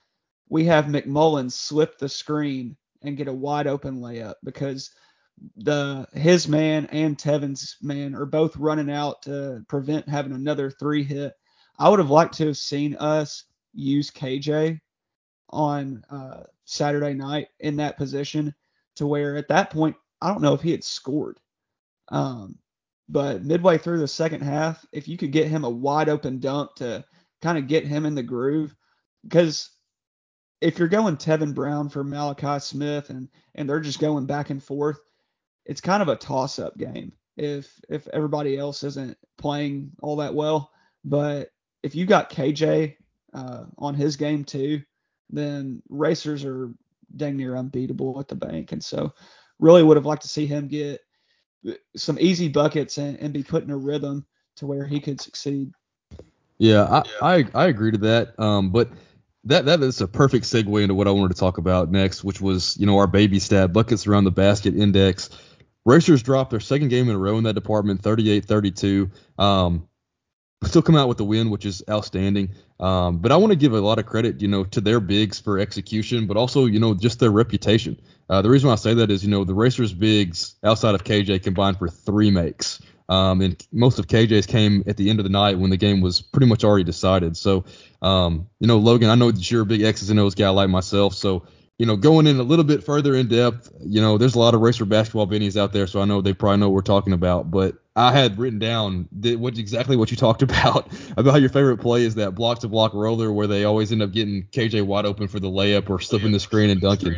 we 0.49 0.65
have 0.65 0.87
McMullen 0.87 1.51
slip 1.53 1.99
the 1.99 2.09
screen 2.09 2.77
and 3.03 3.17
get 3.17 3.29
a 3.29 3.33
wide 3.33 3.67
open 3.67 4.01
layup 4.01 4.35
because 4.45 4.91
the 5.57 6.07
his 6.15 6.49
man 6.49 6.87
and 6.87 7.19
Tevin's 7.19 7.77
man 7.83 8.15
are 8.15 8.25
both 8.25 8.57
running 8.57 8.91
out 8.91 9.21
to 9.23 9.63
prevent 9.69 10.09
having 10.09 10.33
another 10.33 10.71
three 10.71 11.05
hit. 11.05 11.35
I 11.79 11.91
would 11.91 11.99
have 11.99 12.11
liked 12.11 12.35
to 12.39 12.47
have 12.47 12.57
seen 12.57 12.97
us 12.97 13.45
use 13.75 14.11
KJ 14.11 14.81
on 15.51 16.03
uh, 16.11 16.45
Saturday 16.65 17.13
night 17.13 17.49
in 17.61 17.77
that 17.77 17.99
position 17.99 18.55
to 18.97 19.07
where 19.07 19.37
at 19.37 19.49
that 19.49 19.71
point, 19.71 19.97
I 20.21 20.29
don't 20.29 20.43
know 20.43 20.55
if 20.55 20.63
he 20.63 20.71
had 20.71 20.85
scored. 20.85 21.39
Um, 22.09 22.59
but 23.09 23.45
midway 23.45 23.79
through 23.79 24.01
the 24.01 24.09
second 24.09 24.43
half, 24.43 24.85
if 24.93 25.07
you 25.07 25.17
could 25.17 25.33
get 25.33 25.49
him 25.49 25.65
a 25.65 25.71
wide 25.71 26.09
open 26.09 26.41
dunk 26.41 26.75
to 26.77 27.05
kind 27.43 27.59
of 27.59 27.69
get 27.69 27.87
him 27.87 28.07
in 28.07 28.15
the 28.15 28.23
groove, 28.23 28.75
because 29.23 29.71
if 30.61 30.79
you're 30.79 30.89
going 30.89 31.17
Tevin 31.17 31.55
Brown 31.55 31.89
for 31.89 32.03
Malachi 32.03 32.59
Smith 32.61 33.11
and 33.11 33.29
and 33.55 33.69
they're 33.69 33.81
just 33.81 34.01
going 34.01 34.27
back 34.27 34.51
and 34.51 34.63
forth, 34.63 34.99
it's 35.65 35.81
kind 35.81 36.03
of 36.03 36.09
a 36.09 36.17
toss 36.17 36.59
up 36.59 36.77
game 36.77 37.13
if 37.37 37.79
if 37.89 38.09
everybody 38.09 38.57
else 38.57 38.83
isn't 38.83 39.17
playing 39.39 39.93
all 40.03 40.17
that 40.17 40.35
well. 40.35 40.71
But 41.05 41.51
if 41.83 41.95
you 41.95 42.07
got 42.07 42.31
KJ 42.31 42.97
uh, 43.35 43.65
on 43.79 43.95
his 43.95 44.17
game 44.17 44.45
too, 44.45 44.83
then 45.31 45.83
racers 45.89 46.45
are 46.45 46.73
dang 47.15 47.37
near 47.37 47.57
unbeatable 47.57 48.19
at 48.21 48.29
the 48.29 48.35
bank. 48.35 48.73
And 48.73 48.83
so 48.83 49.13
really 49.59 49.83
would 49.83 49.97
have 49.97 50.07
liked 50.07 50.23
to 50.23 50.29
see 50.29 50.47
him 50.47 50.69
get 50.69 51.01
some 51.97 52.19
easy 52.21 52.49
buckets 52.49 52.99
and, 52.99 53.19
and 53.19 53.33
be 53.33 53.43
put 53.43 53.65
in 53.65 53.71
a 53.71 53.77
rhythm 53.77 54.27
to 54.57 54.67
where 54.67 54.87
he 54.87 55.01
could 55.01 55.21
succeed. 55.21 55.73
Yeah, 56.59 57.03
I, 57.21 57.39
I, 57.39 57.45
I 57.55 57.67
agree 57.67 57.93
to 57.93 57.99
that. 57.99 58.39
Um, 58.39 58.71
but 58.71 58.91
that 59.45 59.65
that 59.67 59.83
is 59.83 60.01
a 60.01 60.09
perfect 60.09 60.45
segue 60.45 60.83
into 60.83 60.95
what 60.95 61.07
I 61.07 61.13
wanted 61.13 61.35
to 61.35 61.41
talk 61.41 61.59
about 61.59 61.91
next, 61.91 62.25
which 62.25 62.41
was 62.41 62.77
you 62.79 62.87
know 62.87 62.99
our 62.99 63.07
baby 63.07 63.39
stat 63.39 63.73
buckets 63.73 64.07
around 64.07 64.25
the 64.25 64.31
basket 64.31 64.77
index. 64.77 65.31
Racers 65.85 66.23
dropped 66.23 66.51
their 66.51 66.61
second 66.61 66.89
game 66.89 67.09
in 67.09 67.15
a 67.15 67.19
row 67.19 67.39
in 67.39 67.45
that 67.45 67.53
department, 67.53 68.03
38-32. 68.03 69.09
Um, 69.39 69.89
still 70.65 70.83
come 70.83 70.97
out 70.97 71.09
with 71.09 71.19
the 71.19 71.25
win, 71.25 71.51
which 71.51 71.67
is 71.67 71.83
outstanding. 71.89 72.51
Um, 72.81 73.19
but 73.19 73.33
I 73.33 73.37
want 73.37 73.53
to 73.53 73.57
give 73.57 73.73
a 73.73 73.81
lot 73.81 73.99
of 73.99 74.07
credit, 74.07 74.41
you 74.41 74.49
know, 74.49 74.65
to 74.65 74.81
their 74.81 75.01
bigs 75.01 75.39
for 75.39 75.59
execution, 75.59 76.27
but 76.27 76.37
also, 76.37 76.67
you 76.67 76.81
know, 76.81 76.95
just 76.95 77.21
their 77.21 77.31
reputation. 77.31 78.01
Uh, 78.29 78.43
the 78.43 78.51
reason 78.51 78.69
why 78.69 78.73
I 78.73 78.77
say 78.77 78.95
that 78.95 79.11
is, 79.11 79.25
you 79.25 79.31
know, 79.31 79.45
the 79.45 79.55
Racers 79.55 79.93
bigs 79.93 80.57
outside 80.65 80.95
of 80.95 81.05
KJ 81.05 81.43
combined 81.43 81.79
for 81.79 81.89
three 81.89 82.31
makes. 82.31 82.81
Um, 83.09 83.41
and 83.41 83.67
most 83.71 83.99
of 83.99 84.09
KJ's 84.09 84.47
came 84.47 84.83
at 84.87 84.97
the 84.97 85.11
end 85.11 85.21
of 85.21 85.25
the 85.25 85.31
night 85.31 85.59
when 85.59 85.71
the 85.71 85.77
game 85.77 86.01
was 86.01 86.23
pretty 86.23 86.47
much 86.47 86.65
already 86.65 86.85
decided. 86.85 87.37
So, 87.37 87.65
um, 88.03 88.49
you 88.59 88.67
know, 88.67 88.79
Logan, 88.79 89.11
I 89.11 89.15
know 89.15 89.31
that 89.31 89.51
you're 89.51 89.63
a 89.63 89.67
big 89.67 89.83
X's 89.83 90.11
and 90.11 90.19
O's 90.19 90.35
guy 90.35 90.49
like 90.49 90.71
myself. 90.71 91.15
So, 91.15 91.47
you 91.79 91.87
know, 91.87 91.97
going 91.97 92.27
in 92.27 92.41
a 92.41 92.43
little 92.43 92.65
bit 92.65 92.83
further 92.83 93.15
in 93.15 93.29
depth, 93.29 93.71
you 93.81 94.01
know, 94.01 94.19
there's 94.19 94.35
a 94.35 94.39
lot 94.39 94.55
of 94.55 94.61
Racer 94.61 94.87
basketball 94.87 95.27
bennies 95.27 95.61
out 95.61 95.73
there, 95.73 95.87
so 95.87 96.01
I 96.01 96.05
know 96.05 96.21
they 96.21 96.33
probably 96.33 96.59
know 96.59 96.69
what 96.69 96.75
we're 96.75 96.83
talking 96.83 97.13
about. 97.13 97.51
But 97.51 97.77
I 97.97 98.13
had 98.13 98.39
written 98.39 98.59
down 98.59 99.09
that 99.21 99.41
what 99.41 99.59
exactly 99.59 99.97
what 99.97 100.11
you 100.11 100.17
talked 100.17 100.43
about 100.43 100.93
about 101.17 101.33
how 101.33 101.39
your 101.39 101.49
favorite 101.49 101.79
play 101.79 102.05
is 102.05 102.17
that 102.17 102.35
block 102.35 102.61
to 102.61 102.69
block 102.69 102.95
roller 102.95 103.33
where 103.33 103.47
they 103.47 103.65
always 103.65 103.91
end 103.91 104.03
up 104.03 104.13
getting 104.13 104.45
KJ 104.53 104.85
wide 104.85 105.07
open 105.07 105.29
for 105.29 105.41
the 105.41 105.49
layup 105.49 105.89
or 105.91 106.01
slipping 106.01 106.33
the 106.33 106.41
screen 106.41 106.71
and 106.71 106.81
dunking. 106.81 107.17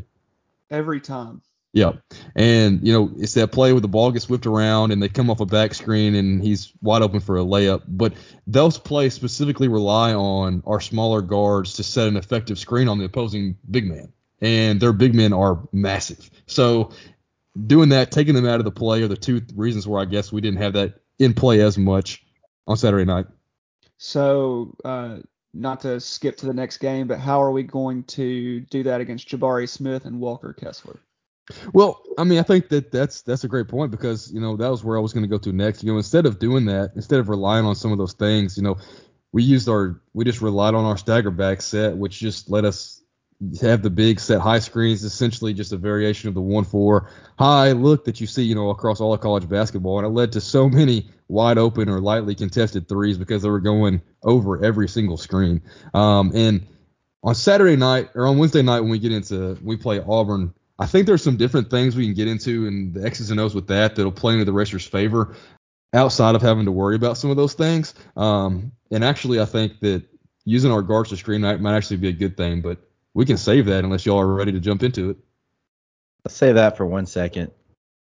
Every 0.70 1.00
time. 1.00 1.42
Yeah. 1.72 1.92
And, 2.34 2.86
you 2.86 2.92
know, 2.92 3.10
it's 3.18 3.34
that 3.34 3.52
play 3.52 3.72
where 3.72 3.80
the 3.80 3.88
ball 3.88 4.10
gets 4.10 4.28
whipped 4.28 4.46
around 4.46 4.90
and 4.90 5.02
they 5.02 5.08
come 5.08 5.30
off 5.30 5.40
a 5.40 5.46
back 5.46 5.74
screen 5.74 6.14
and 6.14 6.42
he's 6.42 6.72
wide 6.80 7.02
open 7.02 7.20
for 7.20 7.38
a 7.38 7.42
layup. 7.42 7.82
But 7.86 8.14
those 8.46 8.78
plays 8.78 9.14
specifically 9.14 9.68
rely 9.68 10.14
on 10.14 10.62
our 10.66 10.80
smaller 10.80 11.20
guards 11.20 11.74
to 11.74 11.82
set 11.82 12.08
an 12.08 12.16
effective 12.16 12.58
screen 12.58 12.88
on 12.88 12.98
the 12.98 13.04
opposing 13.04 13.56
big 13.70 13.86
man. 13.86 14.12
And 14.40 14.80
their 14.80 14.92
big 14.92 15.14
men 15.14 15.32
are 15.32 15.60
massive. 15.72 16.30
So 16.46 16.90
doing 17.66 17.88
that, 17.90 18.10
taking 18.10 18.34
them 18.34 18.46
out 18.46 18.60
of 18.60 18.64
the 18.64 18.70
play 18.70 19.02
are 19.02 19.08
the 19.08 19.16
two 19.16 19.42
reasons 19.54 19.86
where 19.86 20.00
I 20.00 20.04
guess 20.04 20.32
we 20.32 20.40
didn't 20.40 20.60
have 20.60 20.74
that 20.74 21.00
in 21.18 21.34
play 21.34 21.60
as 21.60 21.78
much 21.78 22.24
on 22.66 22.76
Saturday 22.76 23.04
night. 23.04 23.26
So, 23.98 24.76
uh, 24.84 25.18
not 25.54 25.80
to 25.80 25.98
skip 25.98 26.36
to 26.38 26.46
the 26.46 26.54
next 26.54 26.78
game, 26.78 27.08
but 27.08 27.18
how 27.18 27.42
are 27.42 27.50
we 27.50 27.62
going 27.62 28.04
to 28.04 28.60
do 28.60 28.82
that 28.84 29.00
against 29.00 29.28
Jabari 29.28 29.68
Smith 29.68 30.04
and 30.04 30.20
Walker 30.20 30.52
Kessler? 30.52 31.00
Well, 31.72 32.02
I 32.18 32.24
mean, 32.24 32.38
I 32.38 32.42
think 32.42 32.68
that 32.68 32.92
that's 32.92 33.22
that's 33.22 33.44
a 33.44 33.48
great 33.48 33.68
point 33.68 33.90
because 33.90 34.30
you 34.32 34.40
know 34.40 34.56
that 34.56 34.68
was 34.68 34.84
where 34.84 34.98
I 34.98 35.00
was 35.00 35.12
going 35.14 35.22
to 35.22 35.28
go 35.28 35.38
to 35.38 35.52
next. 35.52 35.82
You 35.82 35.90
know, 35.90 35.96
instead 35.96 36.26
of 36.26 36.38
doing 36.38 36.66
that, 36.66 36.92
instead 36.94 37.20
of 37.20 37.28
relying 37.30 37.64
on 37.64 37.74
some 37.74 37.90
of 37.90 37.98
those 37.98 38.12
things, 38.12 38.56
you 38.56 38.62
know, 38.62 38.76
we 39.32 39.42
used 39.42 39.68
our 39.68 40.00
we 40.12 40.24
just 40.24 40.42
relied 40.42 40.74
on 40.74 40.84
our 40.84 40.98
stagger 40.98 41.30
back 41.30 41.62
set, 41.62 41.96
which 41.96 42.18
just 42.18 42.50
let 42.50 42.66
us 42.66 42.97
have 43.60 43.82
the 43.82 43.90
big 43.90 44.18
set 44.18 44.40
high 44.40 44.58
screens, 44.58 45.04
essentially 45.04 45.54
just 45.54 45.72
a 45.72 45.76
variation 45.76 46.28
of 46.28 46.34
the 46.34 46.40
one 46.40 46.64
four 46.64 47.10
high 47.38 47.72
look 47.72 48.04
that 48.04 48.20
you 48.20 48.26
see, 48.26 48.42
you 48.42 48.54
know, 48.54 48.70
across 48.70 49.00
all 49.00 49.14
of 49.14 49.20
college 49.20 49.48
basketball, 49.48 49.98
and 49.98 50.06
it 50.06 50.10
led 50.10 50.32
to 50.32 50.40
so 50.40 50.68
many 50.68 51.08
wide 51.28 51.58
open 51.58 51.88
or 51.88 52.00
lightly 52.00 52.34
contested 52.34 52.88
threes 52.88 53.18
because 53.18 53.42
they 53.42 53.50
were 53.50 53.60
going 53.60 54.02
over 54.22 54.64
every 54.64 54.88
single 54.88 55.16
screen. 55.16 55.62
Um, 55.94 56.32
and 56.34 56.66
on 57.22 57.34
Saturday 57.34 57.76
night 57.76 58.10
or 58.14 58.26
on 58.26 58.38
Wednesday 58.38 58.62
night 58.62 58.80
when 58.80 58.90
we 58.90 58.98
get 58.98 59.12
into 59.12 59.58
we 59.62 59.76
play 59.76 60.00
Auburn 60.00 60.54
I 60.78 60.86
think 60.86 61.06
there's 61.06 61.22
some 61.22 61.36
different 61.36 61.70
things 61.70 61.96
we 61.96 62.04
can 62.04 62.14
get 62.14 62.28
into 62.28 62.66
and 62.66 62.94
the 62.94 63.04
X's 63.04 63.30
and 63.30 63.40
O's 63.40 63.54
with 63.54 63.66
that 63.66 63.96
that'll 63.96 64.12
play 64.12 64.34
into 64.34 64.44
the 64.44 64.52
Racers' 64.52 64.86
favor 64.86 65.34
outside 65.92 66.34
of 66.34 66.42
having 66.42 66.66
to 66.66 66.72
worry 66.72 66.94
about 66.94 67.16
some 67.16 67.30
of 67.30 67.36
those 67.36 67.54
things. 67.54 67.94
Um, 68.16 68.70
and 68.90 69.04
actually, 69.04 69.40
I 69.40 69.44
think 69.44 69.80
that 69.80 70.04
using 70.44 70.70
our 70.70 70.82
guards 70.82 71.10
to 71.10 71.16
screen 71.16 71.40
might, 71.40 71.60
might 71.60 71.76
actually 71.76 71.96
be 71.96 72.08
a 72.08 72.12
good 72.12 72.36
thing, 72.36 72.60
but 72.60 72.78
we 73.18 73.26
can 73.26 73.36
save 73.36 73.66
that 73.66 73.82
unless 73.82 74.06
y'all 74.06 74.20
are 74.20 74.32
ready 74.32 74.52
to 74.52 74.60
jump 74.60 74.84
into 74.84 75.10
it. 75.10 75.16
Let's 76.24 76.36
save 76.36 76.54
that 76.54 76.76
for 76.76 76.86
one 76.86 77.04
second. 77.04 77.50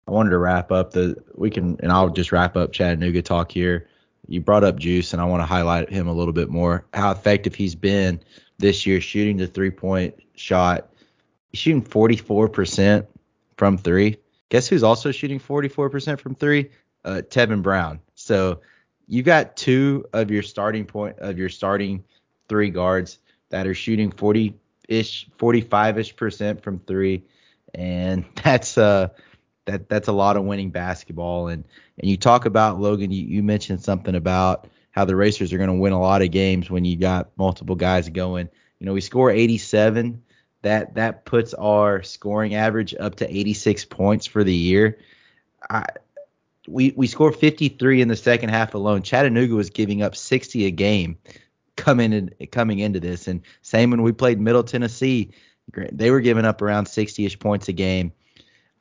I 0.09 0.11
wanted 0.11 0.31
to 0.31 0.37
wrap 0.37 0.73
up 0.73 0.91
the 0.91 1.15
we 1.35 1.49
can 1.49 1.77
and 1.79 1.89
I'll 1.89 2.09
just 2.09 2.33
wrap 2.33 2.57
up 2.57 2.73
Chattanooga 2.73 3.21
talk 3.21 3.49
here. 3.49 3.87
You 4.27 4.41
brought 4.41 4.65
up 4.65 4.77
Juice 4.77 5.13
and 5.13 5.21
I 5.21 5.25
want 5.25 5.39
to 5.39 5.45
highlight 5.45 5.89
him 5.89 6.09
a 6.09 6.11
little 6.11 6.33
bit 6.33 6.49
more. 6.49 6.85
How 6.93 7.11
effective 7.11 7.55
he's 7.55 7.75
been 7.75 8.19
this 8.57 8.85
year 8.85 8.99
shooting 8.99 9.37
the 9.37 9.47
three 9.47 9.71
point 9.71 10.15
shot 10.35 10.89
He's 11.49 11.61
shooting 11.61 11.81
44% 11.81 13.07
from 13.55 13.77
three. 13.77 14.17
Guess 14.49 14.67
who's 14.67 14.83
also 14.83 15.13
shooting 15.13 15.39
44% 15.39 16.19
from 16.19 16.35
three? 16.35 16.71
Uh, 17.05 17.21
Tevin 17.25 17.61
Brown. 17.61 18.01
So 18.15 18.59
you've 19.07 19.25
got 19.25 19.55
two 19.55 20.07
of 20.11 20.29
your 20.29 20.43
starting 20.43 20.83
point 20.83 21.19
of 21.19 21.37
your 21.37 21.47
starting 21.47 22.03
three 22.49 22.69
guards 22.69 23.19
that 23.49 23.65
are 23.65 23.73
shooting 23.73 24.11
40 24.11 24.55
ish, 24.87 25.27
45 25.37 25.99
ish 25.99 26.15
percent 26.15 26.63
from 26.63 26.79
three, 26.79 27.23
and 27.73 28.25
that's 28.43 28.77
uh 28.77 29.09
that 29.65 29.89
that's 29.89 30.07
a 30.07 30.13
lot 30.13 30.37
of 30.37 30.45
winning 30.45 30.69
basketball. 30.69 31.47
And 31.47 31.63
and 31.99 32.09
you 32.09 32.17
talk 32.17 32.45
about 32.45 32.79
Logan, 32.79 33.11
you, 33.11 33.25
you 33.25 33.43
mentioned 33.43 33.83
something 33.83 34.15
about 34.15 34.67
how 34.91 35.05
the 35.05 35.15
Racers 35.15 35.51
are 35.51 35.57
going 35.57 35.69
to 35.69 35.75
win 35.75 35.93
a 35.93 35.99
lot 35.99 36.21
of 36.21 36.31
games 36.31 36.69
when 36.69 36.85
you 36.85 36.97
got 36.97 37.29
multiple 37.37 37.75
guys 37.75 38.07
going. 38.09 38.49
You 38.79 38.85
know, 38.85 38.93
we 38.93 39.01
score 39.01 39.29
87 39.29 40.21
that 40.61 40.95
that 40.95 41.25
puts 41.25 41.53
our 41.53 42.01
scoring 42.01 42.55
average 42.55 42.95
up 42.99 43.15
to 43.15 43.37
86 43.37 43.85
points 43.85 44.25
for 44.25 44.43
the 44.43 44.53
year. 44.53 44.99
I, 45.69 45.85
we 46.67 46.93
we 46.95 47.07
scored 47.07 47.35
53 47.35 48.01
in 48.01 48.07
the 48.07 48.15
second 48.15 48.49
half 48.49 48.73
alone. 48.73 49.03
Chattanooga 49.03 49.53
was 49.53 49.69
giving 49.69 50.01
up 50.01 50.15
60 50.15 50.65
a 50.65 50.71
game 50.71 51.17
coming 51.75 52.13
in 52.13 52.29
coming 52.51 52.79
into 52.79 52.99
this, 52.99 53.27
and 53.27 53.41
same 53.61 53.91
when 53.91 54.01
we 54.01 54.11
played 54.11 54.39
Middle 54.39 54.63
Tennessee, 54.63 55.31
they 55.91 56.11
were 56.11 56.21
giving 56.21 56.45
up 56.45 56.61
around 56.61 56.85
60ish 56.85 57.39
points 57.39 57.67
a 57.67 57.73
game. 57.73 58.11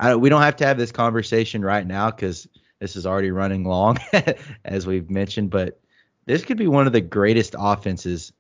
I, 0.01 0.17
we 0.17 0.29
don't 0.29 0.43
have 0.43 0.57
to 0.57 0.67
have 0.67 0.79
this 0.79 0.93
conversation 0.93 1.65
right 1.65 1.87
now 1.87 2.11
because 2.11 2.49
this 2.81 2.97
is 2.97 3.07
already 3.07 3.31
running 3.31 3.65
long, 3.65 3.99
as 4.65 4.87
we've 4.87 5.09
mentioned, 5.09 5.51
but 5.51 5.81
this 6.27 6.45
could 6.45 6.57
be 6.57 6.67
one 6.67 6.87
of 6.87 6.93
the 6.93 7.01
greatest 7.01 7.55
offenses 7.59 8.33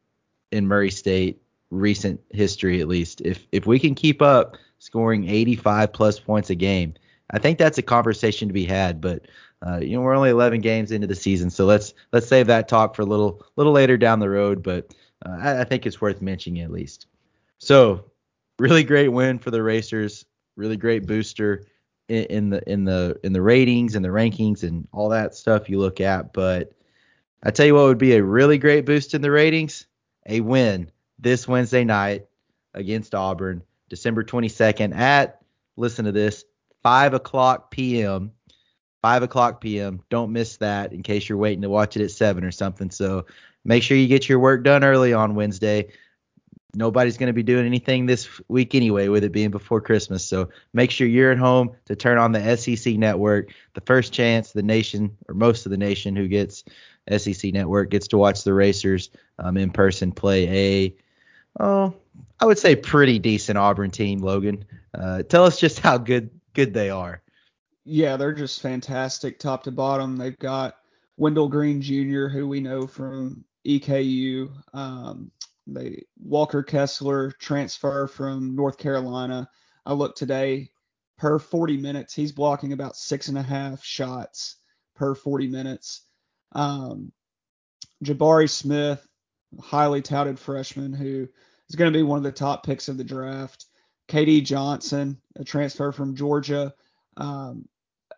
in 0.50 0.66
Murray 0.66 0.90
State 0.90 1.40
recent 1.70 2.20
history 2.30 2.80
at 2.80 2.88
least. 2.88 3.20
If 3.22 3.46
if 3.52 3.66
we 3.66 3.78
can 3.78 3.94
keep 3.94 4.22
up 4.22 4.56
scoring 4.78 5.28
85 5.28 5.92
plus 5.92 6.18
points 6.18 6.50
a 6.50 6.54
game, 6.54 6.94
I 7.30 7.38
think 7.38 7.58
that's 7.58 7.78
a 7.78 7.82
conversation 7.82 8.48
to 8.48 8.54
be 8.54 8.64
had. 8.64 9.00
But 9.00 9.22
uh, 9.66 9.78
you 9.78 9.96
know 9.96 10.02
we're 10.02 10.14
only 10.14 10.30
11 10.30 10.60
games 10.60 10.92
into 10.92 11.06
the 11.06 11.14
season, 11.14 11.50
so 11.50 11.64
let's 11.64 11.94
let's 12.12 12.26
save 12.26 12.46
that 12.48 12.68
talk 12.68 12.94
for 12.94 13.02
a 13.02 13.06
little 13.06 13.44
little 13.56 13.72
later 13.72 13.96
down 13.96 14.20
the 14.20 14.30
road. 14.30 14.62
But 14.62 14.94
uh, 15.24 15.36
I, 15.40 15.60
I 15.60 15.64
think 15.64 15.86
it's 15.86 16.00
worth 16.00 16.20
mentioning 16.20 16.62
at 16.62 16.70
least. 16.70 17.06
So 17.58 18.04
really 18.58 18.84
great 18.84 19.08
win 19.08 19.38
for 19.38 19.50
the 19.50 19.62
Racers. 19.62 20.24
Really 20.56 20.76
great 20.76 21.06
booster 21.06 21.64
in, 22.08 22.24
in 22.24 22.50
the 22.50 22.70
in 22.70 22.84
the 22.84 23.18
in 23.24 23.32
the 23.32 23.42
ratings 23.42 23.94
and 23.94 24.04
the 24.04 24.10
rankings 24.10 24.62
and 24.62 24.86
all 24.92 25.08
that 25.08 25.34
stuff 25.34 25.68
you 25.68 25.78
look 25.78 26.00
at. 26.00 26.32
But 26.32 26.72
I 27.42 27.50
tell 27.50 27.66
you 27.66 27.74
what 27.74 27.84
would 27.84 27.98
be 27.98 28.14
a 28.14 28.22
really 28.22 28.58
great 28.58 28.86
boost 28.86 29.14
in 29.14 29.22
the 29.22 29.30
ratings, 29.30 29.86
a 30.26 30.40
win 30.40 30.90
this 31.18 31.46
Wednesday 31.46 31.84
night 31.84 32.26
against 32.74 33.14
Auburn, 33.14 33.62
December 33.88 34.24
22nd 34.24 34.94
at, 34.94 35.40
listen 35.76 36.04
to 36.06 36.12
this, 36.12 36.44
5 36.82 37.14
o'clock 37.14 37.70
p.m. 37.70 38.32
5 39.04 39.22
o'clock 39.22 39.60
p.m. 39.60 40.00
Don't 40.08 40.32
miss 40.32 40.56
that 40.56 40.94
in 40.94 41.02
case 41.02 41.28
you're 41.28 41.36
waiting 41.36 41.60
to 41.60 41.68
watch 41.68 41.94
it 41.94 42.02
at 42.02 42.10
7 42.10 42.42
or 42.42 42.50
something. 42.50 42.90
So 42.90 43.26
make 43.62 43.82
sure 43.82 43.98
you 43.98 44.08
get 44.08 44.30
your 44.30 44.38
work 44.38 44.64
done 44.64 44.82
early 44.82 45.12
on 45.12 45.34
Wednesday. 45.34 45.88
Nobody's 46.74 47.18
going 47.18 47.26
to 47.26 47.34
be 47.34 47.42
doing 47.42 47.66
anything 47.66 48.06
this 48.06 48.40
week 48.48 48.74
anyway, 48.74 49.08
with 49.08 49.22
it 49.22 49.30
being 49.30 49.50
before 49.50 49.82
Christmas. 49.82 50.24
So 50.24 50.48
make 50.72 50.90
sure 50.90 51.06
you're 51.06 51.32
at 51.32 51.36
home 51.36 51.72
to 51.84 51.94
turn 51.94 52.16
on 52.16 52.32
the 52.32 52.56
SEC 52.56 52.94
network. 52.94 53.50
The 53.74 53.82
first 53.82 54.14
chance 54.14 54.52
the 54.52 54.62
nation, 54.62 55.14
or 55.28 55.34
most 55.34 55.66
of 55.66 55.70
the 55.70 55.76
nation 55.76 56.16
who 56.16 56.26
gets 56.26 56.64
SEC 57.14 57.52
network, 57.52 57.90
gets 57.90 58.08
to 58.08 58.16
watch 58.16 58.42
the 58.42 58.54
Racers 58.54 59.10
um, 59.38 59.58
in 59.58 59.70
person 59.70 60.12
play 60.12 60.48
a 60.48 60.96
oh, 61.60 61.92
I 62.40 62.46
would 62.46 62.58
say 62.58 62.74
pretty 62.74 63.18
decent 63.18 63.58
Auburn 63.58 63.90
team, 63.90 64.20
Logan. 64.20 64.64
Uh, 64.94 65.24
tell 65.24 65.44
us 65.44 65.60
just 65.60 65.80
how 65.80 65.98
good 65.98 66.30
good 66.54 66.72
they 66.72 66.88
are. 66.88 67.20
Yeah, 67.84 68.16
they're 68.16 68.32
just 68.32 68.62
fantastic 68.62 69.38
top 69.38 69.64
to 69.64 69.70
bottom. 69.70 70.16
They've 70.16 70.38
got 70.38 70.76
Wendell 71.16 71.48
Green 71.48 71.80
Jr., 71.82 72.28
who 72.28 72.48
we 72.48 72.60
know 72.60 72.86
from 72.86 73.44
EKU. 73.66 74.50
Um, 74.72 75.30
they 75.66 76.04
Walker 76.22 76.62
Kessler 76.62 77.32
transfer 77.32 78.06
from 78.06 78.54
North 78.54 78.78
Carolina. 78.78 79.48
I 79.86 79.92
looked 79.92 80.18
today 80.18 80.70
per 81.16 81.38
40 81.38 81.76
minutes, 81.76 82.14
he's 82.14 82.32
blocking 82.32 82.72
about 82.72 82.96
six 82.96 83.28
and 83.28 83.38
a 83.38 83.42
half 83.42 83.84
shots 83.84 84.56
per 84.94 85.14
40 85.14 85.48
minutes. 85.48 86.02
Um, 86.52 87.12
Jabari 88.04 88.50
Smith, 88.50 89.06
highly 89.60 90.02
touted 90.02 90.38
freshman 90.38 90.92
who 90.92 91.28
is 91.68 91.76
going 91.76 91.92
to 91.92 91.96
be 91.96 92.02
one 92.02 92.18
of 92.18 92.24
the 92.24 92.32
top 92.32 92.64
picks 92.64 92.88
of 92.88 92.96
the 92.96 93.04
draft. 93.04 93.66
KD 94.08 94.44
Johnson, 94.44 95.20
a 95.36 95.44
transfer 95.44 95.92
from 95.92 96.16
Georgia. 96.16 96.74
Um, 97.16 97.68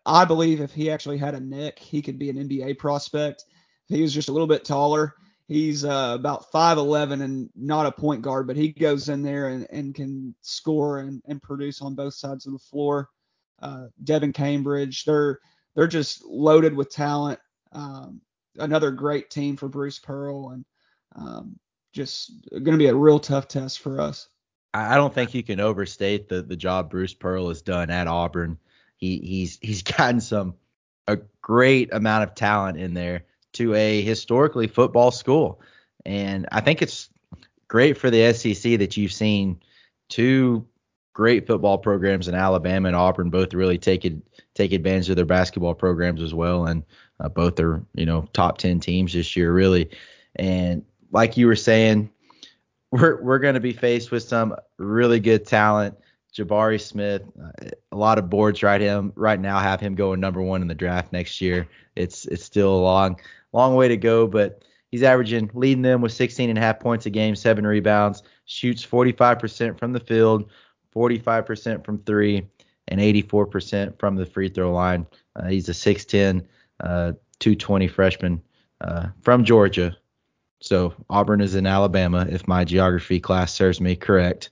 I 0.06 0.24
believe 0.24 0.60
if 0.60 0.72
he 0.72 0.90
actually 0.90 1.18
had 1.18 1.34
a 1.34 1.40
neck, 1.40 1.78
he 1.78 2.00
could 2.00 2.18
be 2.18 2.30
an 2.30 2.36
NBA 2.36 2.78
prospect. 2.78 3.44
He 3.88 4.02
was 4.02 4.14
just 4.14 4.28
a 4.28 4.32
little 4.32 4.46
bit 4.46 4.64
taller. 4.64 5.14
He's 5.48 5.84
uh, 5.84 6.12
about 6.18 6.50
5'11 6.52 7.22
and 7.22 7.50
not 7.54 7.86
a 7.86 7.92
point 7.92 8.22
guard, 8.22 8.46
but 8.46 8.56
he 8.56 8.72
goes 8.72 9.08
in 9.08 9.22
there 9.22 9.48
and, 9.48 9.66
and 9.70 9.94
can 9.94 10.34
score 10.40 11.00
and, 11.00 11.22
and 11.26 11.42
produce 11.42 11.82
on 11.82 11.94
both 11.94 12.14
sides 12.14 12.46
of 12.46 12.52
the 12.52 12.58
floor. 12.58 13.08
Uh, 13.60 13.86
Devan 14.02 14.34
Cambridge, 14.34 15.04
they're 15.04 15.38
they're 15.74 15.86
just 15.86 16.24
loaded 16.24 16.74
with 16.74 16.90
talent. 16.90 17.38
Um, 17.72 18.20
another 18.56 18.90
great 18.90 19.30
team 19.30 19.56
for 19.56 19.68
Bruce 19.68 19.98
Pearl, 19.98 20.50
and 20.50 20.64
um, 21.14 21.58
just 21.92 22.32
going 22.50 22.64
to 22.64 22.76
be 22.76 22.88
a 22.88 22.94
real 22.94 23.18
tough 23.18 23.48
test 23.48 23.80
for 23.80 24.00
us. 24.00 24.28
I 24.74 24.96
don't 24.96 25.14
think 25.14 25.32
you 25.32 25.42
can 25.42 25.60
overstate 25.60 26.28
the 26.28 26.42
the 26.42 26.56
job 26.56 26.90
Bruce 26.90 27.14
Pearl 27.14 27.48
has 27.48 27.62
done 27.62 27.88
at 27.88 28.08
Auburn. 28.08 28.58
He 28.96 29.18
he's 29.18 29.58
he's 29.60 29.82
gotten 29.96 30.20
some 30.20 30.54
a 31.08 31.18
great 31.40 31.92
amount 31.92 32.24
of 32.24 32.34
talent 32.34 32.78
in 32.78 32.94
there 32.94 33.24
to 33.54 33.74
a 33.74 34.02
historically 34.02 34.66
football 34.66 35.10
school, 35.10 35.60
and 36.04 36.46
I 36.52 36.60
think 36.60 36.82
it's 36.82 37.10
great 37.68 37.98
for 37.98 38.10
the 38.10 38.32
SEC 38.32 38.78
that 38.78 38.96
you've 38.96 39.12
seen 39.12 39.60
two 40.08 40.66
great 41.16 41.46
football 41.46 41.78
programs 41.78 42.28
in 42.28 42.34
Alabama 42.34 42.88
and 42.88 42.94
Auburn 42.94 43.30
both 43.30 43.54
really 43.54 43.78
take 43.78 44.04
it, 44.04 44.14
take 44.54 44.72
advantage 44.74 45.08
of 45.08 45.16
their 45.16 45.24
basketball 45.24 45.72
programs 45.72 46.20
as 46.20 46.34
well. 46.34 46.66
And 46.66 46.84
uh, 47.20 47.30
both 47.30 47.58
are, 47.58 47.82
you 47.94 48.04
know, 48.04 48.28
top 48.34 48.58
10 48.58 48.80
teams 48.80 49.14
this 49.14 49.34
year, 49.34 49.50
really. 49.50 49.88
And 50.34 50.84
like 51.12 51.38
you 51.38 51.46
were 51.46 51.56
saying, 51.56 52.10
we're, 52.90 53.20
we're 53.22 53.38
going 53.38 53.54
to 53.54 53.60
be 53.60 53.72
faced 53.72 54.10
with 54.10 54.24
some 54.24 54.54
really 54.76 55.18
good 55.18 55.46
talent. 55.46 55.96
Jabari 56.36 56.80
Smith, 56.80 57.22
uh, 57.42 57.70
a 57.92 57.96
lot 57.96 58.18
of 58.18 58.28
boards 58.28 58.62
right 58.62 58.80
him 58.80 59.12
right 59.16 59.40
now 59.40 59.58
have 59.58 59.80
him 59.80 59.94
going 59.94 60.20
number 60.20 60.42
one 60.42 60.60
in 60.60 60.68
the 60.68 60.74
draft 60.74 61.12
next 61.12 61.40
year. 61.40 61.66
It's 61.94 62.26
it's 62.26 62.44
still 62.44 62.74
a 62.74 62.76
long 62.76 63.18
long 63.52 63.74
way 63.74 63.88
to 63.88 63.96
go, 63.96 64.26
but 64.26 64.62
he's 64.90 65.02
averaging 65.02 65.50
leading 65.54 65.82
them 65.82 66.02
with 66.02 66.12
16 66.12 66.50
and 66.50 66.58
a 66.58 66.60
half 66.60 66.78
points 66.78 67.06
a 67.06 67.10
game, 67.10 67.34
seven 67.34 67.66
rebounds, 67.66 68.22
shoots 68.44 68.84
45% 68.84 69.78
from 69.78 69.92
the 69.92 70.00
field, 70.00 70.50
45% 70.94 71.84
from 71.84 71.98
three, 72.02 72.46
and 72.88 73.00
84% 73.00 73.98
from 73.98 74.16
the 74.16 74.26
free 74.26 74.50
throw 74.50 74.72
line. 74.72 75.06
Uh, 75.36 75.48
he's 75.48 75.68
a 75.70 75.72
6'10, 75.72 76.44
uh, 76.80 77.12
220 77.38 77.88
freshman 77.88 78.42
uh, 78.82 79.06
from 79.22 79.42
Georgia. 79.42 79.96
So 80.60 80.94
Auburn 81.08 81.40
is 81.40 81.54
in 81.54 81.66
Alabama, 81.66 82.26
if 82.28 82.46
my 82.46 82.64
geography 82.64 83.20
class 83.20 83.54
serves 83.54 83.80
me 83.80 83.96
correct. 83.96 84.50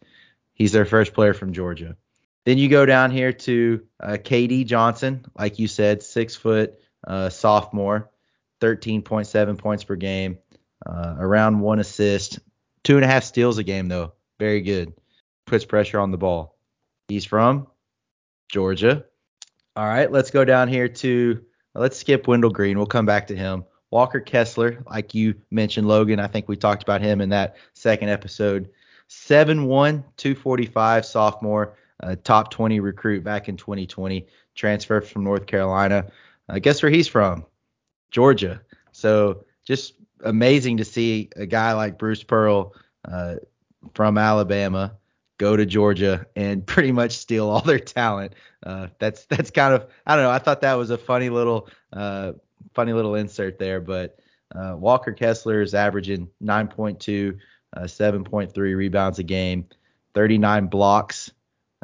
He's 0.55 0.73
their 0.73 0.85
first 0.85 1.13
player 1.13 1.35
from 1.35 1.53
Georgia. 1.53 1.97
Then 2.45 2.59
you 2.59 2.69
go 2.69 2.87
down 2.87 3.11
here 3.11 3.33
to 3.33 3.87
uh, 4.01 4.13
KD 4.13 4.67
Johnson, 4.67 5.25
like 5.39 5.59
you 5.59 5.67
said, 5.67 6.03
six 6.03 6.35
foot 6.37 6.79
uh, 7.07 7.31
sophomore, 7.31 8.11
13.7 8.61 9.59
points 9.59 9.85
per 9.85 9.97
game, 9.97 10.39
uh, 10.87 11.17
around 11.19 11.61
one 11.61 11.79
assist, 11.79 12.39
two 12.83 12.97
and 12.97 13.05
a 13.05 13.09
half 13.09 13.25
steals 13.25 13.59
a 13.59 13.63
game 13.63 13.89
though, 13.89 14.13
very 14.39 14.61
good. 14.61 14.93
Puts 15.47 15.65
pressure 15.65 15.99
on 15.99 16.11
the 16.11 16.19
ball. 16.19 16.57
He's 17.09 17.25
from 17.25 17.67
Georgia. 18.51 19.05
All 19.77 19.87
right, 19.87 20.11
let's 20.11 20.31
go 20.31 20.45
down 20.45 20.69
here 20.69 20.89
to 20.89 21.45
let's 21.75 21.99
skip 21.99 22.29
Wendell 22.29 22.51
Green. 22.51 22.77
We'll 22.77 22.87
come 22.87 23.07
back 23.07 23.27
to 23.29 23.37
him. 23.37 23.65
Walker 23.91 24.21
Kessler, 24.21 24.83
like 24.89 25.15
you 25.15 25.35
mentioned, 25.51 25.87
Logan. 25.89 26.21
I 26.21 26.27
think 26.27 26.49
we 26.49 26.57
talked 26.57 26.83
about 26.83 27.01
him 27.01 27.21
in 27.21 27.31
that 27.31 27.57
second 27.75 28.09
episode. 28.09 28.71
7'1, 29.15 30.05
245 30.17 31.07
sophomore, 31.07 31.77
top 32.23 32.51
20 32.51 32.81
recruit 32.81 33.25
back 33.25 33.49
in 33.49 33.57
2020, 33.57 34.27
transfer 34.55 35.01
from 35.01 35.25
North 35.25 35.47
Carolina. 35.47 36.07
Uh, 36.49 36.59
guess 36.59 36.83
where 36.83 36.91
he's 36.91 37.09
from? 37.09 37.45
Georgia. 38.11 38.61
So 38.93 39.45
just 39.65 39.95
amazing 40.23 40.77
to 40.79 40.85
see 40.85 41.31
a 41.37 41.47
guy 41.47 41.73
like 41.73 41.99
Bruce 41.99 42.23
Pearl 42.23 42.75
uh, 43.07 43.37
from 43.95 44.19
Alabama 44.19 44.95
go 45.39 45.57
to 45.57 45.67
Georgia 45.67 46.27
and 46.37 46.65
pretty 46.67 46.93
much 46.93 47.17
steal 47.17 47.51
all 47.51 47.61
their 47.61 47.79
talent. 47.79 48.35
Uh, 48.63 48.89
that's 48.99 49.25
that's 49.27 49.51
kind 49.51 49.75
of 49.75 49.91
I 50.07 50.15
don't 50.15 50.25
know. 50.25 50.31
I 50.31 50.39
thought 50.39 50.61
that 50.63 50.75
was 50.75 50.91
a 50.91 50.99
funny 50.99 51.31
little 51.31 51.69
uh, 51.93 52.33
funny 52.73 52.93
little 52.93 53.15
insert 53.15 53.59
there, 53.59 53.81
but 53.81 54.19
uh, 54.55 54.77
Walker 54.77 55.13
Kessler 55.13 55.63
is 55.63 55.75
averaging 55.75 56.29
9.2, 56.43 57.37
uh, 57.75 57.83
7.3 57.83 58.57
rebounds 58.57 59.19
a 59.19 59.23
game, 59.23 59.67
39 60.15 60.67
blocks, 60.67 61.33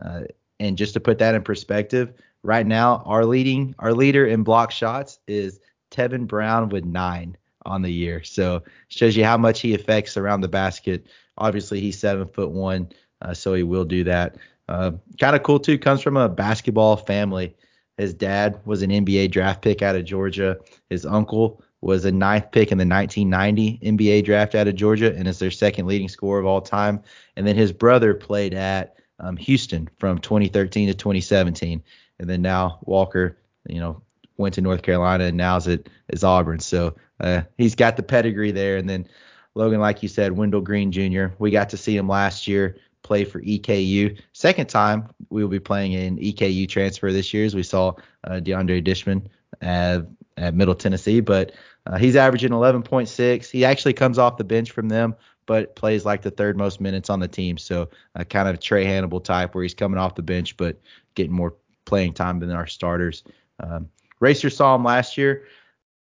uh, 0.03 0.23
and 0.59 0.77
just 0.77 0.95
to 0.95 1.01
put 1.01 1.19
that 1.19 1.35
in 1.35 1.43
perspective, 1.43 2.13
right 2.43 2.67
now 2.67 3.03
our 3.07 3.25
leading 3.25 3.75
our 3.79 3.93
leader 3.93 4.27
in 4.27 4.43
block 4.43 4.71
shots 4.71 5.19
is 5.27 5.61
Tevin 5.91 6.27
Brown 6.27 6.69
with 6.69 6.85
nine 6.85 7.37
on 7.67 7.83
the 7.83 7.91
year. 7.91 8.23
So 8.23 8.63
shows 8.89 9.17
you 9.17 9.25
how 9.25 9.37
much 9.37 9.61
he 9.61 9.75
affects 9.75 10.17
around 10.17 10.41
the 10.41 10.49
basket. 10.49 11.07
Obviously 11.39 11.81
he's 11.81 11.99
seven 11.99 12.27
foot 12.29 12.51
one, 12.51 12.91
uh, 13.23 13.35
so 13.35 13.55
he 13.55 13.63
will 13.63 13.85
do 13.85 14.05
that. 14.05 14.37
Uh, 14.69 14.93
kind 15.19 15.35
of 15.35 15.43
cool 15.43 15.59
too. 15.59 15.79
Comes 15.79 16.01
from 16.01 16.17
a 16.17 16.29
basketball 16.29 16.97
family. 16.97 17.57
His 17.99 18.15
dad 18.15 18.61
was 18.65 18.83
an 18.83 18.91
NBA 18.91 19.31
draft 19.31 19.63
pick 19.63 19.83
out 19.83 19.97
of 19.97 20.05
Georgia. 20.05 20.59
His 20.89 21.05
uncle 21.05 21.63
was 21.81 22.05
a 22.05 22.13
ninth 22.13 22.51
pick 22.53 22.73
in 22.73 22.79
the 22.79 22.87
1990 22.87 23.79
NBA 23.83 24.25
draft 24.25 24.55
out 24.55 24.69
of 24.69 24.75
Georgia 24.75 25.15
and 25.15 25.27
is 25.27 25.39
their 25.39 25.51
second 25.51 25.87
leading 25.87 26.09
scorer 26.09 26.39
of 26.39 26.47
all 26.47 26.61
time. 26.61 27.03
And 27.37 27.47
then 27.47 27.57
his 27.57 27.73
brother 27.73 28.15
played 28.15 28.55
at 28.55 28.97
um, 29.19 29.37
Houston 29.37 29.89
from 29.99 30.19
2013 30.19 30.89
to 30.89 30.95
2017. 30.95 31.83
And 32.19 32.29
then 32.29 32.43
now 32.43 32.81
Walker, 32.83 33.39
you 33.67 33.81
know, 33.81 34.03
went 34.37 34.55
to 34.55 34.61
North 34.61 34.83
Carolina 34.83 35.25
and 35.25 35.37
now 35.37 35.57
is 35.57 35.69
at 35.69 35.89
is 36.09 36.25
Auburn. 36.25 36.61
So 36.61 36.97
uh, 37.21 37.43
he's 37.57 37.75
got 37.75 37.97
the 37.97 38.03
pedigree 38.03 38.53
there. 38.53 38.77
And 38.77 38.89
then 38.89 39.07
Logan, 39.55 39.81
like 39.81 40.03
you 40.03 40.09
said, 40.09 40.33
Wendell 40.33 40.61
Green 40.61 40.93
Jr. 40.93 41.27
We 41.39 41.51
got 41.51 41.71
to 41.71 41.77
see 41.77 41.97
him 41.97 42.09
last 42.09 42.47
year 42.47 42.77
play 43.03 43.25
for 43.25 43.41
EKU. 43.41 44.19
Second 44.33 44.69
time 44.69 45.09
we 45.31 45.43
will 45.43 45.51
be 45.51 45.61
playing 45.61 45.93
in 45.93 46.19
EKU 46.19 46.69
transfer 46.69 47.11
this 47.13 47.33
year, 47.33 47.45
as 47.45 47.55
we 47.55 47.63
saw 47.63 47.95
uh, 48.25 48.33
DeAndre 48.33 48.85
Dishman 48.85 49.27
at, 49.61 50.07
at 50.41 50.55
Middle 50.55 50.75
Tennessee. 50.75 51.21
But 51.21 51.53
uh, 51.87 51.99
he's 51.99 52.17
averaging 52.17 52.51
11.6. 52.51 53.51
He 53.51 53.65
actually 53.65 53.93
comes 53.93 54.19
off 54.19 54.37
the 54.37 54.45
bench 54.45 54.73
from 54.73 54.89
them, 54.89 55.15
but 55.47 55.77
plays 55.77 56.05
like 56.05 56.23
the 56.23 56.31
third 56.31 56.57
most 56.57 56.81
minutes 56.81 57.11
on 57.11 57.21
the 57.21 57.29
team. 57.29 57.59
So 57.59 57.91
uh, 58.17 58.25
kind 58.25 58.49
of 58.49 58.59
Trae 58.59 58.85
Hannibal 58.85 59.21
type, 59.21 59.55
where 59.55 59.63
he's 59.63 59.75
coming 59.75 59.99
off 59.99 60.17
the 60.17 60.23
bench 60.23 60.57
but 60.57 60.81
getting 61.15 61.33
more 61.33 61.55
playing 61.85 62.15
time 62.15 62.41
than 62.41 62.51
our 62.51 62.67
starters. 62.67 63.23
Um, 63.61 63.89
Racer 64.19 64.51
saw 64.51 64.75
him 64.75 64.83
last 64.85 65.17
year 65.17 65.45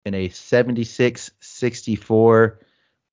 in 0.05 0.13
a 0.13 0.29
76-64 0.29 2.57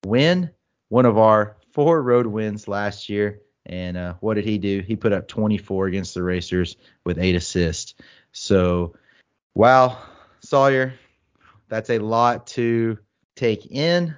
win, 0.05 0.49
one 0.89 1.05
of 1.05 1.17
our 1.17 1.57
four 1.73 2.01
road 2.01 2.27
wins 2.27 2.67
last 2.67 3.09
year. 3.09 3.41
And 3.65 3.97
uh, 3.97 4.13
what 4.19 4.35
did 4.35 4.45
he 4.45 4.57
do? 4.57 4.81
He 4.81 4.95
put 4.95 5.11
up 5.11 5.27
24 5.27 5.87
against 5.87 6.13
the 6.13 6.23
Racers 6.23 6.77
with 7.03 7.17
eight 7.17 7.35
assists. 7.35 7.95
So, 8.31 8.95
wow, 9.55 9.97
Sawyer, 10.41 10.93
that's 11.67 11.89
a 11.89 11.99
lot 11.99 12.47
to 12.47 12.97
take 13.35 13.65
in. 13.67 14.17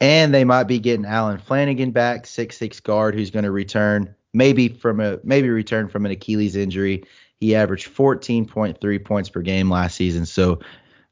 And 0.00 0.34
they 0.34 0.44
might 0.44 0.64
be 0.64 0.80
getting 0.80 1.06
Allen 1.06 1.38
Flanigan 1.38 1.92
back, 1.92 2.26
six 2.26 2.56
six 2.56 2.80
guard, 2.80 3.14
who's 3.14 3.30
going 3.30 3.44
to 3.44 3.52
return 3.52 4.14
maybe 4.32 4.68
from 4.68 5.00
a 5.00 5.18
maybe 5.22 5.48
return 5.48 5.88
from 5.88 6.06
an 6.06 6.12
Achilles 6.12 6.56
injury. 6.56 7.04
He 7.38 7.54
averaged 7.54 7.94
14.3 7.94 9.04
points 9.04 9.28
per 9.28 9.42
game 9.42 9.70
last 9.70 9.96
season. 9.96 10.26
So 10.26 10.60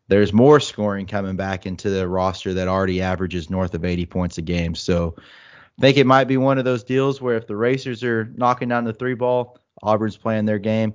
there's 0.09 0.33
more 0.33 0.61
scoring 0.61 1.07
coming 1.07 1.37
back 1.37 1.67
into 1.67 1.91
the 1.91 2.09
roster 2.09 2.55
that 2.55 2.69
already 2.69 3.01
averages 3.01 3.51
north 3.51 3.75
of 3.75 3.85
80 3.85 4.07
points 4.07 4.39
a 4.39 4.43
game. 4.43 4.75
So 4.75 5.15
I 5.19 5.81
think 5.81 5.97
it 5.97 6.07
might 6.07 6.25
be 6.25 6.37
one 6.37 6.59
of 6.59 6.65
those 6.65 6.85
deals 6.85 7.21
where 7.21 7.37
if 7.37 7.47
the 7.47 7.57
Racers 7.57 8.03
are 8.03 8.25
knocking 8.37 8.69
down 8.69 8.85
the 8.85 8.93
three 8.93 9.15
ball, 9.15 9.59
Auburn's 9.83 10.17
playing 10.17 10.47
their 10.47 10.59
game, 10.59 10.95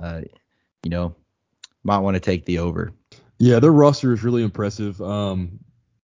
uh, 0.00 0.22
you 0.84 0.90
know, 0.90 1.14
might 1.84 1.98
want 1.98 2.14
to 2.14 2.20
take 2.20 2.44
the 2.44 2.58
over. 2.58 2.92
Yeah, 3.42 3.58
their 3.58 3.72
roster 3.72 4.12
is 4.12 4.22
really 4.22 4.44
impressive. 4.44 5.02
Um, 5.02 5.58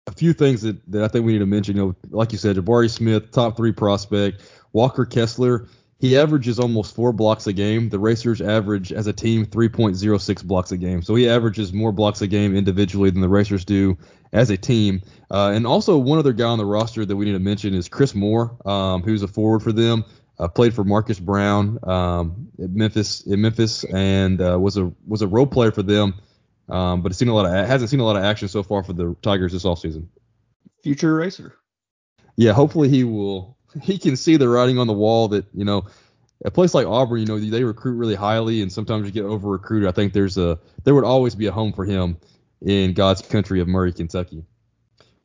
a 0.07 0.11
few 0.11 0.33
things 0.33 0.63
that, 0.63 0.75
that 0.91 1.03
I 1.03 1.07
think 1.07 1.23
we 1.23 1.33
need 1.33 1.39
to 1.39 1.45
mention. 1.45 1.77
You 1.77 1.83
know, 1.83 1.95
like 2.09 2.31
you 2.31 2.39
said, 2.39 2.55
Jabari 2.55 2.89
Smith, 2.89 3.29
top 3.29 3.55
three 3.55 3.71
prospect. 3.71 4.41
Walker 4.73 5.05
Kessler, 5.05 5.67
he 5.99 6.17
averages 6.17 6.59
almost 6.59 6.95
four 6.95 7.13
blocks 7.13 7.45
a 7.45 7.53
game. 7.53 7.89
The 7.89 7.99
Racers 7.99 8.41
average 8.41 8.91
as 8.91 9.05
a 9.05 9.13
team 9.13 9.45
3.06 9.45 10.43
blocks 10.45 10.71
a 10.71 10.77
game. 10.77 11.03
So 11.03 11.13
he 11.13 11.29
averages 11.29 11.71
more 11.71 11.91
blocks 11.91 12.23
a 12.23 12.27
game 12.27 12.55
individually 12.55 13.11
than 13.11 13.21
the 13.21 13.29
Racers 13.29 13.65
do 13.65 13.99
as 14.33 14.49
a 14.49 14.57
team. 14.57 15.03
Uh, 15.29 15.51
and 15.53 15.67
also 15.67 15.95
one 15.95 16.17
other 16.17 16.33
guy 16.33 16.45
on 16.45 16.57
the 16.57 16.65
roster 16.65 17.05
that 17.05 17.15
we 17.15 17.25
need 17.25 17.33
to 17.33 17.39
mention 17.39 17.75
is 17.75 17.87
Chris 17.87 18.15
Moore, 18.15 18.57
um, 18.67 19.03
who's 19.03 19.21
a 19.21 19.27
forward 19.27 19.61
for 19.61 19.71
them. 19.71 20.05
Uh, 20.39 20.47
played 20.47 20.73
for 20.73 20.83
Marcus 20.83 21.19
Brown 21.19 21.77
um, 21.83 22.47
at 22.63 22.71
Memphis 22.71 23.21
in 23.27 23.41
Memphis 23.41 23.83
and 23.83 24.41
uh, 24.41 24.57
was 24.59 24.77
a 24.77 24.91
was 25.05 25.21
a 25.21 25.27
role 25.27 25.47
player 25.47 25.71
for 25.71 25.83
them. 25.83 26.15
Um, 26.69 27.01
but 27.01 27.15
seen 27.15 27.29
a 27.29 27.33
lot 27.33 27.45
of 27.45 27.51
hasn't 27.67 27.89
seen 27.89 27.99
a 27.99 28.05
lot 28.05 28.17
of 28.17 28.23
action 28.23 28.47
so 28.47 28.63
far 28.63 28.83
for 28.83 28.93
the 28.93 29.15
Tigers 29.21 29.53
this 29.53 29.63
offseason. 29.63 30.07
Future 30.83 31.15
racer. 31.15 31.55
Yeah, 32.35 32.53
hopefully 32.53 32.89
he 32.89 33.03
will. 33.03 33.55
He 33.83 33.99
can 33.99 34.15
see 34.15 34.37
the 34.37 34.49
writing 34.49 34.79
on 34.79 34.87
the 34.87 34.93
wall 34.93 35.27
that 35.27 35.45
you 35.53 35.65
know 35.65 35.85
a 36.45 36.51
place 36.51 36.73
like 36.73 36.85
Auburn, 36.85 37.19
you 37.19 37.25
know, 37.25 37.39
they 37.39 37.63
recruit 37.63 37.95
really 37.95 38.15
highly, 38.15 38.61
and 38.61 38.71
sometimes 38.71 39.05
you 39.05 39.11
get 39.11 39.25
over 39.25 39.49
recruited. 39.49 39.89
I 39.89 39.91
think 39.91 40.13
there's 40.13 40.37
a 40.37 40.59
there 40.83 40.93
would 40.93 41.03
always 41.03 41.35
be 41.35 41.47
a 41.47 41.51
home 41.51 41.73
for 41.73 41.85
him 41.85 42.17
in 42.61 42.93
God's 42.93 43.21
country 43.21 43.59
of 43.59 43.67
Murray, 43.67 43.93
Kentucky. 43.93 44.45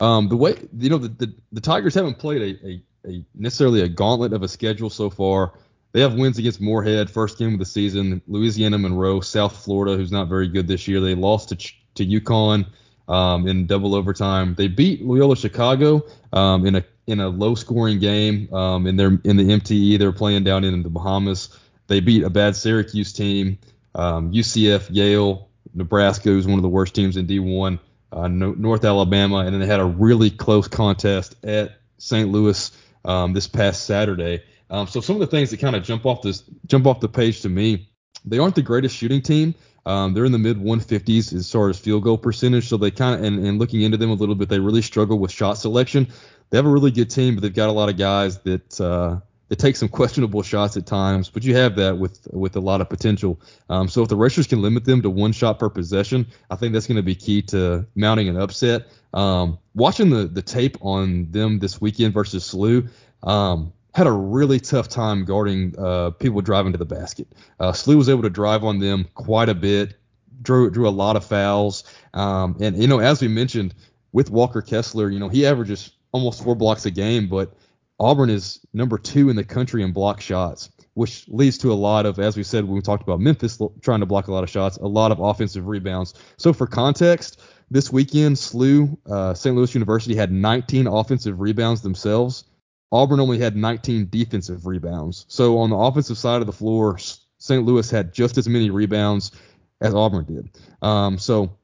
Um, 0.01 0.28
the 0.28 0.36
way 0.36 0.57
you 0.76 0.90
know 0.90 0.99
the, 0.99 1.09
the, 1.09 1.34
the 1.53 1.61
Tigers 1.61 1.95
haven't 1.95 2.18
played 2.18 2.43
a, 2.43 2.66
a, 2.66 2.82
a, 3.11 3.24
necessarily 3.34 3.82
a 3.82 3.88
gauntlet 3.88 4.32
of 4.32 4.43
a 4.43 4.49
schedule 4.49 4.90
so 4.90 5.11
far. 5.11 5.59
They 5.93 6.01
have 6.01 6.14
wins 6.14 6.38
against 6.38 6.61
Morehead, 6.61 7.11
first 7.11 7.38
game 7.38 7.53
of 7.53 7.59
the 7.59 7.66
season, 7.66 8.22
Louisiana 8.26 8.78
Monroe, 8.78 9.20
South 9.20 9.64
Florida, 9.64 9.97
who's 9.97 10.12
not 10.12 10.28
very 10.28 10.49
good 10.49 10.66
this 10.66 10.88
year. 10.88 11.01
They 11.01 11.14
lost 11.14 11.51
to 11.51 11.72
to 11.95 12.07
UConn 12.07 12.66
um, 13.09 13.47
in 13.47 13.66
double 13.66 13.95
overtime. 13.95 14.55
They 14.55 14.68
beat 14.68 15.05
Loyola 15.05 15.36
Chicago 15.36 16.03
um, 16.32 16.66
in 16.66 16.76
a 16.76 16.84
in 17.07 17.20
a 17.20 17.28
low 17.28 17.55
scoring 17.55 17.99
game 17.99 18.53
um, 18.55 18.86
in 18.86 18.97
their 18.97 19.18
in 19.24 19.36
the 19.36 19.45
MTE. 19.45 19.99
They're 19.99 20.12
playing 20.12 20.45
down 20.45 20.64
in 20.64 20.82
the 20.82 20.88
Bahamas. 20.88 21.59
They 21.88 22.01
beat 22.01 22.22
a 22.24 22.30
bad 22.30 22.57
Syracuse 22.57 23.12
team. 23.12 23.59
UCF, 23.95 24.88
um, 24.88 24.95
Yale, 24.95 25.49
Nebraska, 25.74 26.30
who's 26.30 26.47
one 26.47 26.59
of 26.59 26.62
the 26.62 26.68
worst 26.68 26.95
teams 26.95 27.18
in 27.18 27.26
D1, 27.26 27.78
uh, 28.12 28.28
no, 28.28 28.53
North 28.53 28.84
Alabama, 28.84 29.38
and 29.38 29.53
then 29.53 29.61
they 29.61 29.66
had 29.66 29.80
a 29.80 29.84
really 29.84 30.30
close 30.30 30.68
contest 30.68 31.36
at 31.45 31.78
St. 31.99 32.30
Louis 32.30 32.70
um, 33.05 33.32
this 33.32 33.47
past 33.47 33.84
Saturday. 33.84 34.43
Um, 34.73 34.87
so 34.87 35.01
some 35.01 35.16
of 35.16 35.20
the 35.20 35.27
things 35.27 35.51
that 35.51 35.61
kind 35.61 35.77
of 35.77 35.85
jump 35.85 36.07
off 36.07 36.23
this 36.23 36.43
jump 36.66 36.87
off 36.87 36.99
the 37.01 37.09
page 37.09 37.43
to 37.43 37.49
me, 37.51 37.91
they 38.25 38.39
aren't 38.39 38.55
the 38.55 38.62
greatest 38.62 38.97
shooting 38.97 39.20
team, 39.20 39.55
Um, 39.85 40.14
they're 40.14 40.25
in 40.25 40.33
the 40.33 40.39
mid 40.39 40.57
150s 40.57 41.35
as 41.35 41.53
far 41.53 41.68
as 41.68 41.79
field 41.79 42.05
goal 42.05 42.16
percentage. 42.16 42.68
So 42.68 42.79
they 42.79 42.91
kind 42.91 43.14
of 43.14 43.23
and, 43.25 43.45
and 43.47 43.59
looking 43.59 43.83
into 43.83 43.99
them 43.99 44.11
a 44.11 44.14
little 44.14 44.35
bit, 44.35 44.49
they 44.49 44.59
really 44.61 44.83
struggle 44.83 45.18
with 45.18 45.31
shot 45.31 45.59
selection. 45.59 46.09
They 46.51 46.59
have 46.59 46.66
a 46.66 46.70
really 46.70 46.91
good 46.91 47.11
team, 47.11 47.35
but 47.35 47.43
they've 47.43 47.55
got 47.55 47.68
a 47.68 47.73
lot 47.73 47.91
of 47.91 47.99
guys 47.99 48.39
that 48.41 48.81
uh, 48.81 49.20
that 49.49 49.59
take 49.59 49.77
some 49.77 49.89
questionable 50.01 50.43
shots 50.43 50.79
at 50.79 50.87
times. 50.87 51.29
But 51.29 51.45
you 51.45 51.55
have 51.55 51.77
that 51.77 51.99
with 51.99 52.27
with 52.31 52.57
a 52.57 52.61
lot 52.61 52.81
of 52.81 52.89
potential. 52.89 53.43
Um, 53.68 53.89
so 53.89 54.03
if 54.03 54.09
the 54.09 54.16
Racers 54.16 54.47
can 54.47 54.62
limit 54.62 54.87
them 54.87 55.03
to 55.03 55.11
one 55.11 55.33
shot 55.33 55.59
per 55.59 55.68
possession, 55.68 56.27
I 56.49 56.57
think 56.57 56.73
that's 56.73 56.87
going 56.87 56.97
to 56.97 57.03
be 57.03 57.14
key 57.14 57.43
to 57.43 57.85
mounting 57.95 58.31
an 58.31 58.39
upset. 58.39 58.87
Um, 59.12 59.59
watching 59.75 60.09
the 60.09 60.29
the 60.29 60.43
tape 60.43 60.79
on 60.81 61.31
them 61.31 61.59
this 61.59 61.79
weekend 61.79 62.14
versus 62.14 62.49
SLU. 62.49 62.89
Um, 63.23 63.75
had 63.95 64.07
a 64.07 64.12
really 64.12 64.59
tough 64.59 64.88
time 64.88 65.24
guarding 65.24 65.74
uh, 65.78 66.11
people 66.11 66.40
driving 66.40 66.72
to 66.72 66.78
the 66.78 66.86
basket. 66.86 67.28
Uh, 67.61 67.74
was 67.86 68.09
able 68.09 68.22
to 68.22 68.30
drive 68.30 68.64
on 68.64 68.78
them 68.78 69.07
quite 69.14 69.49
a 69.49 69.55
bit, 69.55 69.95
drew 70.43 70.70
drew 70.70 70.88
a 70.88 70.90
lot 70.90 71.16
of 71.16 71.24
fouls, 71.24 71.84
um, 72.14 72.57
and 72.61 72.80
you 72.80 72.88
know 72.88 73.01
as 73.01 73.20
we 73.20 73.28
mentioned 73.28 73.74
with 74.12 74.30
Walker 74.30 74.62
Kessler, 74.62 75.11
you 75.11 75.18
know 75.18 75.28
he 75.28 75.47
averages 75.47 75.93
almost 76.12 76.43
four 76.43 76.55
blocks 76.55 76.86
a 76.86 76.90
game, 76.90 77.28
but 77.28 77.55
Auburn 77.99 78.30
is 78.30 78.61
number 78.72 78.99
two 78.99 79.30
in 79.30 79.36
the 79.36 79.45
country 79.45 79.82
in 79.82 79.93
block 79.93 80.20
shots, 80.20 80.70
which 80.95 81.26
leads 81.28 81.57
to 81.59 81.72
a 81.72 81.74
lot 81.74 82.05
of, 82.05 82.18
as 82.18 82.36
we 82.36 82.43
said 82.43 82.64
when 82.64 82.74
we 82.74 82.80
talked 82.80 83.03
about 83.03 83.20
Memphis 83.20 83.61
trying 83.80 84.01
to 84.01 84.07
block 84.07 84.28
a 84.28 84.32
lot 84.32 84.43
of 84.43 84.51
shots, 84.51 84.76
a 84.78 84.86
lot 84.86 85.12
of 85.12 85.20
offensive 85.20 85.66
rebounds. 85.66 86.14
So 86.36 86.53
for 86.53 86.66
context, 86.66 87.40
this 87.70 87.93
weekend, 87.93 88.36
SLU, 88.36 88.99
uh, 89.09 89.34
St. 89.34 89.55
Louis 89.57 89.74
University 89.74 90.14
had 90.14 90.32
19 90.32 90.86
offensive 90.86 91.40
rebounds 91.40 91.80
themselves. 91.80 92.45
Auburn 92.93 93.20
only 93.20 93.38
had 93.38 93.57
19 93.57 94.09
defensive 94.11 94.66
rebounds. 94.66 95.24
So 95.28 95.59
on 95.59 95.70
the 95.70 95.76
offensive 95.76 96.18
side 96.18 96.43
of 96.43 96.47
the 96.47 96.53
floor, 96.53 96.99
St. 97.38 97.64
Louis 97.64 97.90
had 97.90 98.12
just 98.12 98.36
as 98.38 98.49
many 98.49 98.70
rebounds 98.70 99.32
as 99.80 99.95
Auburn 99.95 100.26
did. 100.26 100.51
Um, 100.82 101.18
so 101.18 101.57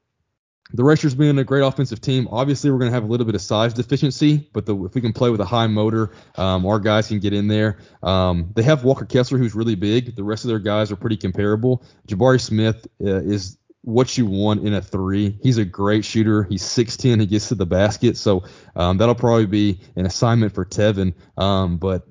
the 0.73 0.85
Racers 0.85 1.15
being 1.15 1.39
a 1.39 1.45
great 1.45 1.63
offensive 1.63 2.01
team, 2.01 2.29
obviously 2.31 2.71
we're 2.71 2.79
going 2.79 2.91
to 2.91 2.95
have 2.95 3.05
a 3.05 3.07
little 3.07 3.27
bit 3.27 3.35
of 3.35 3.43
size 3.43 3.75
deficiency, 3.75 4.49
but 4.53 4.67
the, 4.67 4.77
if 4.85 4.95
we 4.95 5.01
can 5.01 5.13
play 5.13 5.31
with 5.31 5.41
a 5.41 5.45
high 5.45 5.67
motor, 5.67 6.11
um, 6.37 6.67
our 6.67 6.79
guys 6.79 7.09
can 7.09 7.21
get 7.21 7.33
in 7.33 7.47
there. 7.47 7.79
Um, 8.03 8.51
they 8.55 8.63
have 8.63 8.85
Walker 8.85 9.05
Kessler, 9.05 9.39
who's 9.39 9.55
really 9.55 9.77
big. 9.77 10.17
The 10.17 10.25
rest 10.25 10.45
of 10.45 10.49
their 10.49 10.59
guys 10.59 10.91
are 10.91 10.97
pretty 10.97 11.17
comparable. 11.17 11.83
Jabari 12.07 12.41
Smith 12.41 12.87
uh, 13.03 13.23
is 13.23 13.59
what 13.89 14.19
you 14.19 14.27
want 14.27 14.67
in 14.67 14.75
a 14.75 14.83
three. 14.83 15.39
He's 15.43 15.57
a 15.57 15.65
great 15.65 16.05
shooter. 16.05 16.45
He's 16.45 16.63
6'10. 16.63 17.21
He 17.21 17.27
gets 17.27 17.49
to 17.49 17.55
the 17.55 17.65
basket. 17.65 18.19
So 18.19 18.45
um, 18.77 18.99
that'll 18.99 19.15
probably 19.15 19.47
be 19.47 19.81
an 19.97 20.05
assignment 20.05 20.55
for 20.55 20.67
Tevin. 20.67 21.15
Um, 21.39 21.79
but 21.79 22.07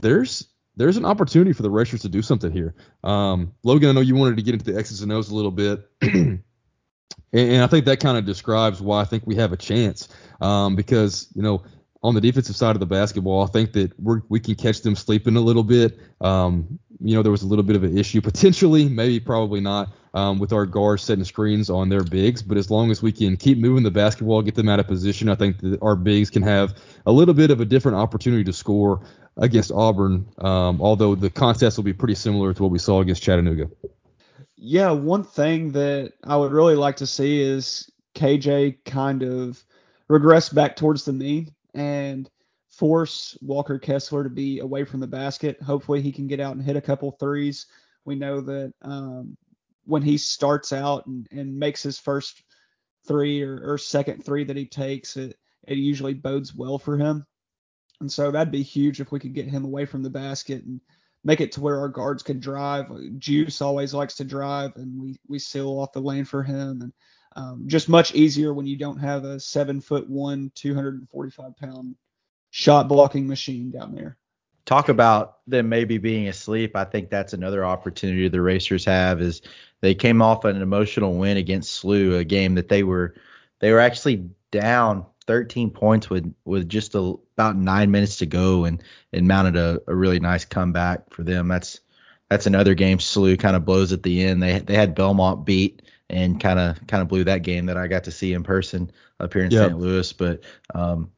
there's 0.00 0.48
there's 0.76 0.96
an 0.96 1.04
opportunity 1.04 1.52
for 1.52 1.62
the 1.62 1.70
Racers 1.70 2.02
to 2.02 2.08
do 2.08 2.22
something 2.22 2.50
here. 2.50 2.74
Um, 3.04 3.52
Logan, 3.62 3.90
I 3.90 3.92
know 3.92 4.00
you 4.00 4.16
wanted 4.16 4.38
to 4.38 4.42
get 4.42 4.54
into 4.54 4.72
the 4.72 4.78
X's 4.78 5.02
and 5.02 5.12
O's 5.12 5.30
a 5.30 5.34
little 5.34 5.50
bit. 5.50 5.88
and, 6.00 6.42
I 7.32 7.66
think 7.66 7.84
that 7.84 8.00
kind 8.00 8.16
of 8.18 8.24
describes 8.24 8.80
why 8.80 9.00
I 9.00 9.04
think 9.04 9.24
we 9.26 9.36
have 9.36 9.52
a 9.52 9.56
chance. 9.56 10.08
Um, 10.40 10.74
because, 10.74 11.28
you 11.34 11.42
know, 11.42 11.62
on 12.02 12.14
the 12.14 12.20
defensive 12.20 12.56
side 12.56 12.74
of 12.74 12.80
the 12.80 12.86
basketball, 12.86 13.44
I 13.44 13.46
think 13.46 13.72
that 13.74 13.92
we 14.00 14.16
we 14.28 14.40
can 14.40 14.54
catch 14.54 14.80
them 14.80 14.96
sleeping 14.96 15.36
a 15.36 15.40
little 15.40 15.64
bit. 15.64 15.98
Um, 16.20 16.78
you 16.98 17.14
know, 17.14 17.22
there 17.22 17.32
was 17.32 17.42
a 17.42 17.46
little 17.46 17.64
bit 17.64 17.76
of 17.76 17.84
an 17.84 17.96
issue 17.96 18.20
potentially, 18.20 18.88
maybe 18.88 19.20
probably 19.20 19.60
not, 19.60 19.92
um, 20.14 20.38
with 20.38 20.52
our 20.52 20.66
guards 20.66 21.02
setting 21.02 21.24
screens 21.24 21.70
on 21.70 21.88
their 21.88 22.02
bigs. 22.02 22.42
But 22.42 22.56
as 22.56 22.70
long 22.70 22.90
as 22.90 23.02
we 23.02 23.12
can 23.12 23.36
keep 23.36 23.58
moving 23.58 23.82
the 23.82 23.90
basketball, 23.90 24.42
get 24.42 24.54
them 24.54 24.68
out 24.68 24.80
of 24.80 24.86
position, 24.86 25.28
I 25.28 25.34
think 25.34 25.58
that 25.60 25.80
our 25.82 25.96
bigs 25.96 26.30
can 26.30 26.42
have 26.42 26.74
a 27.06 27.12
little 27.12 27.34
bit 27.34 27.50
of 27.50 27.60
a 27.60 27.64
different 27.64 27.98
opportunity 27.98 28.44
to 28.44 28.52
score 28.52 29.02
against 29.36 29.72
Auburn. 29.72 30.26
Um, 30.38 30.80
although 30.80 31.14
the 31.14 31.30
contest 31.30 31.76
will 31.76 31.84
be 31.84 31.92
pretty 31.92 32.14
similar 32.14 32.52
to 32.54 32.62
what 32.62 32.72
we 32.72 32.78
saw 32.78 33.00
against 33.00 33.22
Chattanooga. 33.22 33.70
Yeah, 34.56 34.90
one 34.90 35.24
thing 35.24 35.72
that 35.72 36.12
I 36.24 36.36
would 36.36 36.52
really 36.52 36.76
like 36.76 36.96
to 36.96 37.06
see 37.06 37.40
is 37.40 37.90
KJ 38.14 38.84
kind 38.84 39.22
of 39.22 39.64
regress 40.08 40.50
back 40.50 40.76
towards 40.76 41.04
the 41.04 41.12
mean 41.12 41.54
and 41.72 42.28
force 42.68 43.38
Walker 43.40 43.78
Kessler 43.78 44.24
to 44.24 44.30
be 44.30 44.58
away 44.58 44.84
from 44.84 45.00
the 45.00 45.06
basket. 45.06 45.60
Hopefully, 45.62 46.02
he 46.02 46.12
can 46.12 46.26
get 46.26 46.40
out 46.40 46.56
and 46.56 46.64
hit 46.64 46.76
a 46.76 46.80
couple 46.80 47.10
threes. 47.12 47.66
We 48.04 48.16
know 48.16 48.40
that 48.40 48.74
um, 48.82 49.36
when 49.90 50.02
he 50.02 50.16
starts 50.16 50.72
out 50.72 51.06
and, 51.06 51.26
and 51.32 51.58
makes 51.58 51.82
his 51.82 51.98
first 51.98 52.42
three 53.06 53.42
or, 53.42 53.72
or, 53.72 53.78
second 53.78 54.24
three 54.24 54.44
that 54.44 54.56
he 54.56 54.66
takes, 54.66 55.16
it, 55.16 55.36
it 55.66 55.78
usually 55.78 56.14
bodes 56.14 56.54
well 56.54 56.78
for 56.78 56.96
him. 56.96 57.26
And 58.00 58.10
so 58.10 58.30
that'd 58.30 58.52
be 58.52 58.62
huge 58.62 59.00
if 59.00 59.10
we 59.10 59.18
could 59.18 59.34
get 59.34 59.48
him 59.48 59.64
away 59.64 59.86
from 59.86 60.02
the 60.02 60.10
basket 60.10 60.64
and 60.64 60.80
make 61.24 61.40
it 61.40 61.52
to 61.52 61.60
where 61.60 61.80
our 61.80 61.88
guards 61.88 62.22
can 62.22 62.38
drive. 62.38 62.86
Juice 63.18 63.60
always 63.60 63.92
likes 63.92 64.14
to 64.16 64.24
drive, 64.24 64.76
and 64.76 65.00
we 65.00 65.16
we 65.28 65.38
seal 65.38 65.68
off 65.68 65.92
the 65.92 66.00
lane 66.00 66.24
for 66.24 66.42
him. 66.42 66.82
And 66.82 66.92
um, 67.36 67.64
just 67.66 67.88
much 67.88 68.14
easier 68.14 68.54
when 68.54 68.66
you 68.66 68.76
don't 68.76 68.98
have 68.98 69.24
a 69.24 69.40
seven 69.40 69.80
foot 69.80 70.08
one, 70.08 70.52
245 70.54 71.56
pound 71.56 71.96
shot 72.50 72.88
blocking 72.88 73.26
machine 73.26 73.70
down 73.70 73.94
there. 73.94 74.16
Talk 74.70 74.88
about 74.88 75.38
them 75.48 75.68
maybe 75.68 75.98
being 75.98 76.28
asleep. 76.28 76.76
I 76.76 76.84
think 76.84 77.10
that's 77.10 77.32
another 77.32 77.64
opportunity 77.64 78.28
the 78.28 78.40
Racers 78.40 78.84
have 78.84 79.20
is 79.20 79.42
they 79.80 79.96
came 79.96 80.22
off 80.22 80.44
an 80.44 80.62
emotional 80.62 81.16
win 81.16 81.38
against 81.38 81.82
SLU, 81.82 82.16
a 82.16 82.22
game 82.22 82.54
that 82.54 82.68
they 82.68 82.84
were 82.84 83.16
they 83.58 83.72
were 83.72 83.80
actually 83.80 84.30
down 84.52 85.06
13 85.26 85.70
points 85.70 86.08
with 86.08 86.32
with 86.44 86.68
just 86.68 86.94
a, 86.94 87.14
about 87.36 87.56
nine 87.56 87.90
minutes 87.90 88.18
to 88.18 88.26
go 88.26 88.64
and 88.64 88.80
and 89.12 89.26
mounted 89.26 89.56
a, 89.56 89.80
a 89.88 89.94
really 89.96 90.20
nice 90.20 90.44
comeback 90.44 91.12
for 91.12 91.24
them. 91.24 91.48
That's 91.48 91.80
that's 92.28 92.46
another 92.46 92.74
game 92.74 92.98
SLU 92.98 93.40
kind 93.40 93.56
of 93.56 93.64
blows 93.64 93.92
at 93.92 94.04
the 94.04 94.22
end. 94.22 94.40
They 94.40 94.60
they 94.60 94.74
had 94.74 94.94
Belmont 94.94 95.44
beat 95.44 95.82
and 96.08 96.40
kind 96.40 96.60
of 96.60 96.86
kind 96.86 97.02
of 97.02 97.08
blew 97.08 97.24
that 97.24 97.42
game 97.42 97.66
that 97.66 97.76
I 97.76 97.88
got 97.88 98.04
to 98.04 98.12
see 98.12 98.34
in 98.34 98.44
person 98.44 98.92
up 99.18 99.32
here 99.32 99.42
in 99.42 99.50
yep. 99.50 99.70
St. 99.70 99.80
Louis. 99.80 100.12
But 100.12 100.44
um, 100.76 101.10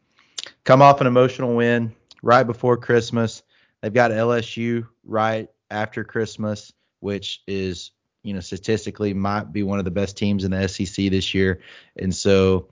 come 0.64 0.80
off 0.80 1.02
an 1.02 1.06
emotional 1.06 1.54
win 1.54 1.94
right 2.22 2.44
before 2.44 2.76
Christmas. 2.76 3.42
They've 3.80 3.92
got 3.92 4.12
LSU 4.12 4.86
right 5.04 5.48
after 5.70 6.04
Christmas, 6.04 6.72
which 7.00 7.42
is, 7.46 7.90
you 8.22 8.32
know, 8.32 8.40
statistically 8.40 9.12
might 9.12 9.52
be 9.52 9.64
one 9.64 9.78
of 9.78 9.84
the 9.84 9.90
best 9.90 10.16
teams 10.16 10.44
in 10.44 10.52
the 10.52 10.68
SEC 10.68 11.10
this 11.10 11.34
year. 11.34 11.60
And 11.96 12.14
so, 12.14 12.68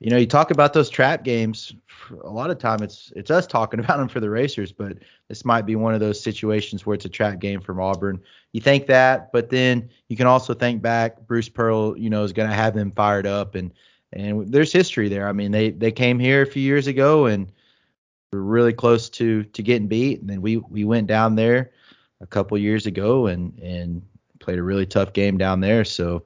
you 0.00 0.10
know, 0.10 0.16
you 0.16 0.26
talk 0.26 0.50
about 0.50 0.72
those 0.72 0.88
trap 0.88 1.24
games. 1.24 1.74
A 2.24 2.30
lot 2.30 2.50
of 2.50 2.58
time 2.58 2.82
it's 2.82 3.12
it's 3.14 3.30
us 3.30 3.46
talking 3.46 3.80
about 3.84 3.98
them 3.98 4.08
for 4.08 4.20
the 4.20 4.30
Racers, 4.30 4.72
but 4.72 4.98
this 5.28 5.44
might 5.44 5.66
be 5.66 5.76
one 5.76 5.94
of 5.94 6.00
those 6.00 6.20
situations 6.20 6.86
where 6.86 6.94
it's 6.94 7.04
a 7.04 7.10
trap 7.10 7.38
game 7.38 7.60
from 7.60 7.80
Auburn. 7.80 8.20
You 8.52 8.60
think 8.62 8.86
that, 8.86 9.32
but 9.32 9.50
then 9.50 9.90
you 10.08 10.16
can 10.16 10.26
also 10.26 10.54
think 10.54 10.80
back. 10.80 11.26
Bruce 11.26 11.48
Pearl, 11.50 11.98
you 11.98 12.08
know, 12.08 12.24
is 12.24 12.32
going 12.32 12.48
to 12.48 12.54
have 12.54 12.74
them 12.74 12.92
fired 12.92 13.26
up 13.26 13.54
and 13.54 13.72
and 14.12 14.50
there's 14.50 14.72
history 14.72 15.08
there. 15.08 15.28
I 15.28 15.32
mean, 15.32 15.50
they 15.50 15.70
they 15.70 15.92
came 15.92 16.18
here 16.18 16.42
a 16.42 16.46
few 16.46 16.62
years 16.62 16.86
ago 16.86 17.26
and 17.26 17.52
were 18.32 18.42
really 18.42 18.72
close 18.72 19.08
to 19.10 19.44
to 19.44 19.62
getting 19.62 19.88
beat, 19.88 20.20
and 20.20 20.28
then 20.28 20.42
we 20.42 20.56
we 20.56 20.84
went 20.84 21.06
down 21.06 21.36
there 21.36 21.72
a 22.20 22.26
couple 22.26 22.56
years 22.58 22.86
ago 22.86 23.26
and 23.26 23.58
and 23.60 24.02
played 24.40 24.58
a 24.58 24.62
really 24.62 24.86
tough 24.86 25.12
game 25.12 25.38
down 25.38 25.60
there. 25.60 25.84
So, 25.84 26.24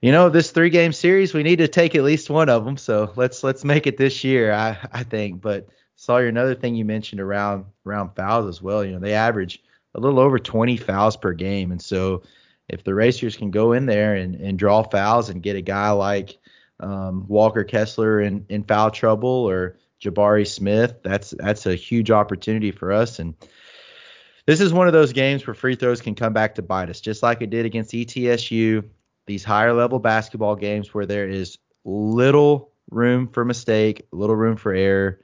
you 0.00 0.12
know, 0.12 0.28
this 0.28 0.50
three 0.50 0.70
game 0.70 0.92
series, 0.92 1.34
we 1.34 1.42
need 1.42 1.58
to 1.58 1.68
take 1.68 1.94
at 1.94 2.02
least 2.02 2.30
one 2.30 2.48
of 2.48 2.64
them. 2.64 2.76
So 2.76 3.12
let's 3.16 3.42
let's 3.42 3.64
make 3.64 3.86
it 3.86 3.96
this 3.96 4.24
year, 4.24 4.52
I 4.52 4.78
I 4.92 5.02
think. 5.02 5.40
But 5.40 5.68
Sawyer, 5.96 6.26
another 6.26 6.54
thing 6.54 6.74
you 6.74 6.84
mentioned 6.84 7.20
around 7.20 7.66
around 7.86 8.14
fouls 8.14 8.46
as 8.46 8.62
well. 8.62 8.84
You 8.84 8.92
know, 8.92 8.98
they 8.98 9.14
average 9.14 9.62
a 9.94 10.00
little 10.00 10.18
over 10.18 10.38
20 10.38 10.76
fouls 10.76 11.16
per 11.16 11.32
game, 11.32 11.70
and 11.70 11.80
so 11.80 12.22
if 12.68 12.82
the 12.84 12.94
Racers 12.94 13.36
can 13.36 13.50
go 13.50 13.72
in 13.72 13.86
there 13.86 14.14
and, 14.14 14.34
and 14.36 14.58
draw 14.58 14.82
fouls 14.82 15.28
and 15.28 15.42
get 15.42 15.56
a 15.56 15.60
guy 15.60 15.90
like 15.90 16.38
um, 16.80 17.26
Walker 17.28 17.64
Kessler 17.64 18.20
in, 18.20 18.46
in 18.48 18.64
foul 18.64 18.90
trouble 18.90 19.28
or 19.28 19.76
Jabari 20.04 20.46
Smith, 20.46 20.96
that's 21.02 21.30
that's 21.30 21.66
a 21.66 21.74
huge 21.74 22.10
opportunity 22.10 22.70
for 22.70 22.92
us. 22.92 23.18
And 23.18 23.34
this 24.46 24.60
is 24.60 24.72
one 24.72 24.86
of 24.86 24.92
those 24.92 25.12
games 25.12 25.46
where 25.46 25.54
free 25.54 25.74
throws 25.74 26.02
can 26.02 26.14
come 26.14 26.34
back 26.34 26.56
to 26.56 26.62
bite 26.62 26.90
us, 26.90 27.00
just 27.00 27.22
like 27.22 27.40
it 27.40 27.50
did 27.50 27.64
against 27.64 27.92
ETSU. 27.92 28.84
These 29.26 29.44
higher 29.44 29.72
level 29.72 29.98
basketball 29.98 30.56
games 30.56 30.92
where 30.92 31.06
there 31.06 31.26
is 31.26 31.56
little 31.84 32.72
room 32.90 33.28
for 33.28 33.44
mistake, 33.44 34.06
little 34.12 34.36
room 34.36 34.56
for 34.56 34.74
error. 34.74 35.20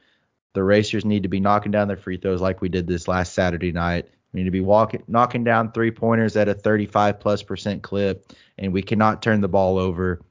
The 0.55 0.63
Racers 0.63 1.05
need 1.05 1.25
to 1.25 1.29
be 1.29 1.39
knocking 1.39 1.71
down 1.71 1.87
their 1.89 1.99
free 1.99 2.17
throws 2.17 2.41
like 2.41 2.63
we 2.63 2.71
did 2.71 2.87
this 2.87 3.07
last 3.07 3.35
Saturday 3.35 3.73
night. 3.73 4.09
We 4.33 4.41
need 4.41 4.45
to 4.45 4.51
be 4.51 4.61
walking, 4.61 5.03
knocking 5.07 5.45
down 5.45 5.73
three 5.73 5.91
pointers 5.91 6.37
at 6.37 6.49
a 6.49 6.55
35 6.55 7.21
plus 7.21 7.43
percent 7.43 7.83
clip, 7.83 8.33
and 8.57 8.73
we 8.73 8.83
cannot 8.83 9.23
turn 9.23 9.43
the 9.43 9.49
ball 9.49 9.77
over 9.77 10.23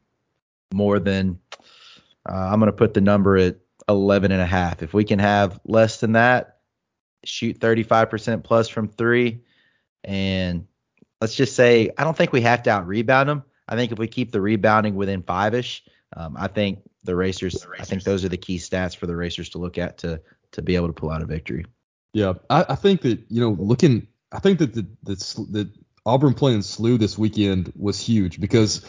more 0.74 1.00
than 1.00 1.40
uh, 2.28 2.34
I'm 2.34 2.60
going 2.60 2.72
to 2.72 2.78
put 2.78 2.94
the 2.94 3.02
number 3.02 3.38
at 3.38 3.58
11 3.90 4.32
and 4.32 4.42
a 4.42 4.46
half. 4.46 4.82
If 4.84 4.94
we 4.94 5.04
can 5.04 5.20
have 5.20 5.60
less 5.66 6.00
than 6.00 6.14
that, 6.14 6.60
shoot 7.26 7.60
35% 7.60 8.44
plus 8.44 8.70
from 8.70 8.88
three, 8.88 9.42
and 10.04 10.68
let's 11.20 11.36
just 11.36 11.56
say 11.56 11.90
I 11.98 12.04
don't 12.06 12.16
think 12.16 12.32
we 12.32 12.42
have 12.42 12.64
to 12.64 12.70
out 12.70 12.88
rebound 12.88 13.28
them. 13.28 13.44
I 13.68 13.76
think 13.76 13.92
if 13.92 14.00
we 14.00 14.08
keep 14.08 14.32
the 14.32 14.42
rebounding 14.42 14.96
within 14.96 15.22
five 15.22 15.54
ish, 15.54 15.84
um, 16.16 16.36
I 16.38 16.48
think 16.48 16.80
the 17.04 17.16
racers, 17.16 17.54
the 17.54 17.68
racers, 17.68 17.82
I 17.82 17.90
think 17.90 18.04
those 18.04 18.24
are 18.24 18.30
the 18.30 18.38
key 18.38 18.58
stats 18.58 18.96
for 18.96 19.08
the 19.08 19.16
racers 19.16 19.50
to 19.50 19.58
look 19.58 19.78
at 19.78 19.98
to 20.00 20.22
to 20.52 20.62
be 20.62 20.76
able 20.76 20.88
to 20.88 20.94
pull 20.94 21.12
out 21.12 21.22
a 21.22 21.26
victory. 21.26 21.66
Yeah, 22.14 22.34
I, 22.50 22.66
I 22.70 22.76
think 22.76 23.02
that 23.02 23.20
you 23.30 23.42
know 23.42 23.52
looking, 23.60 24.08
I 24.32 24.40
think 24.40 24.60
that 24.60 24.74
the 24.74 24.88
the, 25.04 25.16
the 25.50 25.72
Auburn 26.06 26.34
playing 26.34 26.60
SLU 26.60 26.98
this 26.98 27.18
weekend 27.18 27.74
was 27.76 28.00
huge 28.00 28.40
because 28.40 28.86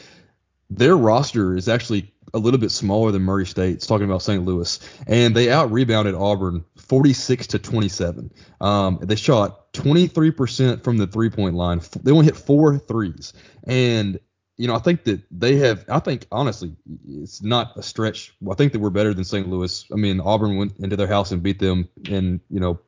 their 0.70 0.96
roster 0.96 1.56
is 1.56 1.68
actually 1.68 2.12
a 2.32 2.38
little 2.38 2.60
bit 2.60 2.70
smaller 2.70 3.10
than 3.10 3.22
Murray 3.22 3.46
State's, 3.46 3.86
talking 3.86 4.04
about 4.04 4.22
St. 4.22 4.44
Louis, 4.44 4.78
and 5.06 5.34
they 5.34 5.50
out 5.50 5.72
rebounded 5.72 6.14
Auburn 6.14 6.64
46 6.76 7.48
to 7.48 7.58
27. 7.58 8.32
Um, 8.60 8.98
they 9.02 9.16
shot 9.16 9.72
23% 9.72 10.84
from 10.84 10.96
the 10.96 11.06
three 11.06 11.30
point 11.30 11.54
line. 11.54 11.80
They 12.02 12.12
only 12.12 12.26
hit 12.26 12.36
four 12.36 12.78
threes, 12.78 13.32
and 13.64 14.20
you 14.56 14.68
know 14.68 14.74
I 14.74 14.78
think 14.78 15.04
that 15.04 15.22
they 15.30 15.56
have. 15.56 15.84
I 15.88 15.98
think 15.98 16.26
honestly, 16.30 16.76
it's 17.08 17.42
not 17.42 17.76
a 17.76 17.82
stretch. 17.82 18.32
I 18.48 18.54
think 18.54 18.72
that 18.72 18.78
we're 18.78 18.90
better 18.90 19.12
than 19.12 19.24
St. 19.24 19.48
Louis. 19.48 19.84
I 19.92 19.96
mean, 19.96 20.20
Auburn 20.20 20.56
went 20.56 20.78
into 20.78 20.96
their 20.96 21.08
house 21.08 21.32
and 21.32 21.42
beat 21.42 21.58
them, 21.58 21.88
and 22.08 22.40
you 22.48 22.60
know, 22.60 22.78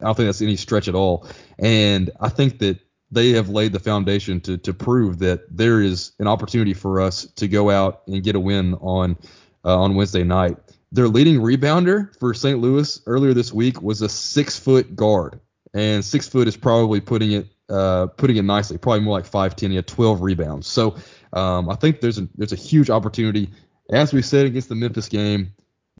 I 0.00 0.04
don't 0.04 0.16
think 0.16 0.28
that's 0.28 0.42
any 0.42 0.56
stretch 0.56 0.88
at 0.88 0.94
all. 0.94 1.26
And 1.58 2.10
I 2.20 2.28
think 2.28 2.58
that 2.58 2.78
they 3.12 3.30
have 3.30 3.50
laid 3.50 3.72
the 3.72 3.78
foundation 3.78 4.40
to 4.40 4.56
to 4.58 4.72
prove 4.74 5.18
that 5.20 5.44
there 5.54 5.80
is 5.80 6.12
an 6.18 6.26
opportunity 6.26 6.74
for 6.74 7.00
us 7.00 7.26
to 7.36 7.46
go 7.46 7.70
out 7.70 8.02
and 8.08 8.24
get 8.24 8.34
a 8.34 8.40
win 8.40 8.74
on 8.74 9.16
uh, 9.64 9.78
on 9.78 9.94
Wednesday 9.94 10.24
night. 10.24 10.56
Their 10.90 11.08
leading 11.08 11.40
rebounder 11.40 12.18
for 12.18 12.34
St. 12.34 12.58
Louis 12.58 13.00
earlier 13.06 13.32
this 13.34 13.52
week 13.52 13.80
was 13.80 14.02
a 14.02 14.08
six 14.08 14.58
foot 14.58 14.96
guard, 14.96 15.38
and 15.74 16.04
six 16.04 16.26
foot 16.26 16.48
is 16.48 16.56
probably 16.56 17.00
putting 17.00 17.32
it 17.32 17.46
uh, 17.68 18.06
putting 18.06 18.36
it 18.36 18.42
nicely, 18.42 18.78
probably 18.78 19.00
more 19.00 19.16
like 19.16 19.26
five 19.26 19.54
ten. 19.54 19.70
He 19.70 19.76
had 19.76 19.86
12 19.86 20.22
rebounds, 20.22 20.66
so 20.66 20.96
um, 21.32 21.68
I 21.68 21.74
think 21.76 22.00
there's 22.00 22.18
a 22.18 22.28
there's 22.36 22.52
a 22.52 22.56
huge 22.56 22.90
opportunity. 22.90 23.50
As 23.90 24.12
we 24.12 24.22
said 24.22 24.46
against 24.46 24.68
the 24.68 24.74
Memphis 24.74 25.08
game, 25.08 25.52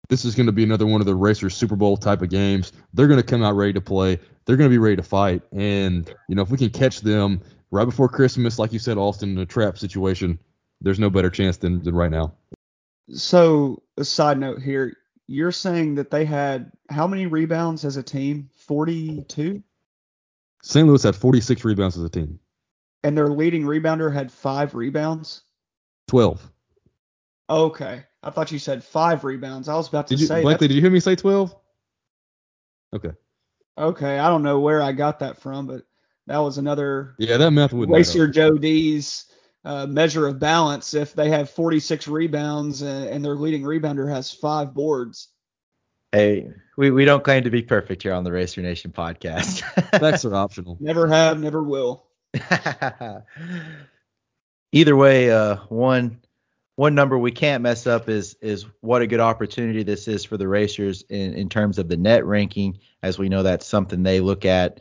this 0.09 0.24
is 0.24 0.34
going 0.34 0.46
to 0.46 0.53
be 0.53 0.64
another 0.64 0.86
one 0.86 1.00
of 1.00 1.07
the 1.07 1.14
Racers 1.14 1.57
Super 1.57 1.76
Bowl 1.76 1.96
type 1.96 2.22
of 2.22 2.28
games. 2.28 2.72
They're 2.92 3.09
going 3.09 3.20
to 3.20 3.26
come 3.26 3.42
out 3.42 3.57
ready 3.57 3.72
to 3.74 3.80
play 3.80 4.18
they're 4.44 4.57
going 4.57 4.68
to 4.68 4.74
be 4.74 4.78
ready 4.78 4.96
to 4.96 5.03
fight. 5.03 5.42
And 5.53 6.12
you 6.28 6.34
know, 6.34 6.42
if 6.42 6.50
we 6.50 6.59
can 6.59 6.70
catch 6.70 7.00
them 7.00 7.40
right 7.70 7.84
before 7.84 8.09
Christmas, 8.09 8.59
like 8.59 8.72
you 8.72 8.78
said, 8.78 8.98
Austin, 8.98 9.30
in 9.30 9.38
a 9.38 9.46
trap 9.46 9.78
situation, 9.78 10.38
there's 10.80 10.98
no 10.98 11.11
better 11.11 11.30
chance 11.30 11.57
than, 11.57 11.82
than 11.82 11.94
right 11.94 12.11
now. 12.11 12.34
So, 13.11 13.82
a 13.96 14.05
side 14.05 14.38
note 14.38 14.62
here, 14.62 14.96
you're 15.26 15.53
saying 15.53 15.96
that 15.96 16.11
they 16.11 16.24
had 16.24 16.72
how 16.90 17.07
many 17.07 17.26
rebounds 17.26 17.84
as 17.84 17.96
a 17.96 18.03
team? 18.03 18.48
42. 18.66 19.62
St. 20.62 20.86
Louis 20.86 21.03
had 21.03 21.16
46 21.16 21.64
rebounds 21.64 21.96
as 21.96 22.05
a 22.05 22.09
team. 22.09 22.38
And 23.05 23.16
their 23.16 23.28
leading 23.28 23.64
rebounder 23.64 24.12
had 24.12 24.30
five 24.30 24.74
rebounds. 24.74 25.42
12. 26.09 26.50
Okay, 27.50 28.05
I 28.22 28.30
thought 28.30 28.52
you 28.52 28.58
said 28.58 28.84
five 28.84 29.24
rebounds. 29.24 29.68
I 29.68 29.74
was 29.74 29.88
about 29.88 30.06
to 30.08 30.14
did 30.14 30.20
you, 30.20 30.26
say. 30.26 30.42
Blakely, 30.42 30.68
did 30.68 30.74
you 30.74 30.80
hear 30.80 30.90
me 30.90 31.00
say 31.00 31.16
12? 31.16 31.54
Okay. 32.94 33.12
Okay, 33.76 34.18
I 34.18 34.28
don't 34.28 34.42
know 34.42 34.60
where 34.60 34.82
I 34.82 34.92
got 34.92 35.20
that 35.20 35.40
from, 35.40 35.66
but 35.66 35.82
that 36.26 36.38
was 36.38 36.58
another. 36.58 37.14
Yeah, 37.18 37.38
that 37.38 37.50
math 37.50 37.72
would 37.72 37.90
Racer 37.90 38.28
Joe 38.28 38.58
D's 38.58 39.26
uh, 39.64 39.86
measure 39.86 40.26
of 40.26 40.38
balance. 40.38 40.94
If 40.94 41.14
they 41.14 41.30
have 41.30 41.50
46 41.50 42.06
rebounds 42.08 42.82
and, 42.82 43.06
and, 43.06 43.24
their 43.24 43.34
leading 43.34 43.62
rebounder 43.62 44.08
has 44.08 44.30
five 44.30 44.74
boards. 44.74 45.28
Hey, 46.12 46.50
we, 46.76 46.90
we 46.90 47.04
don't 47.06 47.24
claim 47.24 47.44
to 47.44 47.50
be 47.50 47.62
perfect 47.62 48.02
here 48.02 48.12
on 48.12 48.24
the 48.24 48.32
Racer 48.32 48.60
Nation 48.60 48.92
podcast. 48.92 49.62
That's 49.98 50.24
are 50.26 50.34
optional. 50.34 50.76
Never 50.78 51.08
have, 51.08 51.40
never 51.40 51.62
will. 51.62 52.06
Either 54.72 54.96
way, 54.96 55.30
uh, 55.30 55.56
one 55.68 56.20
one 56.76 56.94
number 56.94 57.18
we 57.18 57.30
can't 57.30 57.62
mess 57.62 57.86
up 57.86 58.08
is 58.08 58.36
is 58.40 58.66
what 58.80 59.02
a 59.02 59.06
good 59.06 59.20
opportunity 59.20 59.82
this 59.82 60.08
is 60.08 60.24
for 60.24 60.36
the 60.36 60.48
racers 60.48 61.02
in, 61.08 61.34
in 61.34 61.48
terms 61.48 61.78
of 61.78 61.88
the 61.88 61.96
net 61.96 62.24
ranking. 62.24 62.78
As 63.02 63.18
we 63.18 63.28
know, 63.28 63.42
that's 63.42 63.66
something 63.66 64.02
they 64.02 64.20
look 64.20 64.44
at 64.44 64.80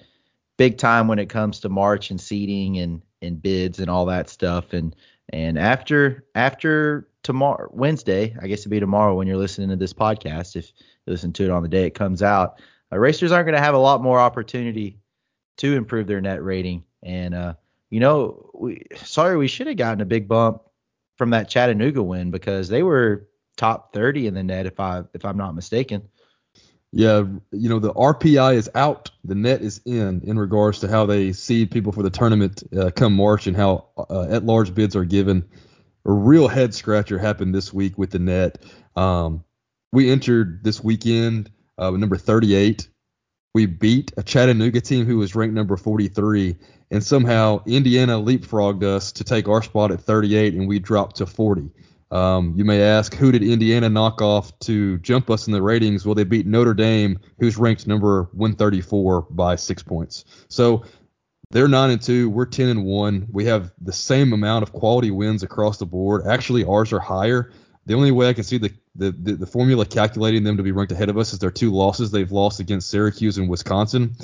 big 0.57 0.77
time 0.77 1.07
when 1.07 1.19
it 1.19 1.29
comes 1.29 1.59
to 1.61 1.69
March 1.69 2.11
and 2.11 2.19
seeding 2.19 2.77
and 2.77 3.01
and 3.21 3.41
bids 3.41 3.79
and 3.79 3.89
all 3.89 4.05
that 4.05 4.29
stuff. 4.29 4.73
And 4.73 4.95
and 5.33 5.59
after 5.59 6.25
after 6.33 7.09
tomorrow 7.23 7.69
Wednesday, 7.73 8.35
I 8.41 8.47
guess 8.47 8.59
it'd 8.59 8.71
be 8.71 8.79
tomorrow 8.79 9.15
when 9.15 9.27
you're 9.27 9.37
listening 9.37 9.69
to 9.69 9.75
this 9.75 9.93
podcast. 9.93 10.55
If 10.55 10.71
you 11.05 11.11
listen 11.11 11.33
to 11.33 11.43
it 11.43 11.51
on 11.51 11.63
the 11.63 11.69
day 11.69 11.85
it 11.85 11.93
comes 11.93 12.23
out, 12.23 12.61
uh, 12.91 12.97
racers 12.97 13.31
aren't 13.31 13.47
going 13.47 13.57
to 13.57 13.63
have 13.63 13.75
a 13.75 13.79
lot 13.79 14.01
more 14.01 14.19
opportunity 14.19 14.97
to 15.57 15.75
improve 15.75 16.07
their 16.07 16.21
net 16.21 16.41
rating. 16.43 16.85
And 17.03 17.35
uh, 17.35 17.53
you 17.89 17.99
know, 17.99 18.49
we 18.53 18.85
sorry 19.03 19.35
we 19.35 19.49
should 19.49 19.67
have 19.67 19.77
gotten 19.77 19.99
a 19.99 20.05
big 20.05 20.29
bump 20.29 20.61
from 21.22 21.30
that 21.30 21.47
Chattanooga 21.47 22.01
win 22.01 22.32
because 22.32 22.67
they 22.67 22.82
were 22.82 23.28
top 23.55 23.93
30 23.93 24.26
in 24.26 24.34
the 24.34 24.41
net 24.41 24.65
if 24.65 24.80
I 24.80 25.03
if 25.13 25.24
I'm 25.24 25.38
not 25.38 25.53
mistaken. 25.53 26.09
Yeah, 26.91 27.26
you 27.51 27.69
know 27.69 27.78
the 27.78 27.93
RPI 27.93 28.55
is 28.55 28.67
out, 28.74 29.11
the 29.24 29.36
net 29.36 29.61
is 29.61 29.82
in 29.86 30.22
in 30.24 30.39
regards 30.39 30.80
to 30.80 30.88
how 30.88 31.05
they 31.05 31.32
seed 31.32 31.69
people 31.69 31.91
for 31.91 32.01
the 32.01 32.09
tournament 32.09 32.63
uh, 32.76 32.89
come 32.89 33.13
March 33.13 33.45
and 33.45 33.55
how 33.55 33.86
uh, 34.09 34.26
at 34.32 34.45
large 34.45 34.74
bids 34.74 34.95
are 34.95 35.05
given. 35.05 35.47
A 36.05 36.11
real 36.11 36.47
head 36.47 36.74
scratcher 36.74 37.19
happened 37.19 37.53
this 37.53 37.72
week 37.72 37.99
with 37.99 38.09
the 38.09 38.17
net. 38.17 38.65
Um, 38.95 39.43
we 39.91 40.09
entered 40.09 40.63
this 40.63 40.84
weekend 40.84 41.51
uh, 41.78 41.91
number 41.91 42.17
38. 42.17 42.88
We 43.54 43.66
beat 43.66 44.14
a 44.16 44.24
Chattanooga 44.24 44.80
team 44.80 45.06
who 45.06 45.18
was 45.18 45.36
ranked 45.36 45.54
number 45.54 45.76
43, 45.76 46.56
and 46.89 47.04
somehow 47.04 47.62
Indiana 47.66 48.14
leapfrogged 48.14 48.84
us 48.84 49.12
to 49.14 49.26
take 49.26 49.49
our 49.49 49.62
spot 49.62 49.91
at 49.91 49.99
38, 49.99 50.54
and 50.54 50.68
we 50.70 50.80
dropped 50.80 51.18
to 51.18 51.26
40. 51.26 51.70
Um, 52.12 52.54
you 52.56 52.64
may 52.64 52.82
ask, 52.82 53.14
who 53.14 53.32
did 53.32 53.43
Indiana 53.43 53.89
knock 53.89 54.22
off 54.22 54.58
to 54.60 54.97
jump 54.99 55.30
us 55.30 55.47
in 55.47 55.54
the 55.54 55.62
ratings? 55.62 56.06
Well, 56.06 56.16
they 56.16 56.24
beat 56.24 56.45
Notre 56.45 56.74
Dame, 56.74 57.20
who's 57.39 57.58
ranked 57.58 57.88
number 57.88 58.30
134 58.34 59.28
by 59.32 59.56
six 59.56 59.84
points. 59.84 60.24
So 60.47 60.84
they're 61.49 61.68
nine 61.68 61.89
and 61.89 62.02
two. 62.02 62.30
We're 62.30 62.45
10 62.45 62.70
and 62.70 62.86
one. 62.86 63.28
We 63.32 63.45
have 63.45 63.74
the 63.82 63.93
same 63.93 64.32
amount 64.32 64.64
of 64.64 64.72
quality 64.72 65.12
wins 65.12 65.43
across 65.43 65.78
the 65.78 65.86
board. 65.86 66.26
Actually, 66.26 66.64
ours 66.64 66.93
are 66.93 66.99
higher. 66.99 67.52
The 67.86 67.95
only 67.95 68.12
way 68.12 68.30
I 68.30 68.34
can 68.34 68.43
see 68.43 68.58
the, 68.58 68.72
the, 68.95 69.11
the, 69.11 69.35
the 69.35 69.45
formula 69.45 69.85
calculating 69.85 70.43
them 70.43 70.57
to 70.57 70.63
be 70.63 70.71
ranked 70.71 70.91
ahead 70.91 71.09
of 71.09 71.17
us 71.17 71.33
is 71.33 71.39
their 71.39 71.51
two 71.51 71.71
losses 71.71 72.11
they've 72.11 72.31
lost 72.31 72.59
against 72.59 72.89
Syracuse 72.89 73.37
and 73.37 73.49
Wisconsin. 73.49 74.15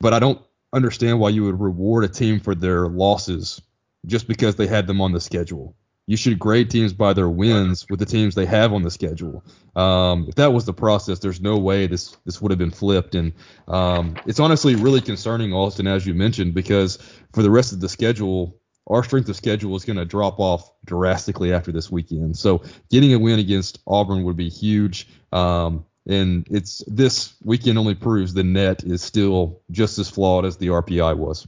But 0.00 0.14
I 0.14 0.18
don't 0.18 0.40
understand 0.72 1.18
why 1.18 1.30
you 1.30 1.44
would 1.44 1.60
reward 1.60 2.04
a 2.04 2.08
team 2.08 2.40
for 2.40 2.54
their 2.54 2.88
losses 2.88 3.60
just 4.06 4.28
because 4.28 4.56
they 4.56 4.66
had 4.66 4.86
them 4.86 5.00
on 5.00 5.12
the 5.12 5.20
schedule. 5.20 5.74
You 6.06 6.16
should 6.16 6.38
grade 6.38 6.70
teams 6.70 6.94
by 6.94 7.12
their 7.12 7.28
wins 7.28 7.84
with 7.90 7.98
the 7.98 8.06
teams 8.06 8.34
they 8.34 8.46
have 8.46 8.72
on 8.72 8.82
the 8.82 8.90
schedule. 8.90 9.44
Um, 9.76 10.24
if 10.26 10.36
that 10.36 10.54
was 10.54 10.64
the 10.64 10.72
process, 10.72 11.18
there's 11.18 11.42
no 11.42 11.58
way 11.58 11.86
this 11.86 12.16
this 12.24 12.40
would 12.40 12.50
have 12.50 12.58
been 12.58 12.70
flipped. 12.70 13.14
And 13.14 13.34
um, 13.66 14.16
it's 14.24 14.40
honestly 14.40 14.74
really 14.74 15.02
concerning, 15.02 15.52
Austin, 15.52 15.86
as 15.86 16.06
you 16.06 16.14
mentioned, 16.14 16.54
because 16.54 16.98
for 17.34 17.42
the 17.42 17.50
rest 17.50 17.74
of 17.74 17.80
the 17.80 17.90
schedule, 17.90 18.57
our 18.88 19.04
strength 19.04 19.28
of 19.28 19.36
schedule 19.36 19.76
is 19.76 19.84
going 19.84 19.96
to 19.96 20.04
drop 20.04 20.40
off 20.40 20.70
drastically 20.84 21.52
after 21.52 21.70
this 21.70 21.90
weekend. 21.90 22.36
So 22.36 22.62
getting 22.90 23.12
a 23.12 23.18
win 23.18 23.38
against 23.38 23.78
Auburn 23.86 24.24
would 24.24 24.36
be 24.36 24.48
huge. 24.48 25.08
Um, 25.32 25.84
and 26.06 26.46
it's 26.50 26.82
this 26.86 27.34
weekend 27.44 27.78
only 27.78 27.94
proves 27.94 28.32
the 28.32 28.42
net 28.42 28.82
is 28.82 29.02
still 29.02 29.60
just 29.70 29.98
as 29.98 30.08
flawed 30.08 30.46
as 30.46 30.56
the 30.56 30.68
RPI 30.68 31.16
was. 31.16 31.46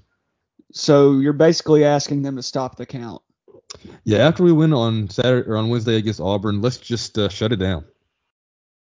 So 0.73 1.19
you're 1.19 1.33
basically 1.33 1.85
asking 1.85 2.23
them 2.23 2.37
to 2.37 2.43
stop 2.43 2.77
the 2.77 2.87
count. 2.87 3.23
Yeah, 4.05 4.19
after 4.19 4.43
we 4.43 4.53
win 4.53 4.73
on 4.73 5.09
Saturday 5.09 5.49
or 5.49 5.57
on 5.57 5.69
Wednesday 5.69 5.97
against 5.97 6.21
Auburn, 6.21 6.61
let's 6.61 6.77
just 6.77 7.17
uh, 7.19 7.29
shut 7.29 7.53
it 7.53 7.57
down. 7.57 7.85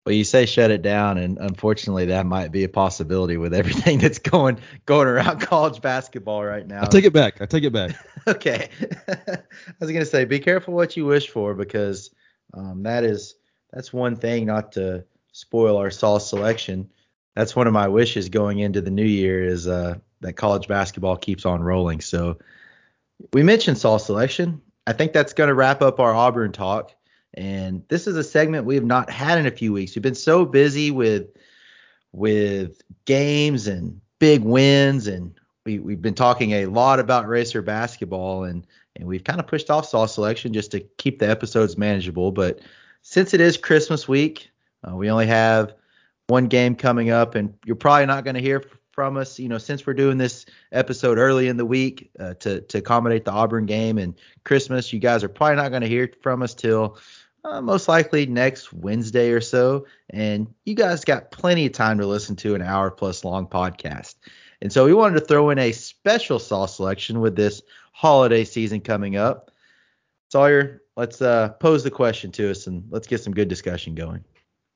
Well, 0.07 0.15
you 0.15 0.25
say 0.25 0.47
shut 0.47 0.71
it 0.71 0.81
down, 0.81 1.19
and 1.19 1.37
unfortunately, 1.39 2.07
that 2.07 2.25
might 2.25 2.51
be 2.51 2.65
a 2.65 2.69
possibility 2.69 3.37
with 3.37 3.53
everything 3.53 3.99
that's 4.01 4.19
going 4.19 4.61
going 4.87 5.09
around 5.09 5.41
college 5.41 5.81
basketball 5.83 6.45
right 6.45 6.67
now. 6.67 6.83
I 6.83 6.87
take 6.87 7.05
it 7.05 7.13
back. 7.13 7.41
I 7.41 7.47
take 7.47 7.65
it 7.65 7.73
back. 7.73 7.95
okay, 8.27 8.69
I 9.09 9.43
was 9.79 9.93
gonna 9.93 10.07
say, 10.07 10.25
be 10.25 10.41
careful 10.41 10.75
what 10.75 10.97
you 10.97 11.05
wish 11.05 11.29
for 11.29 11.55
because 11.55 12.11
um, 12.55 12.83
that 12.85 13.05
is 13.05 13.35
that's 13.73 13.93
one 13.93 14.17
thing 14.17 14.47
not 14.47 14.73
to 14.73 15.05
spoil 15.33 15.77
our 15.77 15.91
sauce 15.91 16.29
selection. 16.29 16.91
That's 17.37 17.55
one 17.55 17.67
of 17.67 17.73
my 17.73 17.89
wishes 17.89 18.29
going 18.29 18.59
into 18.59 18.81
the 18.81 18.91
new 18.91 19.05
year 19.05 19.45
is 19.45 19.69
uh, 19.69 19.97
that 20.21 20.33
college 20.35 20.67
basketball 20.67 21.17
keeps 21.17 21.47
on 21.47 21.63
rolling. 21.63 22.01
So 22.01 22.39
we 23.33 23.43
mentioned 23.43 23.79
sauce 23.79 24.07
selection. 24.07 24.63
I 24.87 24.93
think 24.93 25.13
that's 25.13 25.35
going 25.35 25.49
to 25.49 25.55
wrap 25.55 25.83
up 25.83 26.01
our 26.01 26.13
Auburn 26.13 26.53
talk. 26.53 26.93
And 27.35 27.85
this 27.89 28.07
is 28.07 28.17
a 28.17 28.25
segment 28.25 28.65
we 28.65 28.75
have 28.75 28.85
not 28.85 29.11
had 29.11 29.39
in 29.39 29.47
a 29.47 29.51
few 29.51 29.73
weeks. 29.73 29.95
We've 29.95 30.03
been 30.03 30.15
so 30.15 30.45
busy 30.45 30.91
with 30.91 31.29
with 32.13 32.83
games 33.05 33.69
and 33.69 34.01
big 34.19 34.43
wins, 34.43 35.07
and 35.07 35.35
we, 35.65 35.79
we've 35.79 36.03
been 36.03 36.15
talking 36.15 36.53
a 36.53 36.67
lot 36.67 36.99
about 36.99 37.29
racer 37.29 37.63
basketball, 37.63 38.45
and 38.45 38.67
and 38.97 39.07
we've 39.07 39.25
kind 39.25 39.39
of 39.39 39.47
pushed 39.47 39.71
off 39.71 39.87
sauce 39.87 40.15
selection 40.15 40.53
just 40.53 40.73
to 40.73 40.81
keep 40.99 41.19
the 41.19 41.31
episodes 41.31 41.79
manageable. 41.79 42.33
But 42.33 42.61
since 43.03 43.33
it 43.33 43.41
is 43.41 43.57
Christmas 43.57 44.09
week, 44.09 44.51
uh, 44.87 44.97
we 44.97 45.11
only 45.11 45.27
have 45.27 45.75
one 46.27 46.47
game 46.49 46.75
coming 46.75 47.11
up, 47.11 47.35
and 47.35 47.55
you're 47.65 47.77
probably 47.77 48.07
not 48.07 48.25
going 48.25 48.35
to 48.35 48.43
hear 48.43 48.65
from 48.93 49.17
us. 49.17 49.39
You 49.39 49.49
know, 49.49 49.59
since 49.59 49.87
we're 49.87 49.95
doing 49.95 50.19
this 50.19 50.47
episode 50.73 51.19
early 51.19 51.49
in 51.49 51.57
the 51.57 51.65
week 51.65 52.11
uh, 52.19 52.35
to 52.35 52.61
to 52.63 52.79
accommodate 52.79 53.25
the 53.25 53.33
Auburn 53.33 53.67
game 53.67 53.99
and 53.99 54.15
Christmas, 54.45 54.93
you 54.93 54.99
guys 54.99 55.23
are 55.23 55.29
probably 55.29 55.57
not 55.57 55.71
going 55.71 55.83
to 55.83 55.89
hear 55.89 56.11
from 56.23 56.43
us 56.43 56.55
till 56.55 56.99
uh, 57.45 57.61
most 57.61 57.89
likely 57.89 58.27
next 58.27 58.73
Wednesday 58.73 59.31
or 59.31 59.41
so. 59.41 59.87
And 60.11 60.53
you 60.65 60.75
guys 60.75 61.05
got 61.05 61.31
plenty 61.31 61.67
of 61.67 61.73
time 61.73 61.99
to 61.99 62.07
listen 62.07 62.37
to 62.37 62.55
an 62.55 62.63
hour 62.63 62.91
plus 62.91 63.25
long 63.25 63.47
podcast. 63.47 64.17
And 64.63 64.73
so 64.73 64.85
we 64.85 64.95
wanted 64.95 65.21
to 65.21 65.27
throw 65.27 65.51
in 65.51 65.59
a 65.59 65.73
special 65.73 66.39
sauce 66.39 66.77
selection 66.77 67.21
with 67.21 67.37
this 67.37 67.63
holiday 67.93 68.45
season 68.45 68.81
coming 68.81 69.17
up. 69.17 69.51
Sawyer, 70.31 70.83
let's 70.97 71.21
uh, 71.23 71.51
pose 71.61 71.83
the 71.83 71.91
question 71.91 72.31
to 72.33 72.51
us 72.51 72.67
and 72.67 72.85
let's 72.91 73.07
get 73.07 73.21
some 73.21 73.33
good 73.33 73.49
discussion 73.49 73.95
going. 73.95 74.25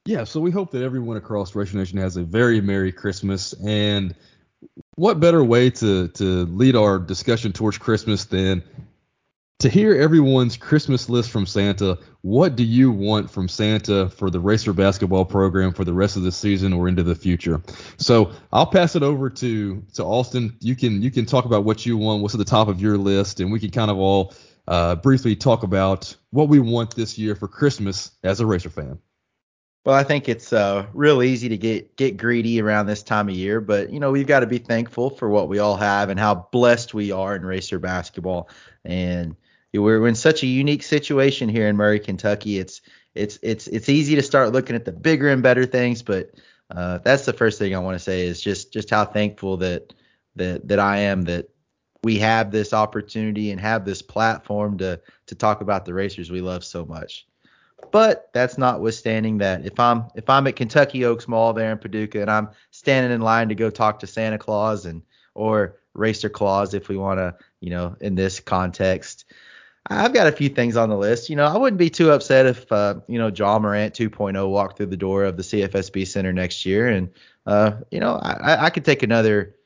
Yeah, 0.07 0.25
so 0.25 0.41
we 0.41 0.51
hope 0.51 0.71
that 0.73 0.83
everyone 0.83 1.17
across 1.17 1.55
Racer 1.55 1.77
Nation 1.79 1.99
has 1.99 2.17
a 2.17 2.23
very 2.23 2.61
Merry 2.61 2.93
Christmas. 2.93 3.55
And 3.65 4.15
what 4.97 5.21
better 5.21 5.45
way 5.45 5.71
to 5.71 6.09
to 6.09 6.47
lead 6.47 6.77
our 6.77 6.99
discussion 6.99 7.53
towards 7.53 7.79
Christmas 7.79 8.25
than 8.25 8.63
to 9.61 9.69
hear 9.69 9.95
everyone's 10.01 10.57
Christmas 10.57 11.09
list 11.09 11.31
from 11.31 11.47
Santa? 11.47 11.99
What 12.23 12.57
do 12.57 12.65
you 12.65 12.91
want 12.91 13.31
from 13.31 13.49
Santa 13.49 14.09
for 14.11 14.31
the 14.31 14.41
Racer 14.41 14.73
basketball 14.73 15.25
program 15.25 15.73
for 15.73 15.85
the 15.85 15.93
rest 15.93 16.17
of 16.17 16.23
the 16.23 16.33
season 16.33 16.73
or 16.73 16.89
into 16.89 17.03
the 17.03 17.15
future? 17.15 17.63
So 17.97 18.33
I'll 18.53 18.67
pass 18.67 18.97
it 18.97 19.03
over 19.03 19.31
to 19.31 19.83
to 19.95 20.05
Austin. 20.05 20.57
You 20.61 20.75
can 20.75 21.03
you 21.03 21.11
can 21.11 21.27
talk 21.27 21.45
about 21.45 21.65
what 21.65 21.87
you 21.87 21.97
want, 21.97 22.23
what's 22.23 22.35
at 22.35 22.39
the 22.39 22.45
top 22.45 22.69
of 22.69 22.81
your 22.81 22.99
list, 22.99 23.41
and 23.41 23.53
we 23.53 23.61
can 23.61 23.71
kind 23.71 23.91
of 23.91 23.99
all 23.99 24.35
uh, 24.67 24.97
briefly 24.97 25.37
talk 25.37 25.63
about 25.63 26.15
what 26.31 26.49
we 26.49 26.59
want 26.59 26.95
this 26.97 27.19
year 27.19 27.35
for 27.35 27.49
Christmas 27.49 28.11
as 28.23 28.41
a 28.41 28.47
Racer 28.47 28.71
fan. 28.71 28.99
Well, 29.85 29.95
I 29.95 30.03
think 30.03 30.31
it's 30.31 30.55
uh, 30.55 30.87
real 30.95 31.23
easy 31.23 31.51
to 31.51 31.59
get 31.59 31.97
get 31.97 32.17
greedy 32.17 32.61
around 32.61 32.87
this 32.87 33.03
time 33.03 33.29
of 33.29 33.35
year, 33.35 33.61
but 33.61 33.91
you 33.91 34.01
know 34.01 34.11
we've 34.11 34.27
got 34.27 34.41
to 34.41 34.47
be 34.47 34.59
thankful 34.59 35.11
for 35.11 35.29
what 35.29 35.49
we 35.49 35.59
all 35.59 35.77
have 35.77 36.09
and 36.09 36.19
how 36.19 36.49
blessed 36.53 36.95
we 36.95 37.13
are 37.13 37.37
in 37.37 37.45
racer 37.45 37.79
basketball. 37.79 38.49
And 38.85 39.37
we're 39.83 40.07
in 40.07 40.15
such 40.15 40.43
a 40.43 40.47
unique 40.47 40.83
situation 40.83 41.49
here 41.49 41.69
in 41.69 41.77
Murray, 41.77 41.99
Kentucky. 41.99 42.59
It's 42.59 42.81
it's 43.15 43.39
it's 43.43 43.67
it's 43.69 43.89
easy 43.89 44.15
to 44.15 44.23
start 44.23 44.53
looking 44.53 44.77
at 44.77 44.85
the 44.85 44.93
bigger 44.93 45.29
and 45.29 45.43
better 45.43 45.67
things, 45.67 46.03
but 46.03 46.31
uh, 46.71 46.99
that's 46.99 47.25
the 47.25 47.33
first 47.33 47.59
thing 47.59 47.75
I 47.75 47.79
want 47.79 47.97
to 47.97 48.03
say 48.03 48.27
is 48.27 48.41
just 48.41 48.73
just 48.73 48.91
how 48.91 49.05
thankful 49.05 49.59
that 49.59 49.93
that 50.37 50.67
that 50.69 50.79
I 50.79 50.99
am 50.99 51.23
that 51.23 51.49
we 52.03 52.19
have 52.19 52.51
this 52.51 52.73
opportunity 52.73 53.51
and 53.51 53.61
have 53.61 53.85
this 53.85 54.03
platform 54.03 54.79
to 54.79 55.01
to 55.27 55.35
talk 55.35 55.61
about 55.61 55.85
the 55.85 55.95
racers 55.95 56.31
we 56.31 56.41
love 56.41 56.65
so 56.65 56.85
much. 56.85 57.27
But 57.91 58.31
that's 58.33 58.59
notwithstanding 58.59 59.39
that 59.39 59.67
if 59.67 59.79
I'm 59.79 60.05
if 60.15 60.29
I'm 60.29 60.47
at 60.47 60.57
Kentucky 60.57 61.05
Oaks 61.05 61.29
Mall 61.29 61.53
there 61.53 61.73
in 61.73 61.79
Paducah 61.79 62.21
and 62.21 62.31
I'm 62.31 62.51
standing 62.71 63.13
in 63.13 63.21
line 63.21 63.49
to 63.49 63.55
go 63.55 63.71
talk 63.71 64.01
to 64.01 64.07
Santa 64.07 64.39
Claus 64.39 64.87
and 64.87 65.03
or 65.35 65.77
Racer 65.95 66.29
Claus 66.29 66.75
if 66.75 66.89
we 66.89 66.97
want 66.97 67.19
to, 67.19 67.37
you 67.61 67.71
know, 67.71 67.97
in 68.01 68.15
this 68.15 68.41
context, 68.41 69.25
I've 69.91 70.15
got 70.15 70.27
a 70.27 70.33
few 70.33 70.49
things 70.49 70.77
on 70.77 70.89
the 70.89 70.97
list. 70.97 71.29
You 71.29 71.37
know, 71.37 71.45
I 71.45 71.57
wouldn't 71.59 71.79
be 71.79 71.91
too 71.91 72.11
upset 72.11 72.47
if 72.47 72.71
uh, 72.73 72.97
you 73.07 73.19
know 73.19 73.29
Ja 73.29 73.59
Morant 73.59 73.95
2.0 73.95 74.49
walked 74.49 74.77
through 74.77 74.87
the 74.87 74.97
door 74.97 75.25
of 75.25 75.37
the 75.37 75.43
CFSB 75.43 76.07
Center 76.07 76.33
next 76.33 76.65
year, 76.65 76.89
and 76.89 77.11
uh, 77.47 77.73
you 77.91 78.01
know, 78.01 78.15
I, 78.15 78.67
I 78.67 78.71
could 78.71 78.85
take 78.85 79.03
another 79.03 79.57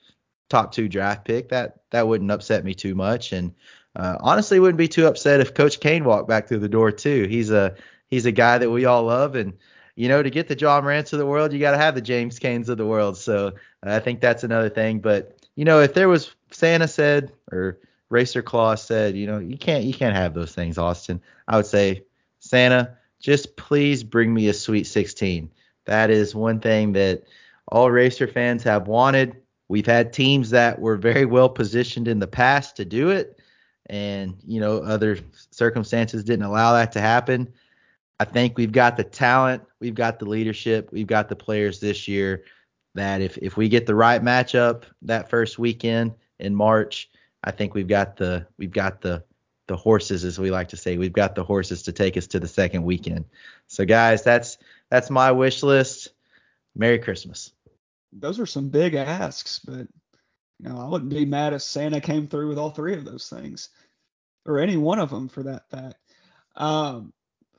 top 0.48 0.72
two 0.72 0.88
draft 0.88 1.24
pick. 1.24 1.48
That 1.50 1.80
that 1.90 2.08
wouldn't 2.08 2.30
upset 2.30 2.64
me 2.64 2.74
too 2.74 2.96
much, 2.96 3.32
and 3.32 3.54
uh, 3.94 4.16
honestly, 4.20 4.58
wouldn't 4.58 4.78
be 4.78 4.88
too 4.88 5.06
upset 5.06 5.40
if 5.40 5.54
Coach 5.54 5.78
Kane 5.78 6.04
walked 6.04 6.28
back 6.28 6.48
through 6.48 6.60
the 6.60 6.68
door 6.68 6.90
too. 6.90 7.26
He's 7.28 7.50
a 7.50 7.76
he's 8.08 8.26
a 8.26 8.32
guy 8.32 8.58
that 8.58 8.70
we 8.70 8.86
all 8.86 9.04
love, 9.04 9.36
and 9.36 9.52
you 9.94 10.08
know, 10.08 10.22
to 10.22 10.30
get 10.30 10.48
the 10.48 10.58
Ja 10.58 10.80
Morants 10.80 11.12
of 11.12 11.20
the 11.20 11.26
world, 11.26 11.52
you 11.52 11.60
got 11.60 11.72
to 11.72 11.78
have 11.78 11.94
the 11.94 12.00
James 12.00 12.38
Canes 12.38 12.68
of 12.68 12.78
the 12.78 12.86
world. 12.86 13.16
So 13.16 13.52
I 13.84 14.00
think 14.00 14.20
that's 14.20 14.44
another 14.44 14.68
thing. 14.68 14.98
But 14.98 15.38
you 15.54 15.64
know, 15.64 15.80
if 15.80 15.94
there 15.94 16.08
was 16.08 16.34
Santa 16.50 16.88
said 16.88 17.32
or 17.52 17.78
Racer 18.10 18.42
Claus 18.42 18.82
said, 18.82 19.16
you 19.16 19.26
know, 19.26 19.38
you 19.38 19.58
can't 19.58 19.84
you 19.84 19.92
can't 19.92 20.16
have 20.16 20.34
those 20.34 20.54
things, 20.54 20.78
Austin. 20.78 21.20
I 21.46 21.56
would 21.56 21.66
say, 21.66 22.04
Santa, 22.40 22.96
just 23.20 23.56
please 23.56 24.02
bring 24.02 24.32
me 24.32 24.48
a 24.48 24.54
Sweet 24.54 24.84
16. 24.86 25.50
That 25.86 26.10
is 26.10 26.34
one 26.34 26.60
thing 26.60 26.92
that 26.92 27.24
all 27.68 27.90
racer 27.90 28.26
fans 28.26 28.62
have 28.64 28.88
wanted. 28.88 29.36
We've 29.68 29.86
had 29.86 30.12
teams 30.12 30.50
that 30.50 30.78
were 30.78 30.96
very 30.96 31.26
well 31.26 31.48
positioned 31.48 32.08
in 32.08 32.18
the 32.18 32.26
past 32.26 32.76
to 32.76 32.84
do 32.84 33.10
it, 33.10 33.38
and 33.86 34.36
you 34.46 34.60
know, 34.60 34.78
other 34.78 35.18
circumstances 35.50 36.24
didn't 36.24 36.46
allow 36.46 36.72
that 36.72 36.92
to 36.92 37.00
happen. 37.00 37.52
I 38.20 38.24
think 38.24 38.56
we've 38.56 38.72
got 38.72 38.96
the 38.96 39.04
talent, 39.04 39.62
we've 39.80 39.94
got 39.94 40.18
the 40.18 40.24
leadership, 40.24 40.90
we've 40.92 41.06
got 41.06 41.28
the 41.28 41.36
players 41.36 41.78
this 41.78 42.08
year 42.08 42.44
that 42.94 43.20
if 43.20 43.38
if 43.38 43.56
we 43.56 43.68
get 43.68 43.86
the 43.86 43.94
right 43.94 44.22
matchup 44.22 44.84
that 45.02 45.30
first 45.30 45.58
weekend 45.58 46.14
in 46.40 46.54
March, 46.54 47.10
I 47.44 47.50
think 47.50 47.74
we've 47.74 47.88
got 47.88 48.16
the 48.16 48.46
we've 48.56 48.72
got 48.72 49.00
the 49.00 49.24
the 49.68 49.76
horses 49.76 50.24
as 50.24 50.38
we 50.38 50.50
like 50.50 50.68
to 50.68 50.76
say. 50.76 50.96
We've 50.96 51.12
got 51.12 51.34
the 51.34 51.44
horses 51.44 51.82
to 51.84 51.92
take 51.92 52.16
us 52.16 52.26
to 52.28 52.40
the 52.40 52.48
second 52.48 52.84
weekend. 52.84 53.26
So 53.66 53.84
guys, 53.84 54.24
that's 54.24 54.58
that's 54.90 55.10
my 55.10 55.30
wish 55.30 55.62
list. 55.62 56.10
Merry 56.74 56.98
Christmas. 56.98 57.52
Those 58.12 58.40
are 58.40 58.46
some 58.46 58.70
big 58.70 58.94
asks, 58.94 59.58
but 59.58 59.86
you 60.58 60.68
know, 60.68 60.80
I 60.80 60.88
wouldn't 60.88 61.10
be 61.10 61.24
mad 61.24 61.52
if 61.52 61.62
Santa 61.62 62.00
came 62.00 62.26
through 62.26 62.48
with 62.48 62.58
all 62.58 62.70
three 62.70 62.94
of 62.94 63.04
those 63.04 63.28
things. 63.28 63.68
Or 64.46 64.58
any 64.58 64.76
one 64.76 64.98
of 64.98 65.10
them 65.10 65.28
for 65.28 65.42
that 65.42 65.68
fact. 65.68 65.96
Um, 66.56 67.12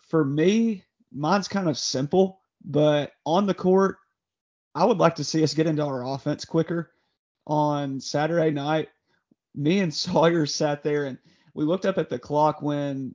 for 0.08 0.26
me, 0.26 0.84
mine's 1.12 1.48
kind 1.48 1.70
of 1.70 1.78
simple, 1.78 2.42
but 2.66 3.12
on 3.26 3.46
the 3.46 3.54
court, 3.54 3.98
I 4.74 4.86
would 4.86 4.98
like 4.98 5.16
to 5.16 5.24
see 5.24 5.44
us 5.44 5.54
get 5.54 5.68
into 5.68 5.86
our 5.86 6.04
offense 6.06 6.46
quicker. 6.46 6.92
On 7.46 8.00
Saturday 8.00 8.52
night, 8.52 8.90
me 9.56 9.80
and 9.80 9.94
Sawyer 10.06 10.46
sat 10.46 10.84
there 10.84 11.06
and 11.06 11.18
we 11.54 11.66
looked 11.66 11.86
up 11.86 11.98
at 11.98 12.10
the 12.10 12.20
clock 12.20 12.62
when 12.62 13.14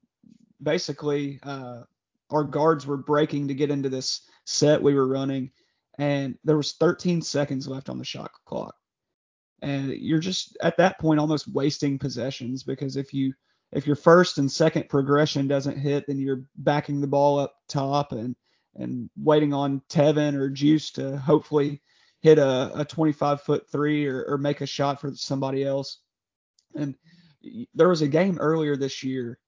basically 0.63 1.39
uh, 1.43 1.83
our 2.31 2.45
guards 2.45 2.87
were 2.87 2.97
breaking 2.97 3.49
to 3.49 3.55
get 3.55 3.71
into 3.71 3.89
this 3.89 4.23
set 4.45 4.83
we 4.83 4.95
were 4.95 5.07
running, 5.07 5.51
and 5.99 6.37
there 6.45 6.57
was 6.57 6.73
13 6.73 7.23
seconds 7.23 7.69
left 7.69 7.89
on 7.89 7.99
the 7.99 8.05
shot 8.05 8.31
clock. 8.45 8.75
And 9.63 9.89
you're 9.91 10.19
just 10.19 10.57
at 10.63 10.77
that 10.77 10.99
point 10.99 11.21
almost 11.21 11.49
wasting 11.49 11.99
possessions 11.99 12.63
because 12.63 12.97
if 12.97 13.15
you 13.15 13.33
if 13.73 13.87
your 13.87 13.97
first 13.97 14.39
and 14.39 14.51
second 14.51 14.89
progression 14.89 15.49
doesn't 15.49 15.79
hit, 15.79 16.07
then 16.07 16.19
you're 16.19 16.45
backing 16.57 17.01
the 17.01 17.07
ball 17.07 17.39
up 17.39 17.55
top 17.69 18.13
and 18.13 18.37
and 18.77 19.09
waiting 19.17 19.55
on 19.55 19.81
Tevin 19.89 20.35
or 20.35 20.51
Juice 20.51 20.91
to 20.93 21.17
hopefully 21.17 21.81
hit 22.21 22.39
a, 22.39 22.73
a 22.75 22.85
25 22.85 23.43
foot 23.43 23.71
three 23.71 24.07
or, 24.07 24.25
or 24.25 24.39
make 24.39 24.61
a 24.61 24.67
shot 24.67 25.01
for 25.01 25.15
somebody 25.15 25.65
else. 25.65 26.01
And 26.75 26.95
there 27.75 27.89
was 27.89 28.03
a 28.03 28.09
game 28.09 28.39
earlier 28.39 28.77
this 28.77 29.03
year 29.03 29.39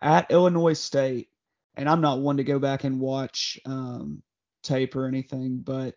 at 0.00 0.30
Illinois 0.30 0.74
State, 0.74 1.28
and 1.76 1.88
I'm 1.88 2.00
not 2.00 2.20
one 2.20 2.36
to 2.38 2.44
go 2.44 2.58
back 2.58 2.84
and 2.84 3.00
watch 3.00 3.58
um, 3.66 4.22
tape 4.62 4.96
or 4.96 5.06
anything, 5.06 5.58
but 5.58 5.94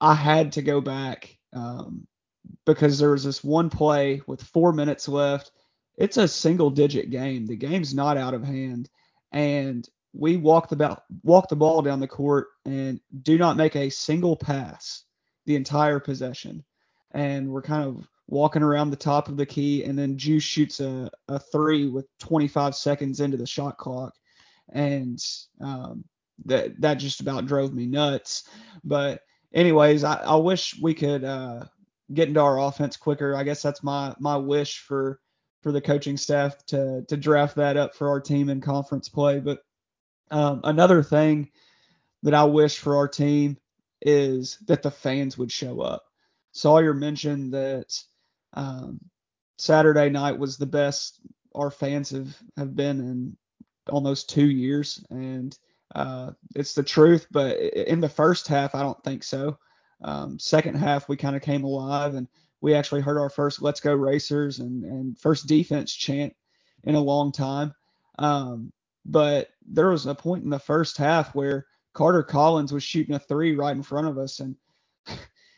I 0.00 0.14
had 0.14 0.52
to 0.52 0.62
go 0.62 0.80
back 0.80 1.36
um, 1.52 2.06
because 2.66 2.98
there 2.98 3.10
was 3.10 3.24
this 3.24 3.42
one 3.42 3.70
play 3.70 4.22
with 4.26 4.42
four 4.42 4.72
minutes 4.72 5.08
left 5.08 5.50
it's 5.96 6.16
a 6.16 6.28
single 6.28 6.70
digit 6.70 7.10
game. 7.10 7.46
The 7.46 7.56
game's 7.56 7.94
not 7.94 8.16
out 8.16 8.34
of 8.34 8.44
hand. 8.44 8.88
And 9.30 9.88
we 10.12 10.36
walk 10.36 10.68
the 10.68 10.76
ball, 10.76 11.02
walk 11.22 11.48
the 11.48 11.56
ball 11.56 11.82
down 11.82 12.00
the 12.00 12.08
court 12.08 12.48
and 12.64 13.00
do 13.22 13.38
not 13.38 13.56
make 13.56 13.76
a 13.76 13.90
single 13.90 14.36
pass 14.36 15.04
the 15.46 15.56
entire 15.56 16.00
possession. 16.00 16.64
And 17.12 17.50
we're 17.50 17.62
kind 17.62 17.84
of 17.84 18.08
walking 18.32 18.62
around 18.62 18.88
the 18.88 18.96
top 18.96 19.28
of 19.28 19.36
the 19.36 19.44
key, 19.44 19.84
and 19.84 19.98
then 19.98 20.16
Juice 20.16 20.42
shoots 20.42 20.80
a, 20.80 21.10
a 21.28 21.38
three 21.38 21.86
with 21.86 22.06
25 22.18 22.74
seconds 22.74 23.20
into 23.20 23.36
the 23.36 23.46
shot 23.46 23.76
clock, 23.76 24.14
and 24.70 25.22
um, 25.60 26.02
that 26.46 26.80
that 26.80 26.94
just 26.94 27.20
about 27.20 27.44
drove 27.44 27.74
me 27.74 27.86
nuts. 27.86 28.48
But 28.84 29.20
anyways, 29.52 30.02
I, 30.02 30.14
I 30.14 30.36
wish 30.36 30.80
we 30.80 30.94
could 30.94 31.24
uh, 31.24 31.66
get 32.12 32.28
into 32.28 32.40
our 32.40 32.58
offense 32.58 32.96
quicker. 32.96 33.36
I 33.36 33.44
guess 33.44 33.60
that's 33.60 33.82
my 33.82 34.14
my 34.18 34.38
wish 34.38 34.78
for 34.78 35.20
for 35.62 35.70
the 35.70 35.82
coaching 35.82 36.16
staff 36.16 36.64
to 36.68 37.04
to 37.08 37.16
draft 37.18 37.56
that 37.56 37.76
up 37.76 37.94
for 37.94 38.08
our 38.08 38.20
team 38.20 38.48
in 38.48 38.62
conference 38.62 39.10
play. 39.10 39.40
But 39.40 39.60
um, 40.30 40.62
another 40.64 41.02
thing 41.02 41.50
that 42.22 42.32
I 42.32 42.44
wish 42.44 42.78
for 42.78 42.96
our 42.96 43.08
team 43.08 43.58
is 44.00 44.56
that 44.68 44.82
the 44.82 44.90
fans 44.90 45.36
would 45.36 45.52
show 45.52 45.82
up. 45.82 46.04
Sawyer 46.52 46.94
mentioned 46.94 47.52
that 47.52 47.94
um, 48.54 49.00
Saturday 49.58 50.08
night 50.08 50.38
was 50.38 50.56
the 50.56 50.66
best 50.66 51.20
our 51.54 51.70
fans 51.70 52.10
have, 52.10 52.36
have 52.56 52.74
been 52.74 53.00
in 53.00 53.36
almost 53.88 54.30
two 54.30 54.48
years, 54.48 55.04
and 55.10 55.56
uh, 55.94 56.32
it's 56.54 56.74
the 56.74 56.82
truth. 56.82 57.26
But 57.30 57.58
in 57.58 58.00
the 58.00 58.08
first 58.08 58.48
half, 58.48 58.74
I 58.74 58.82
don't 58.82 59.02
think 59.04 59.22
so. 59.22 59.58
Um, 60.02 60.38
second 60.38 60.76
half, 60.76 61.08
we 61.08 61.16
kind 61.16 61.36
of 61.36 61.42
came 61.42 61.64
alive 61.64 62.14
and 62.14 62.26
we 62.60 62.74
actually 62.74 63.02
heard 63.02 63.18
our 63.18 63.28
first 63.28 63.60
"Let's 63.60 63.80
Go 63.80 63.94
Racers" 63.94 64.60
and 64.60 64.84
and 64.84 65.18
first 65.18 65.46
defense 65.46 65.92
chant 65.92 66.34
in 66.84 66.94
a 66.94 67.00
long 67.00 67.32
time. 67.32 67.74
Um, 68.18 68.72
but 69.04 69.48
there 69.66 69.90
was 69.90 70.06
a 70.06 70.14
point 70.14 70.44
in 70.44 70.50
the 70.50 70.58
first 70.58 70.96
half 70.96 71.34
where 71.34 71.66
Carter 71.92 72.22
Collins 72.22 72.72
was 72.72 72.84
shooting 72.84 73.14
a 73.14 73.18
three 73.18 73.54
right 73.54 73.76
in 73.76 73.82
front 73.82 74.06
of 74.06 74.16
us, 74.16 74.40
and 74.40 74.56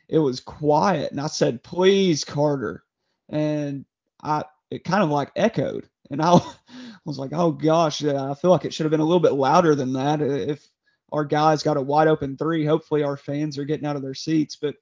it 0.09 0.19
was 0.19 0.41
quiet. 0.41 1.11
And 1.11 1.21
I 1.21 1.27
said, 1.27 1.63
"Please, 1.63 2.25
Carter," 2.25 2.85
and 3.29 3.85
I 4.23 4.45
it 4.71 4.85
kind 4.85 5.03
of 5.03 5.11
like 5.11 5.33
echoed, 5.37 5.89
and 6.11 6.23
I 6.23 6.39
was 7.05 7.19
like, 7.19 7.33
"Oh 7.33 7.53
gosh, 7.53 8.05
I 8.05 8.35
feel 8.35 8.51
like 8.51 8.65
it 8.65 8.75
should 8.75 8.85
have 8.85 8.91
been 8.91 9.01
a 9.01 9.05
little 9.05 9.21
bit 9.21 9.33
louder 9.33 9.75
than 9.75 9.95
that." 9.95 10.21
If 10.21 10.67
our 11.13 11.25
guys 11.25 11.63
got 11.63 11.77
a 11.77 11.83
wide 11.83 12.09
open 12.09 12.37
three, 12.37 12.65
hopefully 12.65 13.03
our 13.03 13.17
fans 13.17 13.59
are 13.59 13.65
getting 13.65 13.87
out 13.87 13.97
of 13.97 14.03
their 14.03 14.15
seats, 14.15 14.57
but 14.57 14.77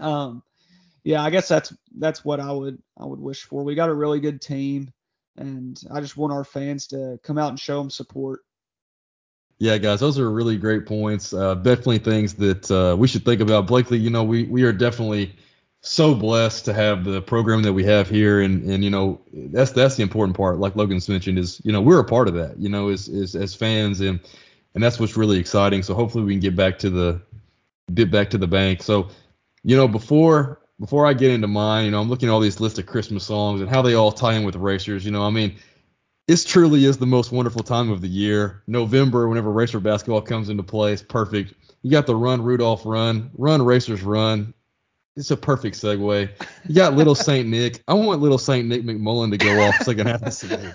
um, 0.00 0.42
yeah, 1.04 1.22
I 1.22 1.30
guess 1.30 1.48
that's 1.48 1.72
that's 1.98 2.24
what 2.24 2.40
I 2.40 2.50
would 2.50 2.82
I 2.98 3.04
would 3.04 3.20
wish 3.20 3.44
for. 3.44 3.62
We 3.62 3.74
got 3.74 3.90
a 3.90 3.94
really 3.94 4.20
good 4.20 4.40
team, 4.40 4.92
and 5.36 5.80
I 5.92 6.00
just 6.00 6.16
want 6.16 6.32
our 6.32 6.44
fans 6.44 6.86
to 6.88 7.18
come 7.22 7.38
out 7.38 7.50
and 7.50 7.60
show 7.60 7.78
them 7.78 7.90
support. 7.90 8.40
Yeah, 9.58 9.78
guys, 9.78 10.00
those 10.00 10.18
are 10.18 10.30
really 10.30 10.56
great 10.56 10.84
points. 10.84 11.32
Uh, 11.32 11.54
definitely 11.54 11.98
things 11.98 12.34
that 12.34 12.70
uh, 12.70 12.96
we 12.96 13.06
should 13.06 13.24
think 13.24 13.40
about. 13.40 13.66
Blakely, 13.66 13.98
you 13.98 14.10
know, 14.10 14.24
we 14.24 14.44
we 14.44 14.64
are 14.64 14.72
definitely 14.72 15.36
so 15.80 16.14
blessed 16.14 16.64
to 16.64 16.72
have 16.74 17.04
the 17.04 17.22
program 17.22 17.62
that 17.62 17.72
we 17.72 17.84
have 17.84 18.08
here, 18.08 18.40
and 18.40 18.68
and 18.68 18.82
you 18.82 18.90
know 18.90 19.20
that's 19.32 19.70
that's 19.70 19.96
the 19.96 20.02
important 20.02 20.36
part. 20.36 20.58
Like 20.58 20.74
Logan's 20.74 21.08
mentioned, 21.08 21.38
is 21.38 21.60
you 21.64 21.72
know 21.72 21.80
we're 21.80 22.00
a 22.00 22.04
part 22.04 22.26
of 22.28 22.34
that. 22.34 22.58
You 22.58 22.68
know, 22.68 22.88
as 22.88 23.08
as, 23.08 23.36
as 23.36 23.54
fans, 23.54 24.00
and 24.00 24.18
and 24.74 24.82
that's 24.82 24.98
what's 24.98 25.16
really 25.16 25.38
exciting. 25.38 25.82
So 25.82 25.94
hopefully 25.94 26.24
we 26.24 26.32
can 26.32 26.40
get 26.40 26.56
back 26.56 26.78
to 26.80 26.90
the 26.90 27.22
get 27.94 28.10
back 28.10 28.30
to 28.30 28.38
the 28.38 28.48
bank. 28.48 28.82
So 28.82 29.08
you 29.62 29.76
know 29.76 29.86
before 29.86 30.60
before 30.80 31.06
I 31.06 31.12
get 31.14 31.30
into 31.30 31.46
mine, 31.46 31.84
you 31.84 31.90
know 31.92 32.00
I'm 32.00 32.10
looking 32.10 32.28
at 32.28 32.32
all 32.32 32.40
these 32.40 32.58
lists 32.60 32.78
of 32.80 32.86
Christmas 32.86 33.24
songs 33.24 33.60
and 33.60 33.70
how 33.70 33.82
they 33.82 33.94
all 33.94 34.10
tie 34.10 34.34
in 34.34 34.44
with 34.44 34.56
racers. 34.56 35.04
You 35.04 35.12
know, 35.12 35.22
I 35.22 35.30
mean. 35.30 35.54
This 36.26 36.44
truly 36.44 36.86
is 36.86 36.96
the 36.96 37.06
most 37.06 37.32
wonderful 37.32 37.62
time 37.62 37.90
of 37.90 38.00
the 38.00 38.08
year. 38.08 38.62
November, 38.66 39.28
whenever 39.28 39.52
racer 39.52 39.78
basketball 39.78 40.22
comes 40.22 40.48
into 40.48 40.62
play, 40.62 40.92
it's 40.92 41.02
perfect. 41.02 41.54
You 41.82 41.90
got 41.90 42.06
the 42.06 42.16
run 42.16 42.42
Rudolph 42.42 42.86
run, 42.86 43.30
run 43.36 43.62
racers 43.62 44.02
run, 44.02 44.54
it's 45.16 45.30
a 45.30 45.36
perfect 45.36 45.76
segue. 45.76 46.28
You 46.66 46.74
got 46.74 46.94
Little 46.94 47.14
Saint 47.14 47.48
Nick. 47.48 47.82
I 47.86 47.94
want 47.94 48.20
Little 48.20 48.38
Saint 48.38 48.68
Nick 48.68 48.82
McMullen 48.82 49.30
to 49.30 49.36
go 49.36 49.60
off 49.62 49.76
second 49.82 50.06
half 50.06 50.16
of 50.16 50.24
the 50.24 50.30
season. 50.30 50.74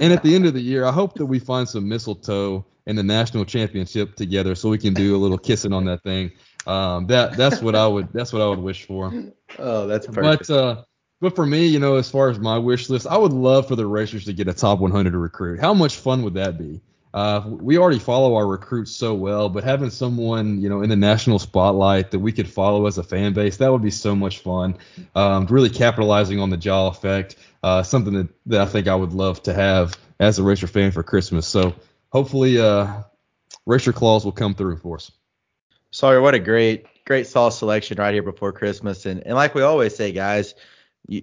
And 0.00 0.12
at 0.12 0.22
the 0.22 0.34
end 0.34 0.46
of 0.46 0.54
the 0.54 0.60
year, 0.60 0.84
I 0.84 0.92
hope 0.92 1.14
that 1.14 1.26
we 1.26 1.38
find 1.38 1.68
some 1.68 1.88
mistletoe 1.88 2.64
in 2.86 2.96
the 2.96 3.02
national 3.02 3.44
championship 3.44 4.14
together, 4.14 4.54
so 4.54 4.68
we 4.68 4.78
can 4.78 4.94
do 4.94 5.16
a 5.16 5.18
little 5.18 5.38
kissing 5.38 5.72
on 5.72 5.84
that 5.86 6.02
thing. 6.02 6.30
Um, 6.66 7.06
that 7.06 7.36
that's 7.36 7.62
what 7.62 7.74
I 7.74 7.86
would 7.86 8.12
that's 8.12 8.32
what 8.32 8.42
I 8.42 8.48
would 8.48 8.58
wish 8.58 8.84
for. 8.84 9.12
Oh, 9.58 9.86
that's 9.86 10.06
perfect. 10.06 10.48
But 10.48 10.54
uh, 10.54 10.84
but 11.20 11.34
for 11.34 11.46
me, 11.46 11.66
you 11.66 11.78
know, 11.78 11.96
as 11.96 12.10
far 12.10 12.28
as 12.28 12.38
my 12.38 12.58
wish 12.58 12.90
list, 12.90 13.06
I 13.06 13.16
would 13.16 13.32
love 13.32 13.68
for 13.68 13.76
the 13.76 13.86
racers 13.86 14.24
to 14.26 14.32
get 14.32 14.48
a 14.48 14.52
top 14.52 14.80
100 14.80 15.14
recruit. 15.14 15.60
How 15.60 15.74
much 15.74 15.96
fun 15.96 16.22
would 16.22 16.34
that 16.34 16.58
be? 16.58 16.80
Uh, 17.14 17.42
we 17.46 17.78
already 17.78 17.98
follow 17.98 18.34
our 18.34 18.46
recruits 18.46 18.90
so 18.90 19.14
well, 19.14 19.48
but 19.48 19.64
having 19.64 19.88
someone, 19.88 20.60
you 20.60 20.68
know, 20.68 20.82
in 20.82 20.90
the 20.90 20.96
national 20.96 21.38
spotlight 21.38 22.10
that 22.10 22.18
we 22.18 22.30
could 22.30 22.46
follow 22.46 22.86
as 22.86 22.98
a 22.98 23.02
fan 23.02 23.32
base, 23.32 23.56
that 23.56 23.72
would 23.72 23.80
be 23.80 23.90
so 23.90 24.14
much 24.14 24.40
fun. 24.40 24.76
Um, 25.14 25.46
really 25.46 25.70
capitalizing 25.70 26.40
on 26.40 26.50
the 26.50 26.58
Ja 26.58 26.88
effect, 26.88 27.36
uh, 27.62 27.82
something 27.82 28.12
that, 28.12 28.28
that 28.44 28.60
I 28.60 28.66
think 28.66 28.86
I 28.86 28.94
would 28.94 29.14
love 29.14 29.42
to 29.44 29.54
have 29.54 29.96
as 30.20 30.38
a 30.38 30.42
Racer 30.42 30.66
fan 30.66 30.92
for 30.92 31.02
Christmas. 31.02 31.46
So 31.46 31.74
hopefully, 32.10 32.60
uh, 32.60 33.04
Racer 33.64 33.94
Claus 33.94 34.26
will 34.26 34.32
come 34.32 34.54
through 34.54 34.76
for 34.76 34.96
us. 34.96 35.10
Sawyer, 35.92 36.20
what 36.20 36.34
a 36.34 36.38
great, 36.38 36.84
great 37.06 37.26
sauce 37.26 37.58
selection 37.58 37.96
right 37.96 38.12
here 38.12 38.22
before 38.22 38.52
Christmas. 38.52 39.06
And, 39.06 39.26
and 39.26 39.34
like 39.34 39.54
we 39.54 39.62
always 39.62 39.96
say, 39.96 40.12
guys, 40.12 40.54
you, 41.08 41.22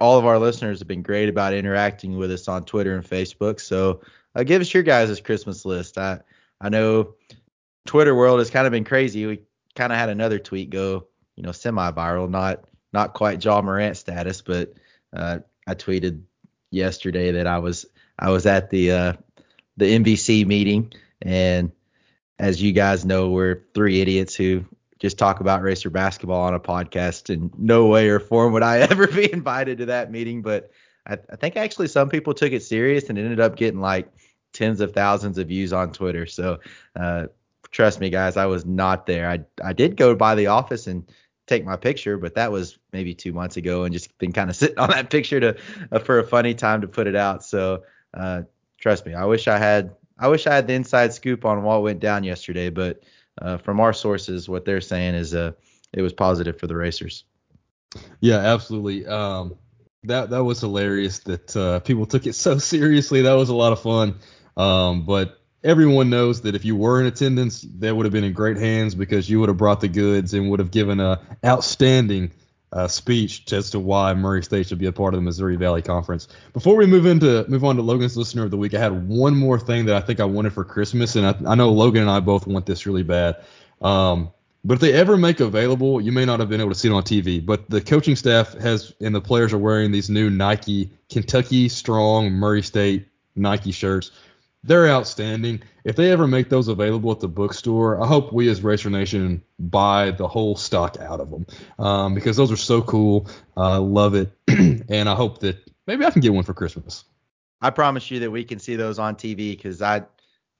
all 0.00 0.18
of 0.18 0.26
our 0.26 0.38
listeners 0.38 0.80
have 0.80 0.88
been 0.88 1.02
great 1.02 1.28
about 1.28 1.54
interacting 1.54 2.16
with 2.16 2.30
us 2.32 2.48
on 2.48 2.64
Twitter 2.64 2.96
and 2.96 3.04
Facebook. 3.04 3.60
So 3.60 4.00
uh, 4.34 4.42
give 4.42 4.60
us 4.60 4.72
your 4.72 4.82
guys' 4.82 5.20
Christmas 5.20 5.64
list. 5.64 5.98
I 5.98 6.20
I 6.60 6.68
know 6.68 7.14
Twitter 7.86 8.14
world 8.14 8.40
has 8.40 8.50
kind 8.50 8.66
of 8.66 8.72
been 8.72 8.84
crazy. 8.84 9.26
We 9.26 9.40
kind 9.74 9.92
of 9.92 9.98
had 9.98 10.08
another 10.08 10.38
tweet 10.38 10.70
go, 10.70 11.06
you 11.36 11.42
know, 11.42 11.52
semi-viral, 11.52 12.28
not 12.28 12.64
not 12.92 13.14
quite 13.14 13.44
Ja 13.44 13.60
Morant 13.62 13.96
status, 13.96 14.42
but 14.42 14.74
uh, 15.12 15.38
I 15.66 15.74
tweeted 15.74 16.22
yesterday 16.70 17.32
that 17.32 17.46
I 17.46 17.58
was 17.58 17.86
I 18.18 18.30
was 18.30 18.46
at 18.46 18.70
the 18.70 18.92
uh, 18.92 19.12
the 19.76 19.98
MVC 19.98 20.46
meeting, 20.46 20.92
and 21.22 21.72
as 22.38 22.60
you 22.60 22.72
guys 22.72 23.04
know, 23.04 23.30
we're 23.30 23.64
three 23.74 24.00
idiots 24.00 24.34
who 24.34 24.64
just 24.98 25.18
talk 25.18 25.40
about 25.40 25.62
racer 25.62 25.90
basketball 25.90 26.42
on 26.42 26.54
a 26.54 26.60
podcast. 26.60 27.30
In 27.30 27.50
no 27.56 27.86
way 27.86 28.08
or 28.08 28.20
form 28.20 28.52
would 28.52 28.62
I 28.62 28.78
ever 28.90 29.06
be 29.06 29.32
invited 29.32 29.78
to 29.78 29.86
that 29.86 30.10
meeting, 30.10 30.42
but 30.42 30.70
I, 31.06 31.18
I 31.30 31.36
think 31.36 31.56
actually 31.56 31.88
some 31.88 32.08
people 32.08 32.34
took 32.34 32.52
it 32.52 32.62
serious 32.62 33.08
and 33.08 33.18
ended 33.18 33.40
up 33.40 33.56
getting 33.56 33.80
like 33.80 34.10
tens 34.52 34.80
of 34.80 34.92
thousands 34.92 35.38
of 35.38 35.48
views 35.48 35.72
on 35.72 35.92
Twitter. 35.92 36.26
So 36.26 36.58
uh, 36.96 37.26
trust 37.70 38.00
me, 38.00 38.10
guys, 38.10 38.36
I 38.36 38.46
was 38.46 38.64
not 38.64 39.06
there. 39.06 39.28
I 39.28 39.40
I 39.62 39.72
did 39.72 39.96
go 39.96 40.14
by 40.14 40.34
the 40.34 40.48
office 40.48 40.86
and 40.86 41.10
take 41.46 41.64
my 41.64 41.76
picture, 41.76 42.18
but 42.18 42.34
that 42.34 42.52
was 42.52 42.78
maybe 42.92 43.14
two 43.14 43.32
months 43.32 43.56
ago, 43.56 43.84
and 43.84 43.92
just 43.92 44.16
been 44.18 44.32
kind 44.32 44.50
of 44.50 44.56
sitting 44.62 44.78
on 44.78 44.90
that 44.90 45.10
picture 45.10 45.40
to 45.40 45.56
uh, 45.92 45.98
for 45.98 46.18
a 46.18 46.24
funny 46.24 46.54
time 46.54 46.80
to 46.82 46.88
put 46.88 47.06
it 47.06 47.16
out. 47.16 47.44
So 47.44 47.84
uh, 48.14 48.42
trust 48.78 49.06
me, 49.06 49.14
I 49.14 49.24
wish 49.24 49.48
I 49.48 49.58
had 49.58 49.94
I 50.18 50.28
wish 50.28 50.46
I 50.46 50.54
had 50.54 50.66
the 50.66 50.74
inside 50.74 51.12
scoop 51.12 51.44
on 51.44 51.62
what 51.62 51.82
went 51.82 52.00
down 52.00 52.24
yesterday, 52.24 52.70
but 52.70 53.02
uh, 53.40 53.58
from 53.58 53.80
our 53.80 53.92
sources, 53.92 54.48
what 54.48 54.64
they're 54.64 54.80
saying 54.80 55.14
is 55.14 55.34
uh, 55.34 55.52
it 55.92 56.02
was 56.02 56.12
positive 56.12 56.58
for 56.58 56.66
the 56.66 56.76
racers. 56.76 57.24
Yeah, 58.20 58.38
absolutely. 58.38 59.06
Um, 59.06 59.56
that 60.04 60.30
that 60.30 60.44
was 60.44 60.60
hilarious 60.60 61.20
that 61.20 61.56
uh, 61.56 61.80
people 61.80 62.06
took 62.06 62.26
it 62.26 62.34
so 62.34 62.58
seriously. 62.58 63.22
That 63.22 63.34
was 63.34 63.48
a 63.48 63.54
lot 63.54 63.72
of 63.72 63.80
fun. 63.80 64.16
Um, 64.56 65.06
but 65.06 65.40
everyone 65.64 66.10
knows 66.10 66.42
that 66.42 66.54
if 66.54 66.64
you 66.64 66.76
were 66.76 67.00
in 67.00 67.06
attendance, 67.06 67.62
that 67.78 67.94
would 67.94 68.06
have 68.06 68.12
been 68.12 68.24
in 68.24 68.32
great 68.32 68.56
hands 68.56 68.94
because 68.94 69.28
you 69.28 69.40
would 69.40 69.48
have 69.48 69.58
brought 69.58 69.80
the 69.80 69.88
goods 69.88 70.34
and 70.34 70.50
would 70.50 70.60
have 70.60 70.70
given 70.70 71.00
a 71.00 71.20
outstanding 71.44 72.32
uh, 72.72 72.86
speech 72.86 73.50
as 73.52 73.70
to 73.70 73.80
why 73.80 74.12
Murray 74.14 74.42
State 74.42 74.66
should 74.66 74.78
be 74.78 74.86
a 74.86 74.92
part 74.92 75.14
of 75.14 75.18
the 75.18 75.24
Missouri 75.24 75.56
Valley 75.56 75.82
Conference. 75.82 76.28
Before 76.52 76.76
we 76.76 76.86
move 76.86 77.06
into 77.06 77.44
move 77.48 77.64
on 77.64 77.76
to 77.76 77.82
Logan's 77.82 78.16
listener 78.16 78.44
of 78.44 78.50
the 78.50 78.56
week, 78.56 78.74
I 78.74 78.78
had 78.78 79.08
one 79.08 79.36
more 79.36 79.58
thing 79.58 79.86
that 79.86 79.96
I 79.96 80.00
think 80.00 80.20
I 80.20 80.24
wanted 80.24 80.52
for 80.52 80.64
Christmas, 80.64 81.16
and 81.16 81.26
I, 81.26 81.34
I 81.46 81.54
know 81.54 81.70
Logan 81.70 82.02
and 82.02 82.10
I 82.10 82.20
both 82.20 82.46
want 82.46 82.66
this 82.66 82.86
really 82.86 83.02
bad. 83.02 83.36
Um, 83.80 84.30
but 84.64 84.74
if 84.74 84.80
they 84.80 84.92
ever 84.92 85.16
make 85.16 85.40
available, 85.40 86.00
you 86.00 86.12
may 86.12 86.24
not 86.24 86.40
have 86.40 86.48
been 86.48 86.60
able 86.60 86.72
to 86.72 86.78
see 86.78 86.88
it 86.88 86.92
on 86.92 87.02
TV, 87.02 87.44
but 87.44 87.70
the 87.70 87.80
coaching 87.80 88.16
staff 88.16 88.52
has 88.54 88.92
and 89.00 89.14
the 89.14 89.20
players 89.20 89.52
are 89.52 89.58
wearing 89.58 89.92
these 89.92 90.10
new 90.10 90.28
Nike 90.28 90.90
Kentucky 91.08 91.68
Strong 91.68 92.32
Murray 92.32 92.62
State 92.62 93.08
Nike 93.34 93.72
shirts. 93.72 94.10
They're 94.64 94.88
outstanding. 94.88 95.62
If 95.84 95.96
they 95.96 96.10
ever 96.10 96.26
make 96.26 96.48
those 96.48 96.68
available 96.68 97.12
at 97.12 97.20
the 97.20 97.28
bookstore, 97.28 98.02
I 98.02 98.06
hope 98.06 98.32
we 98.32 98.48
as 98.48 98.62
Racer 98.62 98.90
Nation 98.90 99.42
buy 99.58 100.10
the 100.10 100.26
whole 100.26 100.56
stock 100.56 100.96
out 100.98 101.20
of 101.20 101.30
them 101.30 101.46
um, 101.78 102.14
because 102.14 102.36
those 102.36 102.50
are 102.50 102.56
so 102.56 102.82
cool. 102.82 103.28
I 103.56 103.74
uh, 103.74 103.80
love 103.80 104.14
it, 104.14 104.32
and 104.48 105.08
I 105.08 105.14
hope 105.14 105.38
that 105.40 105.70
maybe 105.86 106.04
I 106.04 106.10
can 106.10 106.20
get 106.20 106.34
one 106.34 106.44
for 106.44 106.54
Christmas. 106.54 107.04
I 107.60 107.70
promise 107.70 108.10
you 108.10 108.20
that 108.20 108.30
we 108.30 108.44
can 108.44 108.58
see 108.58 108.76
those 108.76 108.98
on 108.98 109.14
TV 109.14 109.56
because 109.56 109.80
I 109.80 110.02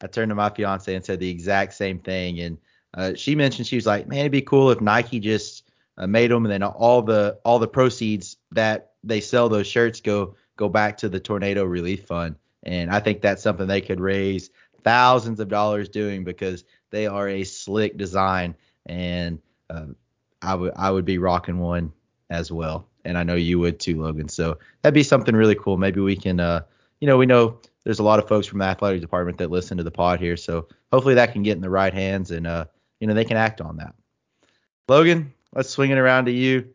I 0.01 0.07
turned 0.07 0.30
to 0.30 0.36
my 0.36 0.51
fiance 0.51 0.94
and 0.94 1.05
said 1.05 1.18
the 1.18 1.30
exact 1.30 1.74
same 1.74 1.99
thing, 1.99 2.40
and 2.40 2.59
uh, 2.94 3.14
she 3.14 3.34
mentioned 3.34 3.66
she 3.66 3.76
was 3.76 3.86
like, 3.86 4.09
man, 4.09 4.20
it'd 4.20 4.32
be 4.32 4.42
cool 4.42 4.70
if 4.70 4.80
Nike 4.80 5.18
just 5.18 5.70
uh, 5.96 6.07
made 6.07 6.30
them, 6.30 6.44
and 6.44 6.53
then 6.53 6.62
all 6.62 7.03
the 7.03 7.38
all 7.44 7.59
the 7.59 7.68
proceeds 7.68 8.36
that 8.53 8.92
they 9.03 9.20
sell 9.20 9.49
those 9.49 9.66
shirts 9.66 10.01
go 10.01 10.36
go 10.57 10.68
back 10.68 10.99
to 10.99 11.09
the 11.09 11.20
tornado 11.20 11.64
relief 11.64 12.07
fund. 12.07 12.36
And 12.68 12.90
I 12.90 13.00
think 13.00 13.22
that's 13.22 13.42
something 13.42 13.66
they 13.66 13.80
could 13.80 13.98
raise 13.98 14.50
thousands 14.84 15.40
of 15.40 15.48
dollars 15.48 15.88
doing 15.88 16.22
because 16.22 16.64
they 16.90 17.06
are 17.06 17.26
a 17.26 17.42
slick 17.42 17.96
design, 17.96 18.54
and 18.84 19.40
uh, 19.70 19.86
I 20.42 20.54
would 20.54 20.74
I 20.76 20.90
would 20.90 21.06
be 21.06 21.16
rocking 21.16 21.58
one 21.58 21.92
as 22.28 22.52
well, 22.52 22.86
and 23.06 23.16
I 23.16 23.22
know 23.22 23.36
you 23.36 23.58
would 23.58 23.80
too, 23.80 24.02
Logan. 24.02 24.28
So 24.28 24.58
that'd 24.82 24.94
be 24.94 25.02
something 25.02 25.34
really 25.34 25.54
cool. 25.54 25.78
Maybe 25.78 26.00
we 26.00 26.14
can, 26.14 26.40
uh, 26.40 26.60
you 27.00 27.06
know, 27.06 27.16
we 27.16 27.24
know 27.24 27.58
there's 27.84 28.00
a 28.00 28.04
lot 28.04 28.18
of 28.18 28.28
folks 28.28 28.46
from 28.46 28.58
the 28.58 28.66
athletic 28.66 29.00
department 29.00 29.38
that 29.38 29.50
listen 29.50 29.78
to 29.78 29.82
the 29.82 29.90
pod 29.90 30.20
here, 30.20 30.36
so 30.36 30.68
hopefully 30.92 31.14
that 31.14 31.32
can 31.32 31.42
get 31.42 31.56
in 31.56 31.62
the 31.62 31.70
right 31.70 31.94
hands 31.94 32.30
and 32.30 32.46
uh, 32.46 32.66
you 33.00 33.06
know, 33.06 33.14
they 33.14 33.24
can 33.24 33.38
act 33.38 33.62
on 33.62 33.78
that. 33.78 33.94
Logan, 34.88 35.32
let's 35.54 35.70
swing 35.70 35.90
it 35.90 35.98
around 35.98 36.26
to 36.26 36.32
you. 36.32 36.68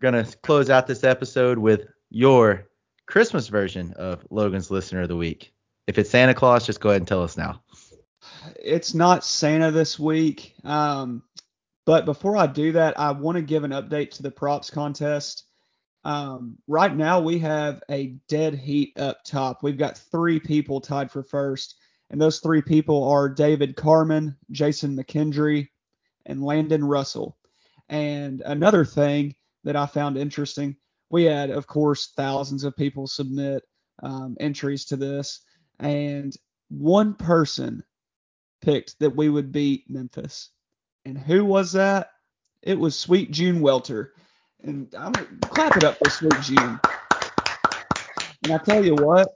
To 0.00 0.22
close 0.42 0.68
out 0.68 0.86
this 0.86 1.02
episode 1.02 1.56
with 1.56 1.86
your 2.10 2.66
Christmas 3.06 3.48
version 3.48 3.92
of 3.94 4.26
Logan's 4.30 4.70
Listener 4.70 5.02
of 5.02 5.08
the 5.08 5.16
Week. 5.16 5.52
If 5.86 5.98
it's 5.98 6.10
Santa 6.10 6.34
Claus, 6.34 6.66
just 6.66 6.80
go 6.80 6.90
ahead 6.90 7.02
and 7.02 7.08
tell 7.08 7.22
us 7.22 7.36
now. 7.36 7.62
It's 8.62 8.94
not 8.94 9.24
Santa 9.24 9.70
this 9.70 9.98
week. 9.98 10.54
Um, 10.64 11.22
but 11.86 12.06
before 12.06 12.36
I 12.36 12.46
do 12.46 12.72
that, 12.72 12.98
I 12.98 13.12
want 13.12 13.36
to 13.36 13.42
give 13.42 13.64
an 13.64 13.72
update 13.72 14.12
to 14.12 14.22
the 14.22 14.30
props 14.30 14.70
contest. 14.70 15.44
Um, 16.04 16.58
right 16.66 16.94
now, 16.94 17.20
we 17.20 17.38
have 17.40 17.82
a 17.90 18.16
dead 18.28 18.54
heat 18.54 18.98
up 18.98 19.24
top. 19.24 19.62
We've 19.62 19.78
got 19.78 19.98
three 19.98 20.40
people 20.40 20.80
tied 20.80 21.10
for 21.10 21.22
first. 21.22 21.76
And 22.10 22.20
those 22.20 22.38
three 22.40 22.62
people 22.62 23.04
are 23.08 23.28
David 23.28 23.76
Carmen, 23.76 24.36
Jason 24.50 24.96
McKendry, 24.96 25.68
and 26.26 26.42
Landon 26.44 26.84
Russell. 26.84 27.36
And 27.88 28.40
another 28.42 28.84
thing 28.84 29.34
that 29.64 29.76
I 29.76 29.86
found 29.86 30.16
interesting, 30.16 30.76
we 31.14 31.22
had, 31.22 31.50
of 31.50 31.68
course, 31.68 32.12
thousands 32.16 32.64
of 32.64 32.76
people 32.76 33.06
submit 33.06 33.62
um, 34.02 34.36
entries 34.40 34.84
to 34.86 34.96
this, 34.96 35.42
and 35.78 36.36
one 36.70 37.14
person 37.14 37.84
picked 38.60 38.98
that 38.98 39.14
we 39.14 39.28
would 39.28 39.52
beat 39.52 39.88
Memphis. 39.88 40.50
And 41.04 41.16
who 41.16 41.44
was 41.44 41.70
that? 41.70 42.08
It 42.62 42.76
was 42.76 42.98
Sweet 42.98 43.30
June 43.30 43.60
Welter. 43.60 44.14
And 44.64 44.92
I'm 44.98 45.12
clap 45.42 45.76
it 45.76 45.84
up 45.84 45.98
for 45.98 46.10
Sweet 46.10 46.40
June. 46.40 46.80
And 48.42 48.52
I 48.52 48.58
tell 48.58 48.84
you 48.84 48.96
what, 48.96 49.28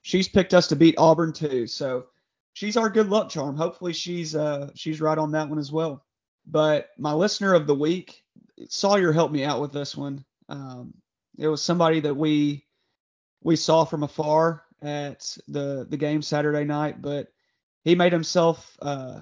she's 0.00 0.26
picked 0.26 0.54
us 0.54 0.68
to 0.68 0.76
beat 0.76 0.94
Auburn 0.96 1.34
too. 1.34 1.66
So 1.66 2.06
she's 2.54 2.78
our 2.78 2.88
good 2.88 3.10
luck 3.10 3.28
charm. 3.28 3.58
Hopefully 3.58 3.92
she's 3.92 4.34
uh 4.34 4.70
she's 4.74 5.02
right 5.02 5.18
on 5.18 5.32
that 5.32 5.50
one 5.50 5.58
as 5.58 5.70
well. 5.70 6.02
But 6.46 6.88
my 6.96 7.12
listener 7.12 7.52
of 7.52 7.66
the 7.66 7.74
week, 7.74 8.22
Sawyer 8.70 9.12
helped 9.12 9.34
me 9.34 9.44
out 9.44 9.60
with 9.60 9.72
this 9.72 9.94
one. 9.94 10.24
Um, 10.48 10.94
it 11.38 11.48
was 11.48 11.62
somebody 11.62 12.00
that 12.00 12.14
we 12.14 12.64
we 13.42 13.56
saw 13.56 13.84
from 13.84 14.02
afar 14.02 14.62
at 14.82 15.36
the 15.48 15.86
the 15.88 15.96
game 15.96 16.22
Saturday 16.22 16.64
night, 16.64 17.00
but 17.00 17.28
he 17.82 17.94
made 17.94 18.12
himself 18.12 18.76
uh, 18.80 19.20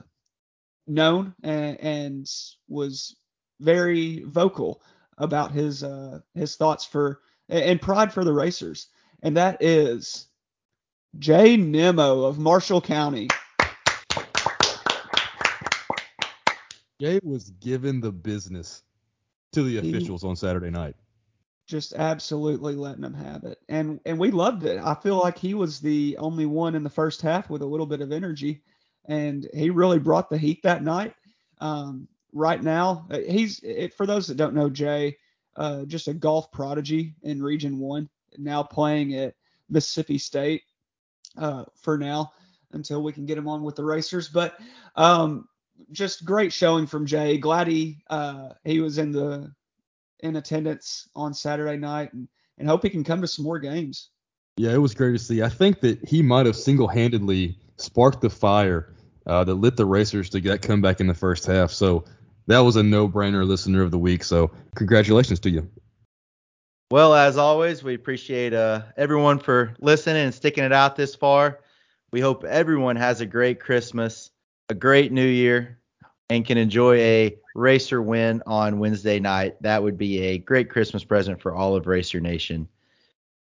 known 0.87 1.35
and, 1.43 1.81
and, 1.81 2.31
was 2.69 3.17
very 3.61 4.23
vocal 4.25 4.83
about 5.19 5.53
his 5.53 5.83
uh, 5.83 6.21
his 6.35 6.57
thoughts 6.57 6.85
for 6.85 7.21
and 7.49 7.81
pride 7.81 8.13
for 8.13 8.25
the 8.25 8.33
racers, 8.33 8.89
and 9.23 9.37
that 9.37 9.63
is 9.63 10.27
Jay 11.19 11.57
Nemo 11.57 12.25
of 12.25 12.39
Marshall 12.39 12.81
County. 12.81 13.29
Jay 17.01 17.19
was 17.23 17.51
given 17.51 18.01
the 18.01 18.13
business 18.13 18.83
to 19.53 19.65
the 19.65 19.79
officials 19.79 20.23
he, 20.23 20.29
on 20.29 20.37
Saturday 20.37 20.71
night. 20.71 20.95
Just 21.67 21.95
absolutely 21.95 22.75
letting 22.75 23.03
them 23.03 23.15
have 23.15 23.45
it. 23.45 23.59
And 23.69 24.01
and 24.05 24.19
we 24.19 24.31
loved 24.31 24.65
it. 24.65 24.81
I 24.83 24.95
feel 24.95 25.19
like 25.19 25.39
he 25.39 25.55
was 25.55 25.81
the 25.81 26.17
only 26.19 26.47
one 26.47 26.75
in 26.75 26.83
the 26.83 26.91
first 26.91 27.23
half 27.23 27.49
with 27.49 27.63
a 27.63 27.67
little 27.67 27.87
bit 27.87 28.01
of 28.01 28.13
energy. 28.13 28.63
And 29.07 29.49
he 29.55 29.71
really 29.71 29.99
brought 29.99 30.29
the 30.29 30.39
heat 30.39 30.63
that 30.63 30.83
night. 30.83 31.15
Um, 31.61 32.09
right 32.33 32.63
now, 32.63 33.07
uh, 33.11 33.19
he's 33.19 33.61
it, 33.63 33.95
for 33.95 34.07
those 34.07 34.27
that 34.27 34.37
don't 34.37 34.55
know 34.55 34.71
Jay, 34.71 35.17
uh, 35.57 35.85
just 35.85 36.09
a 36.09 36.15
golf 36.15 36.51
prodigy 36.51 37.15
in 37.23 37.43
Region 37.43 37.79
One. 37.79 38.09
Now 38.39 38.63
playing 38.63 39.15
at 39.15 39.35
Mississippi 39.69 40.19
State 40.19 40.63
uh, 41.37 41.65
for 41.77 41.99
now 41.99 42.33
until 42.73 43.03
we 43.03 43.13
can 43.13 43.27
get 43.27 43.39
him 43.39 43.49
on 43.49 43.63
with 43.63 43.77
the 43.77 43.85
racers. 43.85 44.29
But 44.29 44.59
um, 44.97 45.49
just 45.91 46.25
great 46.25 46.53
showing 46.53 46.87
from 46.87 47.07
Jay. 47.07 47.39
Glad 47.39 47.67
he 47.69 48.03
uh, 48.09 48.51
he 48.65 48.81
was 48.81 48.99
in 48.99 49.13
the 49.13 49.53
in 50.23 50.37
attendance 50.37 51.09
on 51.15 51.35
Saturday 51.35 51.77
night, 51.77 52.13
and 52.13 52.29
and 52.59 52.69
hope 52.69 52.83
he 52.83 52.91
can 52.91 53.05
come 53.05 53.21
to 53.21 53.27
some 53.27 53.45
more 53.45 53.59
games. 53.59 54.11
Yeah, 54.57 54.73
it 54.73 54.79
was 54.79 54.95
great 54.95 55.13
to 55.13 55.19
see. 55.19 55.43
I 55.43 55.49
think 55.49 55.81
that 55.81 56.07
he 56.07 56.23
might 56.23 56.47
have 56.47 56.57
single-handedly 56.57 57.59
sparked 57.77 58.21
the 58.21 58.31
fire 58.31 58.95
uh, 59.27 59.43
that 59.45 59.55
lit 59.55 59.77
the 59.77 59.87
racers 59.87 60.29
to 60.31 60.41
get 60.41 60.63
comeback 60.63 61.01
in 61.01 61.07
the 61.07 61.15
first 61.15 61.47
half. 61.47 61.71
So 61.71 62.05
that 62.47 62.61
was 62.61 62.77
a 62.77 62.83
no-brainer 62.83 63.47
listener 63.47 63.83
of 63.83 63.91
the 63.91 63.99
week. 63.99 64.23
So 64.23 64.51
congratulations 64.77 65.41
to 65.41 65.51
you. 65.51 65.69
Well, 66.91 67.15
as 67.15 67.39
always, 67.39 67.83
we 67.83 67.95
appreciate 67.95 68.53
uh, 68.53 68.83
everyone 68.99 69.39
for 69.39 69.75
listening 69.81 70.25
and 70.25 70.35
sticking 70.35 70.65
it 70.65 70.73
out 70.73 70.95
this 70.95 71.15
far. 71.15 71.61
We 72.13 72.21
hope 72.21 72.45
everyone 72.45 72.97
has 72.97 73.23
a 73.23 73.27
great 73.27 73.59
Christmas 73.59 74.31
a 74.69 74.75
great 74.75 75.13
new 75.13 75.27
year 75.27 75.79
and 76.33 76.47
can 76.47 76.57
enjoy 76.57 76.97
a 76.97 77.37
Racer 77.55 78.01
win 78.01 78.43
on 78.47 78.79
Wednesday 78.79 79.21
night. 79.21 79.61
That 79.61 79.83
would 79.83 79.99
be 79.99 80.19
a 80.23 80.39
great 80.39 80.71
Christmas 80.71 81.05
present 81.05 81.41
for 81.43 81.55
all 81.55 81.77
of 81.77 81.87
Racer 81.87 82.21
Nation. 82.21 82.67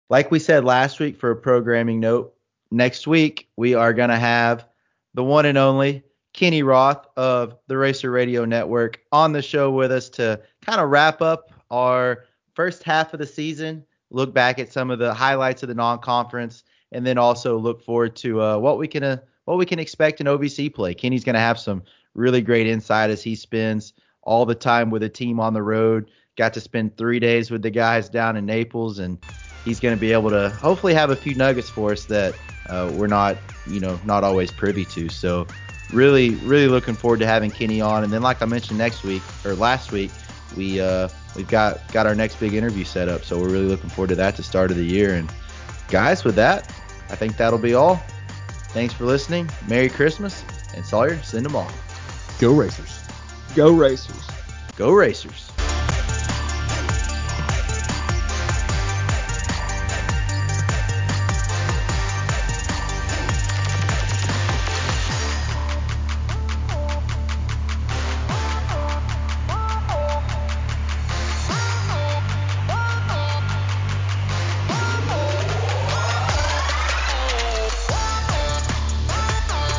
Like 0.08 0.30
we 0.30 0.38
said 0.38 0.64
last 0.64 1.00
week 1.00 1.18
for 1.18 1.32
a 1.32 1.36
programming 1.36 1.98
note, 1.98 2.34
next 2.70 3.08
week 3.08 3.48
we 3.56 3.74
are 3.74 3.92
going 3.92 4.10
to 4.10 4.18
have 4.18 4.66
the 5.14 5.24
one 5.24 5.46
and 5.46 5.58
only 5.58 6.04
Kenny 6.32 6.62
Roth 6.62 7.06
of 7.16 7.56
the 7.66 7.76
Racer 7.76 8.12
Radio 8.12 8.44
Network 8.44 9.00
on 9.10 9.32
the 9.32 9.42
show 9.42 9.72
with 9.72 9.90
us 9.90 10.08
to 10.10 10.40
kind 10.64 10.80
of 10.80 10.90
wrap 10.90 11.20
up 11.20 11.50
our 11.72 12.26
first 12.54 12.84
half 12.84 13.12
of 13.12 13.18
the 13.18 13.26
season, 13.26 13.84
look 14.10 14.32
back 14.32 14.60
at 14.60 14.72
some 14.72 14.92
of 14.92 15.00
the 15.00 15.12
highlights 15.12 15.64
of 15.64 15.68
the 15.68 15.74
non-conference, 15.74 16.62
and 16.92 17.04
then 17.04 17.18
also 17.18 17.58
look 17.58 17.82
forward 17.82 18.14
to 18.16 18.40
uh, 18.40 18.58
what 18.58 18.78
we 18.78 18.86
can 18.86 19.02
uh, 19.02 19.16
what 19.46 19.58
we 19.58 19.66
can 19.66 19.78
expect 19.78 20.20
in 20.20 20.26
OVC 20.26 20.72
play. 20.72 20.94
Kenny's 20.94 21.24
going 21.24 21.34
to 21.34 21.40
have 21.40 21.58
some 21.58 21.82
really 22.16 22.40
great 22.40 22.66
insight 22.66 23.10
as 23.10 23.22
he 23.22 23.34
spends 23.34 23.92
all 24.22 24.44
the 24.46 24.54
time 24.54 24.90
with 24.90 25.02
a 25.02 25.08
team 25.08 25.38
on 25.38 25.54
the 25.54 25.62
road. 25.62 26.10
Got 26.36 26.54
to 26.54 26.60
spend 26.60 26.96
three 26.96 27.20
days 27.20 27.50
with 27.50 27.62
the 27.62 27.70
guys 27.70 28.08
down 28.08 28.36
in 28.36 28.44
Naples, 28.44 28.98
and 28.98 29.18
he's 29.64 29.80
going 29.80 29.94
to 29.94 30.00
be 30.00 30.12
able 30.12 30.30
to 30.30 30.50
hopefully 30.50 30.94
have 30.94 31.10
a 31.10 31.16
few 31.16 31.34
nuggets 31.34 31.70
for 31.70 31.92
us 31.92 32.04
that 32.06 32.34
uh, 32.68 32.90
we're 32.94 33.06
not, 33.06 33.36
you 33.66 33.80
know, 33.80 33.98
not 34.04 34.24
always 34.24 34.50
privy 34.50 34.84
to. 34.86 35.08
So 35.08 35.46
really, 35.92 36.30
really 36.36 36.68
looking 36.68 36.94
forward 36.94 37.20
to 37.20 37.26
having 37.26 37.50
Kenny 37.50 37.80
on. 37.80 38.04
And 38.04 38.12
then, 38.12 38.22
like 38.22 38.42
I 38.42 38.46
mentioned 38.46 38.78
next 38.78 39.02
week 39.04 39.22
or 39.44 39.54
last 39.54 39.92
week, 39.92 40.10
we 40.56 40.80
uh, 40.80 41.08
we've 41.36 41.48
got 41.48 41.90
got 41.92 42.06
our 42.06 42.14
next 42.14 42.40
big 42.40 42.54
interview 42.54 42.84
set 42.84 43.08
up. 43.08 43.24
So 43.24 43.38
we're 43.38 43.50
really 43.50 43.66
looking 43.66 43.90
forward 43.90 44.08
to 44.08 44.16
that 44.16 44.36
to 44.36 44.42
start 44.42 44.70
of 44.70 44.76
the 44.76 44.84
year. 44.84 45.14
And 45.14 45.30
guys, 45.88 46.24
with 46.24 46.34
that, 46.36 46.70
I 47.08 47.16
think 47.16 47.36
that'll 47.36 47.58
be 47.58 47.74
all. 47.74 47.96
Thanks 48.70 48.92
for 48.92 49.04
listening. 49.04 49.48
Merry 49.68 49.88
Christmas. 49.88 50.44
And 50.74 50.84
Sawyer, 50.84 51.22
send 51.22 51.46
them 51.46 51.56
all. 51.56 51.70
Go 52.38 52.52
Racers. 52.52 53.00
Go 53.54 53.72
Racers. 53.72 54.28
Go 54.76 54.92
Racers. 54.92 55.55